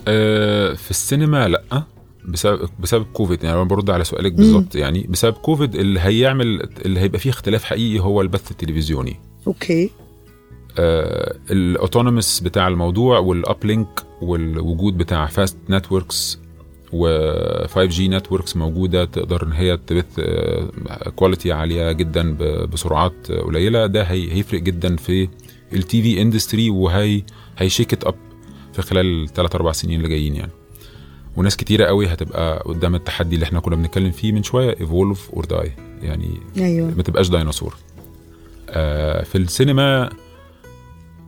آه، 0.07 0.73
في 0.73 0.91
السينما 0.91 1.47
لأ 1.47 1.83
بسبب 2.25 2.69
بسبب 2.79 3.05
كوفيد. 3.13 3.43
يعني 3.43 3.55
أنا 3.55 3.63
برد 3.63 3.89
على 3.89 4.03
سؤالك 4.03 4.33
بالظبط 4.33 4.75
يعني 4.75 5.07
بسبب 5.09 5.33
كوفيد 5.33 5.75
اللي 5.75 5.99
هيعمل 5.99 6.69
اللي 6.85 6.99
هيبقى 6.99 7.19
فيه 7.19 7.29
اختلاف 7.29 7.63
حقيقي 7.63 7.99
هو 7.99 8.21
البث 8.21 8.51
التلفزيوني. 8.51 9.19
okay. 9.47 9.89
آه 10.79 11.35
ال 11.51 11.59
autonomous 11.59 12.39
بتاع 12.39 12.67
الموضوع 12.67 13.19
وال 13.19 13.65
uplink 13.65 14.03
والوجود 14.21 14.97
بتاع 14.97 15.25
fast 15.25 15.57
networks 15.69 16.39
و 16.93 17.07
5 17.67 17.85
G 17.85 18.07
networks 18.07 18.55
موجودة 18.57 19.05
تقدر 19.05 19.43
إن 19.43 19.51
هي 19.51 19.77
تبث 19.87 20.19
quality 21.15 21.51
عالية 21.51 21.91
جدا 21.91 22.31
بسرعات 22.65 23.31
قليلة. 23.31 23.85
ده 23.85 24.03
هي 24.03 24.31
هيفرق 24.33 24.59
جدا 24.61 24.95
في 24.95 25.29
ال 25.73 26.01
TV 26.01 26.21
industry 26.21 26.69
وهي 26.69 27.21
ه 27.57 27.63
shake 27.63 27.93
it 27.93 28.03
up 28.03 28.15
في 28.73 28.81
خلال 28.81 29.23
الثلاث 29.23 29.55
أربع 29.55 29.71
سنين 29.71 29.97
اللي 29.97 30.09
جايين 30.09 30.35
يعني. 30.35 30.51
وناس 31.37 31.57
كتيرة 31.57 31.85
قوي 31.85 32.07
هتبقى 32.07 32.63
قدام 32.65 32.95
التحدي 32.95 33.35
اللي 33.35 33.43
إحنا 33.43 33.59
كنا 33.59 33.75
بنتكلم 33.75 34.11
فيه 34.11 34.31
من 34.31 34.43
شوية 34.43 34.75
evolve 34.81 35.29
or 35.33 35.45
die 35.45 35.71
يعني 36.01 36.39
أيوه. 36.57 36.93
ما 36.97 37.03
تبقاش 37.03 37.29
ديناصور 37.29 37.75
آه 38.69 39.23
في 39.23 39.37
السينما 39.37 40.09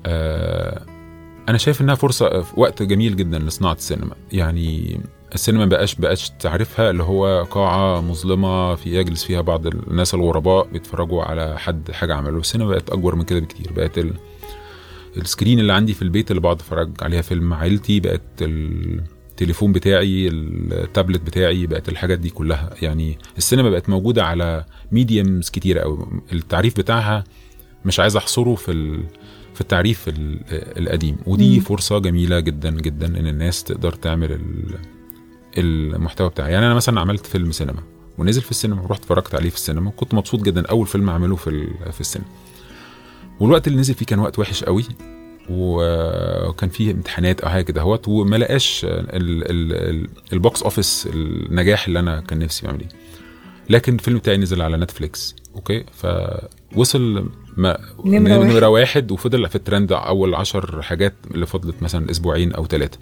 آه 0.05 0.85
أنا 1.49 1.57
شايف 1.57 1.81
إنها 1.81 1.95
فرصة 1.95 2.45
وقت 2.57 2.83
جميل 2.83 3.15
جدا 3.15 3.39
لصناعة 3.39 3.73
السينما. 3.73 4.15
يعني 4.31 4.99
السينما 5.33 5.65
بقاش 5.65 5.95
بقاش 5.95 6.29
تعريفها 6.29 6.89
اللي 6.89 7.03
هو 7.03 7.43
قاعة 7.51 8.01
مظلمة 8.01 8.75
في 8.75 8.95
يجلس 8.95 9.23
فيها 9.23 9.41
بعض 9.41 9.67
الناس 9.67 10.13
الغرباء 10.13 10.67
بيتفرجوا 10.67 11.23
على 11.23 11.59
حد 11.59 11.91
حاجة 11.91 12.13
عمله. 12.15 12.39
السينما 12.39 12.69
بقت 12.69 12.89
أكبر 12.89 13.15
من 13.15 13.23
كده 13.23 13.39
بكتير. 13.39 13.73
بقت 13.73 13.97
ال... 13.97 14.13
ال 15.17 15.23
screen 15.23 15.59
اللي 15.59 15.73
عندي 15.73 15.93
في 15.93 16.01
البيت 16.01 16.31
اللي 16.31 16.41
بقعد 16.41 16.55
أتفرج 16.55 16.91
عليها 17.01 17.21
فيلم 17.21 17.53
عيلتي 17.53 17.99
بقت 17.99 18.21
التليفون 18.41 19.71
بتاعي 19.71 20.27
التابلت 20.27 21.21
بتاعي 21.21 21.67
بقت 21.67 21.89
الحاجات 21.89 22.19
دي 22.19 22.29
كلها. 22.29 22.69
يعني 22.81 23.17
السينما 23.37 23.69
بقت 23.69 23.89
موجودة 23.89 24.25
على 24.25 24.65
mediums 24.91 25.49
كتيره 25.49 25.79
قوي 25.81 26.07
التعريف 26.33 26.77
بتاعها 26.77 27.23
مش 27.85 27.99
عايز 27.99 28.15
أحصره 28.15 28.55
في 28.55 28.71
ال... 28.71 29.03
في 29.53 29.61
التعريف 29.61 30.07
ال- 30.07 30.39
القديم. 30.51 31.17
ودي 31.25 31.55
مم. 31.55 31.63
فرصة 31.63 31.99
جميلة 31.99 32.39
جدا 32.39 32.69
جدا 32.71 33.07
إن 33.19 33.27
الناس 33.27 33.63
تقدر 33.63 33.91
تعمل 33.93 34.31
ال- 34.31 34.75
المحتوى 35.57 36.29
بتاعي. 36.29 36.51
يعني 36.53 36.65
أنا 36.65 36.73
مثلا 36.73 36.99
عملت 37.01 37.25
فيلم 37.25 37.51
سينما 37.51 37.83
ونزل 38.17 38.41
في 38.41 38.51
السينما 38.51 38.81
ورحت 38.81 38.99
اتفرجت 39.01 39.35
عليه 39.35 39.49
في 39.49 39.55
السينما 39.55 39.87
وكنت 39.89 40.13
مبسوط 40.13 40.41
جدا 40.41 40.65
أول 40.67 40.87
فيلم 40.87 41.09
اعمله 41.09 41.35
في 41.35 41.67
في 41.91 42.01
السينما. 42.01 42.27
والوقت 43.39 43.67
اللي 43.67 43.79
نزل 43.79 43.93
فيه 43.93 44.05
كان 44.05 44.19
وقت 44.19 44.39
وحش 44.39 44.63
قوي 44.63 44.83
وكان 45.49 46.69
فيه 46.69 46.91
امتحانات 46.91 47.41
أو 47.41 47.49
حاجة 47.49 47.61
كده 47.63 47.81
أهوت 47.81 48.07
وما 48.07 48.35
لقاش 48.35 48.85
ال- 48.85 49.15
ال- 49.15 49.73
ال- 49.89 50.09
ال 50.33 50.41
box 50.41 50.63
office 50.63 51.07
النجاح 51.13 51.87
اللي 51.87 51.99
أنا 51.99 52.21
كان 52.21 52.39
نفسي 52.39 52.67
اعمل 52.67 52.85
لكن 53.69 53.93
الفيلم 53.93 54.17
بتاعي 54.17 54.37
نزل 54.37 54.61
على 54.61 54.77
Netflix 54.77 55.35
okay؟ 55.55 55.83
فوصل 55.93 57.29
ما 57.57 57.77
نمرة 58.05 58.37
واحد. 58.39 58.63
واحد 58.63 59.11
وفضل 59.11 59.49
في 59.49 59.55
الترند 59.55 59.91
أول 59.91 60.35
عشر 60.35 60.81
حاجات 60.81 61.13
اللي 61.31 61.45
فضلت 61.45 61.83
مثلا 61.83 62.11
أسبوعين 62.11 62.53
أو 62.53 62.65
ثلاثة 62.67 62.97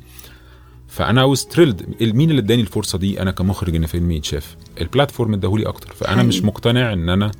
فأنا 0.89 1.23
was 1.23 1.45
thrilled 1.45 1.95
مين 2.01 2.29
اللي 2.29 2.41
اداني 2.41 2.61
الفرصة 2.61 2.97
دي؟ 2.97 3.21
أنا 3.21 3.31
كمخرج 3.31 3.75
إن 3.75 3.85
فيلمي 3.85 4.15
يتشاف 4.15 4.55
ال 4.81 4.87
platform 4.87 5.33
اداهولي 5.33 5.67
أكتر. 5.67 5.93
فأنا 5.93 6.11
حقيقي. 6.11 6.27
مش 6.27 6.43
مقتنع 6.43 6.93
إن 6.93 7.09
أنا 7.09 7.31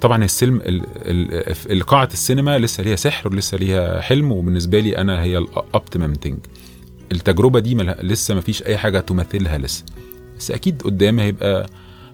طبعا 0.00 0.24
السلم 0.24 0.56
ال- 0.56 0.82
ال- 0.96 1.72
ال- 1.72 1.82
قاعه 1.82 2.08
السينما 2.12 2.58
لسه 2.58 2.82
ليها 2.82 2.96
سحر 2.96 3.28
ولسه 3.28 3.58
ليها 3.58 4.00
حلم 4.00 4.32
وبالنسبة 4.32 4.80
لي 4.80 4.98
أنا 4.98 5.22
هي 5.22 5.38
ال 5.38 5.47
optimum 5.47 6.12
thing 6.22 6.38
التجربة 7.12 7.60
دي 7.60 7.74
ملها 7.74 8.02
لسه 8.02 8.34
ما 8.34 8.40
فيش 8.40 8.62
أي 8.62 8.78
حاجة 8.78 9.00
تمثلها 9.00 9.58
لسه. 9.58 9.84
بس 10.38 10.50
أكيد 10.50 10.82
قدام 10.82 11.18
هيبقى 11.20 11.66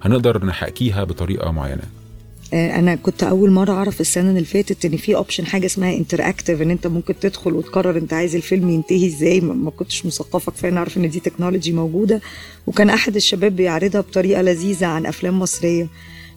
هنقدر 0.03 0.45
نحكيها 0.47 1.05
بطريقة 1.05 1.51
معينة. 1.51 1.83
آه، 1.83 2.04
أنا 2.53 2.95
كنت 2.95 3.23
أول 3.23 3.51
مرة 3.51 3.73
أعرف 3.73 4.01
السنة 4.01 4.31
اللي 4.31 4.45
فاتت 4.45 4.85
إن 4.85 4.97
في 4.97 5.17
option 5.17 5.47
حاجة 5.47 5.67
اسمها 5.67 5.97
interactive 5.97 6.63
إن 6.63 6.71
أنت 6.71 6.87
ممكن 6.87 7.15
تدخل 7.21 7.53
وتقرر 7.53 7.99
أنت 7.99 8.13
عايز 8.13 8.35
الفيلم 8.37 8.71
ينتهي 8.71 9.07
إزاي. 9.07 9.41
ما 9.41 9.71
كنتش 9.71 10.07
مثقفة 10.07 10.53
كفاية 10.53 10.71
إني 10.71 10.79
اعرف 10.79 10.97
إن 10.97 11.11
دي 11.11 11.21
technology 11.21 11.73
موجودة. 11.73 12.21
وكان 12.67 12.91
أحد 12.91 13.17
الشباب 13.17 13.57
بيعرضها 13.57 14.01
بطريقة 14.01 14.43
لذيذة 14.43 14.87
عن 14.87 15.07
أفلام 15.07 15.39
مصرية. 15.41 15.89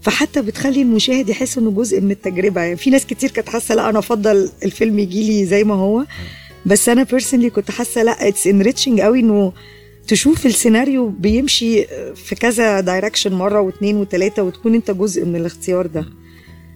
فحتى 0.02 0.42
بتخلي 0.42 0.82
المشاهد 0.82 1.30
يحس 1.30 1.58
إنه 1.58 1.72
جزء 1.72 2.02
من 2.02 2.12
التجربة. 2.12 2.62
يعني 2.62 2.76
في 2.78 2.90
ناس 2.90 3.06
كتير 3.06 3.32
كانت 3.32 3.50
حاسة 3.50 3.76
لأ 3.76 3.90
أنا 3.90 4.00
أفضل 4.00 4.50
الفيلم 4.64 5.00
يجي 5.00 5.28
لي 5.28 5.46
زي 5.46 5.64
ما 5.64 5.76
هو. 5.76 6.06
بس 6.66 6.90
أنا 6.90 7.04
personally 7.04 7.50
كنت 7.50 7.72
حاسة 7.72 8.04
لأ 8.04 8.28
it's 8.28 8.48
enriching 8.48 9.02
قوي 9.02 9.20
إنه 9.20 9.54
تشوف 10.08 10.46
السيناريو 10.46 11.10
بيمشي 11.10 11.84
في 12.16 12.36
كذا 12.36 12.80
direction 12.80 13.34
مرة 13.34 13.62
واثنين 13.62 13.98
وثلاثه 13.98 14.44
وتكون 14.44 14.76
انت 14.76 14.92
جزء 14.92 15.26
من 15.26 15.36
الاختيار 15.36 15.88
ده. 15.88 16.06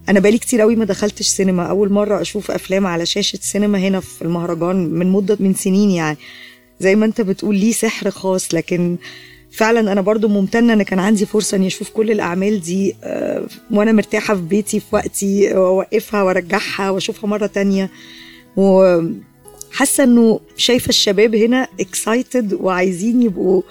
أنا 0.10 0.20
بقالي 0.20 0.38
كتير 0.38 0.62
قوي 0.62 0.76
ما 0.76 0.86
دخلتش 0.86 1.28
سينما. 1.28 1.64
أول 1.64 1.92
مرة 1.92 2.22
أشوف 2.22 2.52
أفلام 2.52 2.88
على 2.88 3.06
شاشة 3.06 3.40
سينما 3.42 3.78
هنا 3.80 4.00
في 4.00 4.22
المهرجان 4.22 4.76
من 4.76 5.12
مدة 5.12 5.38
من 5.40 5.54
سنين 5.54 5.90
يعني. 5.92 6.18
زي 6.80 6.96
ما 6.96 7.06
انت 7.06 7.22
بتقول 7.22 7.56
ليه 7.56 7.72
سحر 7.72 8.10
خاص؟ 8.10 8.54
لكن 8.54 8.98
فعلا 9.52 9.92
أنا 9.92 10.02
برضو 10.02 10.28
ممتنة 10.28 10.74
إن 10.74 10.84
كان 10.84 11.00
عندي 11.00 11.26
فرصة 11.26 11.58
إني 11.58 11.68
أشوف 11.68 11.90
كل 11.90 12.12
الأعمال 12.12 12.62
دي 12.62 12.96
آه، 13.04 13.48
وأنا 13.72 13.92
مرتاحة 13.92 14.36
في 14.36 14.42
بيتي 14.42 14.80
في 14.80 14.86
وقتي 14.92 15.54
وأوقفها 15.54 16.24
وأرجعها 16.24 16.90
وأشوفها 16.90 17.28
مرة 17.28 17.46
تانية. 17.46 17.90
وحاسه 19.72 20.04
إنه 20.04 20.40
شايفة 20.58 20.90
الشباب 20.90 21.36
هنا 21.36 21.68
excited 21.80 22.54
وعايزين 22.54 23.22
يبقوا 23.22 23.62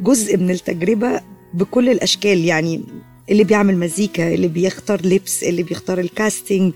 جزء 0.00 0.36
من 0.36 0.50
التجربة 0.50 1.20
بكل 1.54 1.88
الأشكال 1.88 2.44
يعني 2.44 2.80
اللي 3.30 3.44
بيعمل 3.44 3.76
مزيكا 3.76 4.34
اللي 4.34 4.48
بيختار 4.48 5.06
لبس 5.06 5.44
اللي 5.44 5.62
بيختار 5.62 5.98
ال 6.00 6.09
casting 6.09 6.72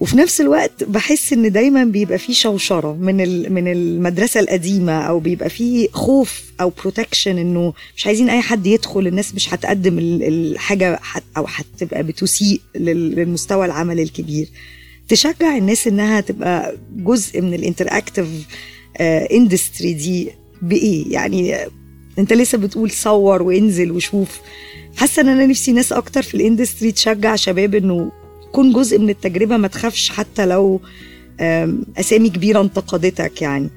وفي 0.00 0.16
نفس 0.16 0.40
الوقت 0.40 0.84
بحس 0.84 1.32
إن 1.32 1.52
دايما 1.52 1.84
بيبقى 1.84 2.18
في 2.18 2.34
شوشرة 2.34 2.92
من 3.00 3.16
من 3.52 3.68
المدرسة 3.72 4.40
القديمة 4.40 4.92
أو 4.92 5.18
بيبقى 5.20 5.50
في 5.50 5.88
خوف 5.92 6.42
أو 6.60 6.72
protection 6.82 7.38
إنه 7.38 7.72
مش 7.96 8.06
عايزين 8.06 8.28
أي 8.30 8.40
حد 8.40 8.66
يدخل 8.66 9.06
الناس 9.06 9.34
مش 9.34 9.54
هتقدم 9.54 9.98
ال- 9.98 10.22
الحاجة 10.22 11.00
أو 11.36 11.46
هتبقى 11.48 12.02
بتسيء 12.02 12.60
لل- 12.76 13.14
للمستوى 13.14 13.66
العمل 13.66 14.00
الكبير. 14.00 14.48
تشجع 15.08 15.56
الناس 15.56 15.86
إنها 15.86 16.20
تبقى 16.20 16.76
جزء 16.96 17.40
من 17.40 17.54
ال 17.54 17.60
interactive 17.60 18.26
industry 19.00 19.92
دي 19.92 20.30
بإيه؟ 20.62 21.12
يعني 21.12 21.54
آه، 21.54 21.68
أنت 22.18 22.32
لسه 22.32 22.58
بتقول 22.58 22.90
صور 22.90 23.42
وانزل 23.42 23.90
وشوف. 23.92 24.40
حاسة 24.96 25.22
إن 25.22 25.28
أنا 25.28 25.46
نفسي 25.46 25.72
ناس 25.72 25.92
أكتر 25.92 26.22
في 26.22 26.34
ال 26.34 26.40
industry 26.40 26.92
تشجع 26.92 27.36
شباب 27.36 27.74
إنه 27.74 28.12
يكون 28.52 28.72
جزء 28.72 28.98
من 28.98 29.10
التجربة 29.10 29.56
ما 29.56 29.68
تخافش 29.68 30.10
حتى 30.10 30.46
لو 30.46 30.80
أسامي 32.00 32.30
كبيرة 32.30 32.60
انتقدتك 32.60 33.42
يعني. 33.42 33.70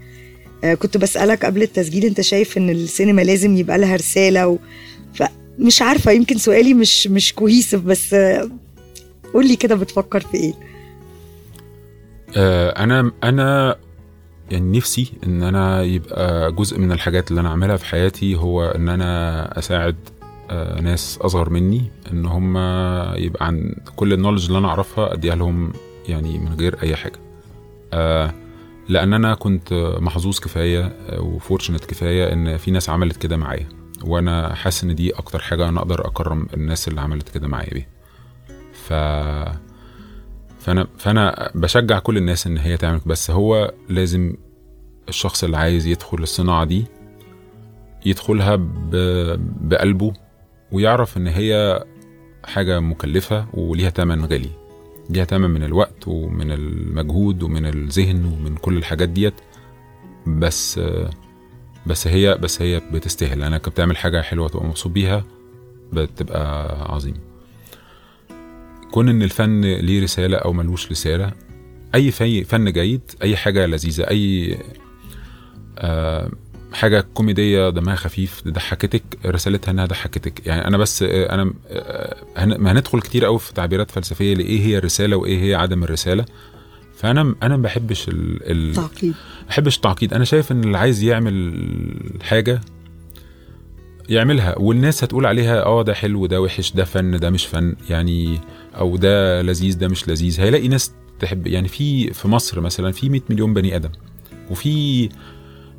آه، 0.64 0.74
كنت 0.74 0.98
بسألك 0.98 1.46
قبل 1.46 1.62
التسجيل 1.62 2.06
أنت 2.06 2.22
شايف 2.22 2.58
إن 2.58 2.70
السينما 2.70 3.22
لازم 3.22 3.58
يبقى 3.58 3.78
لها 3.78 3.96
رسالة 3.96 4.48
و... 4.48 4.58
فمش 5.14 5.82
عارفة 5.82 6.12
يمكن 6.12 6.38
سؤالي 6.38 6.74
مش 6.74 7.08
مش 7.08 7.34
كويس 7.34 7.76
بس 7.76 8.14
آه، 8.14 8.50
قول 9.34 9.48
لي 9.48 9.56
كده 9.56 9.76
بتفكر 9.76 10.20
في 10.20 10.38
إيه؟ 10.38 10.54
آه، 10.54 10.72
أنا 12.38 13.12
أنا 13.24 13.76
يعني 14.52 14.78
نفسي 14.78 15.14
إن 15.26 15.44
أنا 15.44 15.82
يبقى 15.82 16.52
جزء 16.52 16.80
من 16.80 16.92
الحاجات 16.92 17.30
اللي 17.32 17.42
أنا 17.42 17.50
اعملها 17.50 17.78
في 17.78 17.86
حياتي 17.86 18.36
هو 18.36 18.64
إن 18.66 18.90
أنا 18.90 19.60
أساعد 19.60 19.96
آه، 20.50 20.82
ناس 20.82 21.20
أصغر 21.22 21.50
مني 21.50 21.92
إن 22.14 22.26
هم 22.26 22.58
يبقى 23.18 23.46
عن 23.46 23.76
كل 23.96 24.14
النولج 24.14 24.46
اللي 24.46 24.58
أنا 24.58 24.68
أعرفها 24.68 25.14
أديها 25.14 25.36
لهم 25.36 25.74
يعني 26.08 26.40
من 26.40 26.54
غير 26.60 26.76
أي 26.84 26.96
حاجة. 26.96 27.20
آه، 27.94 28.34
لأن 28.90 29.14
أنا 29.14 29.36
كنت 29.36 29.74
محظوظ 30.00 30.40
كفاية 30.40 30.94
وفورشنت 31.20 31.86
كفاية 31.86 32.34
إن 32.34 32.58
في 32.58 32.72
ناس 32.72 32.90
عملت 32.90 33.18
كده 33.18 33.38
معايا 33.38 33.68
وأنا 34.04 34.54
حاسس 34.56 34.84
إن 34.84 34.96
دي 34.96 35.12
أكتر 35.12 35.40
حاجة 35.40 35.70
أنا 35.70 35.80
أقدر 35.80 36.08
أكرم 36.08 36.48
الناس 36.54 36.88
اللي 36.88 37.02
عملت 37.02 37.30
كده 37.30 37.48
معايا 37.48 37.74
بيها. 37.74 37.88
ف 38.74 38.94
فانا 40.62 40.88
فأنا 40.97 41.51
بشجع 41.55 41.99
كل 41.99 42.18
الناس 42.18 42.47
إن 42.47 42.57
هي 42.57 42.78
تعمل 42.78 43.01
بس 43.05 43.32
هو 43.32 43.74
لازم 43.89 44.34
الشخص 45.09 45.43
اللي 45.43 45.57
عايز 45.57 45.86
يدخل 45.88 46.18
الصناعة 46.18 46.66
دي 46.66 46.86
يدخلها 48.05 48.55
بقلبه 49.62 50.14
ويعرف 50.72 51.18
إن 51.18 51.28
هي 51.28 51.84
حاجة 52.43 52.80
مكلفة 52.80 53.45
وليها 53.53 53.89
تمن 53.89 54.26
غالي. 54.26 54.49
ليها 55.09 55.26
تمن 55.26 55.49
من 55.49 55.64
الوقت 55.64 56.07
ومن 56.07 56.51
المجهود 56.51 57.43
ومن 57.43 57.66
الذهن 57.66 58.26
ومن 58.26 58.55
كل 58.55 58.78
الحاجات 58.78 59.09
ديت. 59.09 59.34
بس 60.28 60.82
بس 61.86 62.07
هي 62.07 62.36
بس 62.36 62.62
هي 62.62 62.82
بتستاهل. 62.93 63.39
لانك 63.39 63.70
بتعمل 63.70 63.97
حاجة 63.97 64.22
حلوة 64.22 64.47
تبقى 64.49 64.66
مبسوط 64.66 64.91
بيها 64.91 65.24
بتبقى 65.93 66.68
عظيمه 66.93 67.31
كون 68.92 69.10
إن 69.10 69.24
الفن 69.24 69.62
ليه 69.62 70.04
رسالة 70.04 70.38
أو 70.38 70.54
ملوش 70.54 70.92
رسالة 70.92 71.32
أي 71.96 72.12
في 72.12 72.44
فن 72.44 72.72
جيد 72.72 73.02
أي 73.22 73.36
حاجة 73.36 73.66
لذيذة 73.66 74.04
أي 74.04 74.58
آه 75.78 76.32
حاجة 76.74 77.06
كوميدية 77.14 77.70
دمها 77.70 77.96
خفيف 77.96 78.42
ضحكتك 78.48 79.04
رسالتها 79.26 79.72
إنها 79.72 79.86
ضحكتك. 79.86 80.48
يعني 80.48 80.68
أنا 80.68 80.78
بس 80.78 81.04
أنا 81.04 81.54
آه، 81.68 82.46
ما 82.46 82.72
هندخل 82.72 83.02
كتير 83.02 83.26
قوي 83.26 83.39
في 83.39 83.54
تعبيرات 83.54 83.92
فلسفية 83.92 84.34
لإيه 84.34 84.60
هي 84.60 84.78
الرسالة 84.78 85.16
وإيه 85.16 85.44
هي 85.44 85.56
عدم 85.56 85.84
الرسالة. 85.84 86.26
فأنا 86.98 87.36
أنا 87.44 87.58
ما 87.58 87.64
بحبش 87.64 88.08
ال... 88.08 88.52
ال... 88.52 88.76
تعقيد. 88.76 89.10
ما 89.42 89.48
بحبش 89.48 89.76
التعقيد 89.76 90.14
أنا 90.14 90.24
شايف 90.26 90.52
إن 90.52 90.64
اللي 90.64 90.78
عايز 90.78 91.04
يعمل 91.04 91.64
حاجة 92.22 92.62
يعملها 94.12 94.57
والناس 94.59 95.03
هتقول 95.03 95.26
عليها 95.26 95.64
آه 95.64 95.84
ده 95.84 95.93
حلو 95.93 96.26
ده 96.26 96.41
وحش 96.41 96.72
ده 96.72 96.86
فن 96.86 97.20
ده 97.20 97.30
مش 97.30 97.45
فن 97.45 97.76
يعني 97.89 98.39
أو 98.78 98.97
ده 98.97 99.41
لذيذ 99.41 99.78
ده 99.78 99.88
مش 99.88 100.07
لذيذ. 100.09 100.41
هيلاقي 100.41 100.68
ناس 100.68 100.91
تحب 101.20 101.47
يعني 101.47 101.68
في 101.68 102.14
في 102.14 102.28
مصر 102.28 102.62
مثلا 102.62 102.91
في 102.91 103.09
100 103.09 103.22
مليون 103.30 103.53
بني 103.53 103.76
آدم 103.76 103.89
وفي 104.49 105.09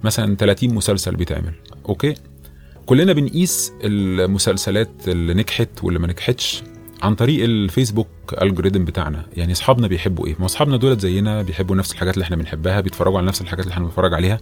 مثلا 0.05 0.37
30 0.37 0.75
مسلسل 0.75 1.17
بيتعمل 1.17 1.53
أوكي؟ 1.89 2.15
كلنا 2.87 3.13
بنقيس 3.13 3.73
المسلسلات 3.85 4.91
اللي 5.09 5.35
نجحت 5.35 5.69
واللي 5.83 5.99
ما 5.99 6.07
نجحتش. 6.07 6.63
عن 7.03 7.15
طريق 7.15 7.45
الفيسبوك 7.45 8.09
الجوريزم 8.43 8.85
بتاعنا. 8.85 9.27
يعني 9.37 9.53
أصحابنا 9.53 9.87
بيحبوا 9.87 10.27
إيه؟ 10.27 10.37
ما 10.39 10.47
أصحابنا 10.47 10.77
دولت 10.77 11.01
زينا 11.01 11.43
بيحبوا 11.43 11.77
نفس 11.77 11.93
الحاجات 11.93 12.15
اللي 12.15 12.25
إحنا 12.25 12.37
بنحبها 12.37 12.81
بيتفرجوا 12.81 13.19
على 13.19 13.27
نفس 13.27 13.41
الحاجات 13.41 13.65
اللي 13.65 13.73
إحنا 13.73 13.85
بنتفرج 13.85 14.15
عليها. 14.15 14.39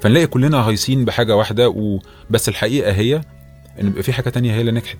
فنلاقي 0.00 0.26
كلنا 0.26 0.68
هايصين 0.68 1.04
بحاجة 1.04 1.36
واحدة 1.36 1.68
وبس 1.68 2.48
الحقيقة 2.48 2.92
هي 2.92 3.20
إن 3.80 3.88
بيبقى 3.88 4.02
في 4.02 4.12
حاجة 4.12 4.28
تانية 4.30 4.54
هي 4.54 4.60
اللي 4.60 4.72
نجحت. 4.72 4.98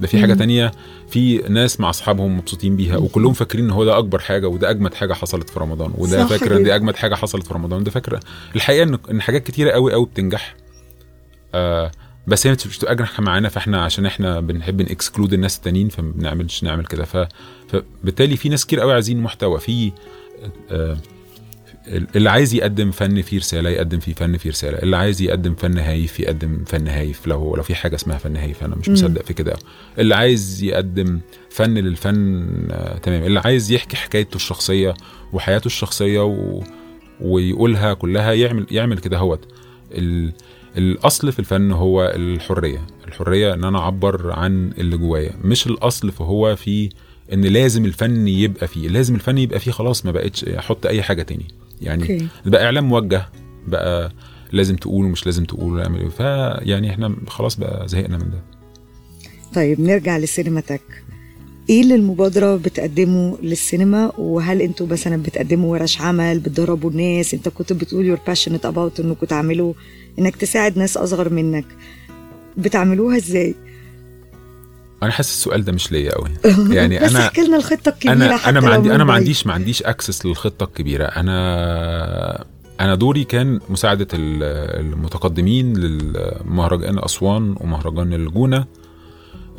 ده 0.00 0.06
في 0.06 0.20
حاجة. 0.20 0.34
تانية 0.34 0.72
في 1.08 1.38
ناس 1.48 1.80
مع 1.80 1.90
أصحابهم 1.90 2.36
مبسوطين 2.38 2.76
بيها 2.76 2.96
وكلهم 2.96 3.32
فاكرين 3.32 3.64
إن 3.64 3.70
هو 3.70 3.84
ده 3.84 3.98
أكبر 3.98 4.18
حاجة 4.18 4.48
وده 4.48 4.70
أجمد 4.70 4.94
حاجة 4.94 5.12
حصلت 5.12 5.50
في 5.50 5.60
رمضان 5.60 5.92
وده 5.98 6.26
فاكر 6.26 6.56
إن 6.56 6.62
دي. 6.64 6.74
أجمد 6.74 6.96
حاجة 6.96 7.14
حصلت 7.14 7.46
في 7.46 7.54
رمضان. 7.54 7.84
ده 7.84 7.90
فاكرة. 7.90 8.20
الحقيقة 8.56 8.98
إن 9.10 9.20
حاجات 9.22 9.44
كتيرة 9.46 9.70
قوي 9.70 9.92
قوي 9.92 10.06
بتنجح. 10.06 10.54
آه 11.54 11.90
بس 12.26 12.46
هي 12.46 12.52
مش 12.52 12.78
بتبقى 12.78 12.92
اجنح 12.92 13.20
معانا 13.20 13.48
فإحنا 13.48 13.84
عشان 13.84 14.06
إحنا 14.06 14.40
بنحب 14.40 14.82
نكسكلود 14.82 15.32
الناس 15.32 15.56
التانيين 15.56 15.88
فما 15.88 16.12
بنعملش 16.12 16.62
نعمل 16.62 16.86
كده. 16.86 17.04
ف 17.04 17.16
فبالتالي 17.68 18.36
في 18.36 18.48
ناس 18.48 18.66
كتير 18.66 18.80
قوي 18.80 18.92
عايزين 18.92 19.20
محتوى. 19.20 19.60
في 19.60 19.92
آه 20.70 20.96
اللي 21.88 22.30
عايز 22.30 22.54
يقدم 22.54 22.90
فن 22.90 23.22
فيه 23.22 23.38
رسالة 23.38 23.70
يقدم 23.70 23.98
فيه 23.98 24.14
فن 24.14 24.36
فيه 24.36 24.50
رسالة. 24.50 24.78
اللي 24.78 24.96
عايز 24.96 25.22
يقدم 25.22 25.54
فن 25.54 25.78
هايف 25.78 26.20
يقدم 26.20 26.64
فن 26.66 26.88
هايف. 26.88 27.26
لو 27.26 27.56
لو 27.56 27.62
في 27.62 27.74
حاجة 27.74 27.94
اسمها 27.94 28.18
فن 28.18 28.36
هايف 28.36 28.64
أنا 28.64 28.76
مش. 28.76 28.88
مصدق 28.88 29.22
في 29.22 29.34
كده. 29.34 29.56
اللي 29.98 30.14
عايز 30.14 30.62
يقدم 30.62 31.20
فن 31.50 31.74
للفن 31.74 32.46
آه 32.70 32.98
تمام. 32.98 33.22
اللي 33.22 33.40
عايز 33.40 33.72
يحكي 33.72 33.96
حكايته 33.96 34.36
الشخصية 34.36 34.94
وحياته 35.32 35.66
الشخصية 35.66 36.20
و... 36.24 36.62
ويقولها 37.20 37.94
كلها 37.94 38.32
يعمل 38.32 38.66
يعمل 38.70 38.98
كده. 38.98 39.18
هوت. 39.18 39.48
ال... 39.92 40.32
الأصل 40.78 41.32
في 41.32 41.38
الفن 41.38 41.72
هو 41.72 42.12
الحرية. 42.16 42.86
الحرية 43.08 43.54
إن 43.54 43.64
أنا 43.64 43.78
أعبر 43.78 44.32
عن 44.32 44.72
اللي 44.78 44.96
جوايا 44.96 45.32
مش 45.44 45.66
الأصل 45.66 46.12
فهو 46.12 46.56
في 46.56 46.88
إن 47.32 47.40
لازم 47.40 47.84
الفن 47.84 48.28
يبقى 48.28 48.66
فيه. 48.68 48.88
لازم 48.88 49.14
الفن 49.14 49.38
يبقى 49.38 49.60
فيه 49.60 49.70
خلاص 49.70 50.06
ما 50.06 50.12
بقتش 50.12 50.44
أحط 50.44 50.86
أي 50.86 51.02
حاجة 51.02 51.22
تاني. 51.22 51.44
يعني 51.82 52.02
أوكي. 52.02 52.26
بقى 52.46 52.64
إعلام 52.64 52.88
موجه 52.88 53.28
بقى 53.66 54.12
لازم 54.52 54.76
تقول 54.76 55.04
ومش 55.04 55.26
لازم 55.26 55.44
تقول 55.44 55.72
ويعمل 55.72 56.00
إيه. 56.00 56.08
فيعني 56.08 56.90
إحنا 56.90 57.16
خلاص 57.28 57.56
بقى 57.56 57.88
زهقنا 57.88 58.16
من 58.18 58.30
ده. 58.30 58.42
طيب 59.54 59.80
نرجع 59.80 60.16
للسينماتك 60.18 60.80
إيه 61.70 61.82
اللي 61.82 61.94
المبادرة 61.94 62.56
بتقدمه 62.56 63.38
للسينما؟ 63.42 64.12
وهل 64.18 64.62
أنتوا 64.62 64.86
مثلا 64.86 65.22
بتقدموا 65.22 65.72
ورش 65.72 66.00
عمل 66.00 66.38
بتدربوا 66.38 66.90
الناس؟ 66.90 67.34
أنت 67.34 67.48
كنت 67.48 67.72
بتقول 67.72 68.16
you're 68.16 68.30
passionate 68.30 68.62
about 68.64 69.00
انكم 69.00 69.26
تعملوا 69.26 69.72
إنك 70.18 70.36
تساعد 70.36 70.78
ناس 70.78 70.96
أصغر 70.96 71.32
منك 71.32 71.64
بتعملوها 72.56 73.16
إزاي؟ 73.16 73.54
أنا 75.02 75.10
حاسس 75.10 75.30
السؤال 75.30 75.64
ده 75.64 75.72
مش 75.72 75.92
ليا 75.92 76.12
قوي 76.14 76.30
يعني 76.76 76.98
بس 76.98 77.10
أنا 77.10 77.26
إحكي 77.26 77.40
لنا 77.40 77.56
الخطة 77.56 77.88
الكبيرة 77.88 78.12
أنا 78.12 78.36
حتى 78.36 78.48
أنا 78.50 78.60
ما 78.60 78.70
عندي 78.74 78.94
أنا 78.94 79.04
ما. 79.04 79.12
عنديش 79.12 79.46
ما 79.46 79.52
عنديش 79.52 79.82
أكسس 79.82 80.26
للخطة 80.26 80.64
الكبيرة 80.64 81.04
أنا 81.04 82.44
أنا 82.80 82.94
دوري 82.94 83.24
كان 83.24 83.60
مساعدة 83.68 84.06
ال- 84.14 84.42
المتقدمين 84.80 85.76
للمهرجان 85.76 86.98
أسوان 86.98 87.54
ومهرجان 87.60 88.12
الجونة 88.14 88.64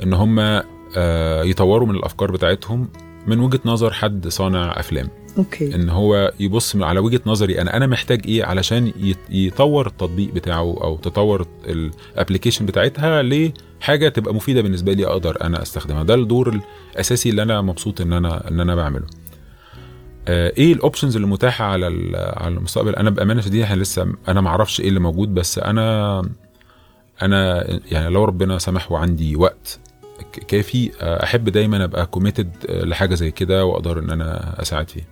إن 0.03 0.13
هم 0.13 0.39
آه، 0.97 1.43
يطوروا 1.43 1.87
من 1.87 1.95
الأفكار 1.95 2.31
بتاعتهم 2.31 2.87
من 3.27 3.39
وجهة 3.39 3.59
نظر 3.65 3.93
حد 3.93 4.27
صانع 4.27 4.79
أفلام 4.79 5.07
أوكي. 5.37 5.75
إن 5.75 5.89
هو 5.89 6.33
يبص 6.39 6.75
على 6.75 6.99
وجهة 6.99 7.21
نظري 7.25 7.61
أنا. 7.61 7.77
أنا 7.77 7.87
محتاج 7.87 8.21
إيه 8.25 8.43
علشان 8.45 8.91
يطور 9.29 9.87
التطبيق 9.87 10.33
بتاعه 10.33 10.59
أو 10.83 10.97
تطور 10.97 11.47
ال 11.67 11.75
application 11.75 12.65
بتاعتها 12.65 13.23
لحاجة 13.23 14.09
تبقى 14.09 14.33
مفيدة 14.33 14.61
بالنسبة 14.61 14.93
لي 14.93 15.05
أقدر 15.05 15.37
أنا 15.43 15.61
أستخدمها. 15.61 16.03
ده 16.03 16.13
الدور 16.13 16.61
الأساسي 16.95 17.29
اللي 17.29 17.43
أنا 17.43 17.61
مبسوط 17.61 18.01
إن 18.01 18.13
أنا 18.13 18.47
إن 18.51 18.59
أنا 18.59 18.75
بعمله. 18.75 19.05
آه، 20.27 20.53
إيه 20.57 20.73
ال 20.73 20.78
options 20.78 21.15
اللي 21.15 21.27
متاحه 21.27 21.65
على 21.65 21.85
على 22.17 22.55
المستقبل؟ 22.55 22.95
أنا 22.95 23.09
بأمانة 23.09 23.41
شديدة 23.41 23.63
إحنا 23.65 23.75
لسه 23.81 24.07
أنا 24.27 24.41
ما 24.41 24.49
أعرفش 24.49 24.81
إيه 24.81 24.87
اللي 24.89 24.99
موجود 24.99 25.33
بس 25.33 25.59
أنا 25.59 26.21
أنا 27.21 27.67
يعني 27.91 28.09
لو 28.09 28.23
ربنا 28.23 28.57
سمح 28.57 28.91
وعندي 28.91 29.35
وقت 29.35 29.79
كافي 30.47 30.91
آه، 31.01 31.23
أحب 31.23 31.49
دايما 31.49 31.83
أبقى 31.83 32.05
committed 32.05 32.51
لحاجة 32.69 33.15
زي 33.15 33.31
كده 33.31 33.65
وأقدر 33.65 33.99
إن 33.99 34.09
أنا 34.09 34.61
أساعد 34.61 34.89
فيها. 34.89 35.05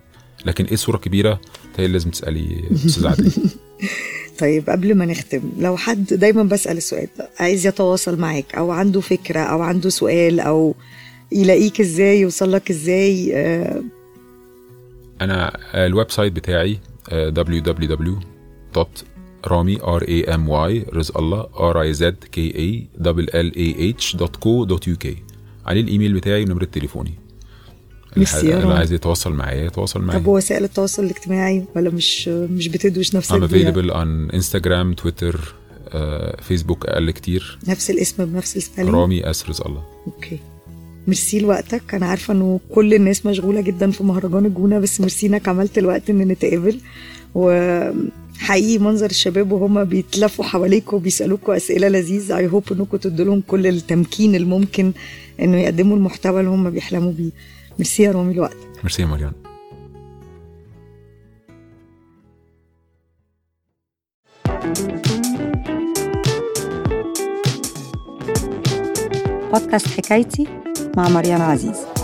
لكن 0.46 0.66
إيه 0.66 0.74
الصورة 0.74 0.96
الكبيره 0.96 1.40
هي 1.78 1.88
لازم 1.88 2.10
تسألي 2.10 2.64
أستاذ 2.86 3.08
عادل. 3.08 3.32
طيب 4.40 4.70
قبل 4.70 4.96
ما 4.96 5.06
نختم 5.06 5.42
لو 5.60 5.78
حد 5.78 6.06
دايما 6.06 6.44
بسأل 6.44 6.78
السؤال 6.78 7.08
عايز 7.40 7.68
يتواصل 7.68 8.20
معاك 8.20 8.56
أو 8.56 8.72
عنده 8.72 9.02
فكرة 9.02 9.40
أو 9.40 9.62
عنده 9.62 9.90
سؤال 9.90 10.40
أو 10.40 10.76
يلاقيك 11.32 11.82
إزاي 11.82 12.20
يوصل 12.20 12.52
لك 12.52 12.70
إزاي 12.70 13.32
آه، 13.36 13.84
أنا 15.22 15.58
ال 15.74 16.12
website 16.12 16.34
بتاعي 16.34 16.80
آه، 17.10 17.30
www.rami 17.30 18.40
r 19.82 20.04
a 20.04 20.26
m 20.28 20.50
y 20.50 20.94
رزق 20.94 21.18
الله 21.18 21.50
r 21.74 21.78
i 21.78 21.94
z 21.94 22.04
k 22.32 22.38
a 22.38 22.88
l 23.00 23.30
l 23.34 23.52
a 23.56 23.96
h 24.02 24.16
dot 24.18 24.36
co 24.36 24.64
dot 24.64 24.88
uk 24.88 25.24
عليه 25.66 25.82
الإيميل 25.82 26.14
بتاعي 26.14 26.44
ونمرة 26.44 26.66
تليفوني. 26.66 27.14
يا 28.18 28.60
اللي. 28.60 28.74
عايز 28.74 28.94
يتواصل 28.94 29.34
معايا 29.34 29.66
يتواصل 29.66 30.02
معايا. 30.02 30.20
طب 30.20 30.28
وسائل 30.28 30.64
التواصل 30.64 31.04
الاجتماعي 31.04 31.64
ولا 31.76 31.90
مش 31.90 32.28
مش 32.28 32.68
بتدوش 32.68 33.16
نفسك 33.16 33.36
I'm 33.36 33.50
available 33.50 33.94
on 33.94 34.34
انستغرام 34.34 34.94
تويتر 34.94 35.56
فيسبوك 36.42 36.86
أقل 36.86 37.12
كتير. 37.12 37.60
نفس 37.68 37.90
الاسم 37.90 38.26
بنفس 38.26 38.58
ال 38.58 38.62
spelling 38.62 38.96
رامي 38.96 39.30
S 39.30 39.50
رزق 39.50 39.68
الله. 39.68 39.84
okay. 40.08 40.40
merci 41.08 41.40
لوقتك. 41.40 41.94
أنا 41.94 42.06
عارفة 42.06 42.34
إنه 42.34 42.60
كل 42.70 42.94
الناس 42.94 43.26
مشغولة 43.26 43.62
جدا 43.62 43.92
في 43.92 44.04
مهرجان 44.04 44.46
الجونة 44.46 44.80
بس 44.80 45.02
ميرسي 45.02 45.28
إنك 45.28 45.48
عملت 45.48 45.78
الوقت 45.78 46.10
إن 46.10 46.18
نتقابل. 46.18 46.80
وحقيقي 47.36 48.78
منظر 48.78 49.10
الشباب 49.10 49.52
وهم 49.52 49.84
بيتلفوا 49.84 50.46
حواليك 50.46 50.94
وبيسالوكوا 50.94 51.58
أسئلة 51.58 51.88
لذيذة. 51.88 52.38
I 52.38 52.48
hope 52.48 52.64
إنكم 52.72 52.98
تدوا 52.98 53.26
لهم 53.26 53.44
كل 53.48 53.68
التمكين 53.68 54.36
الممكن 54.36 54.92
إنه 55.42 55.58
يقدموا 55.58 55.98
المحتوى 55.98 56.40
اللي 56.40 56.52
هم 56.52 56.70
بيحلموا 56.70 57.12
بيه. 57.12 57.32
ميرسي 57.80 58.04
يا 58.04 58.12
رامي 58.12 58.34
لوقتك 58.34 58.58
ميرسي 58.84 59.02
يا 59.02 59.08
مريان 59.08 59.34
بودكاست 69.54 69.88
حكايتي 69.88 70.48
مع 70.98 71.10
مريم 71.10 71.42
عزيز. 71.42 71.99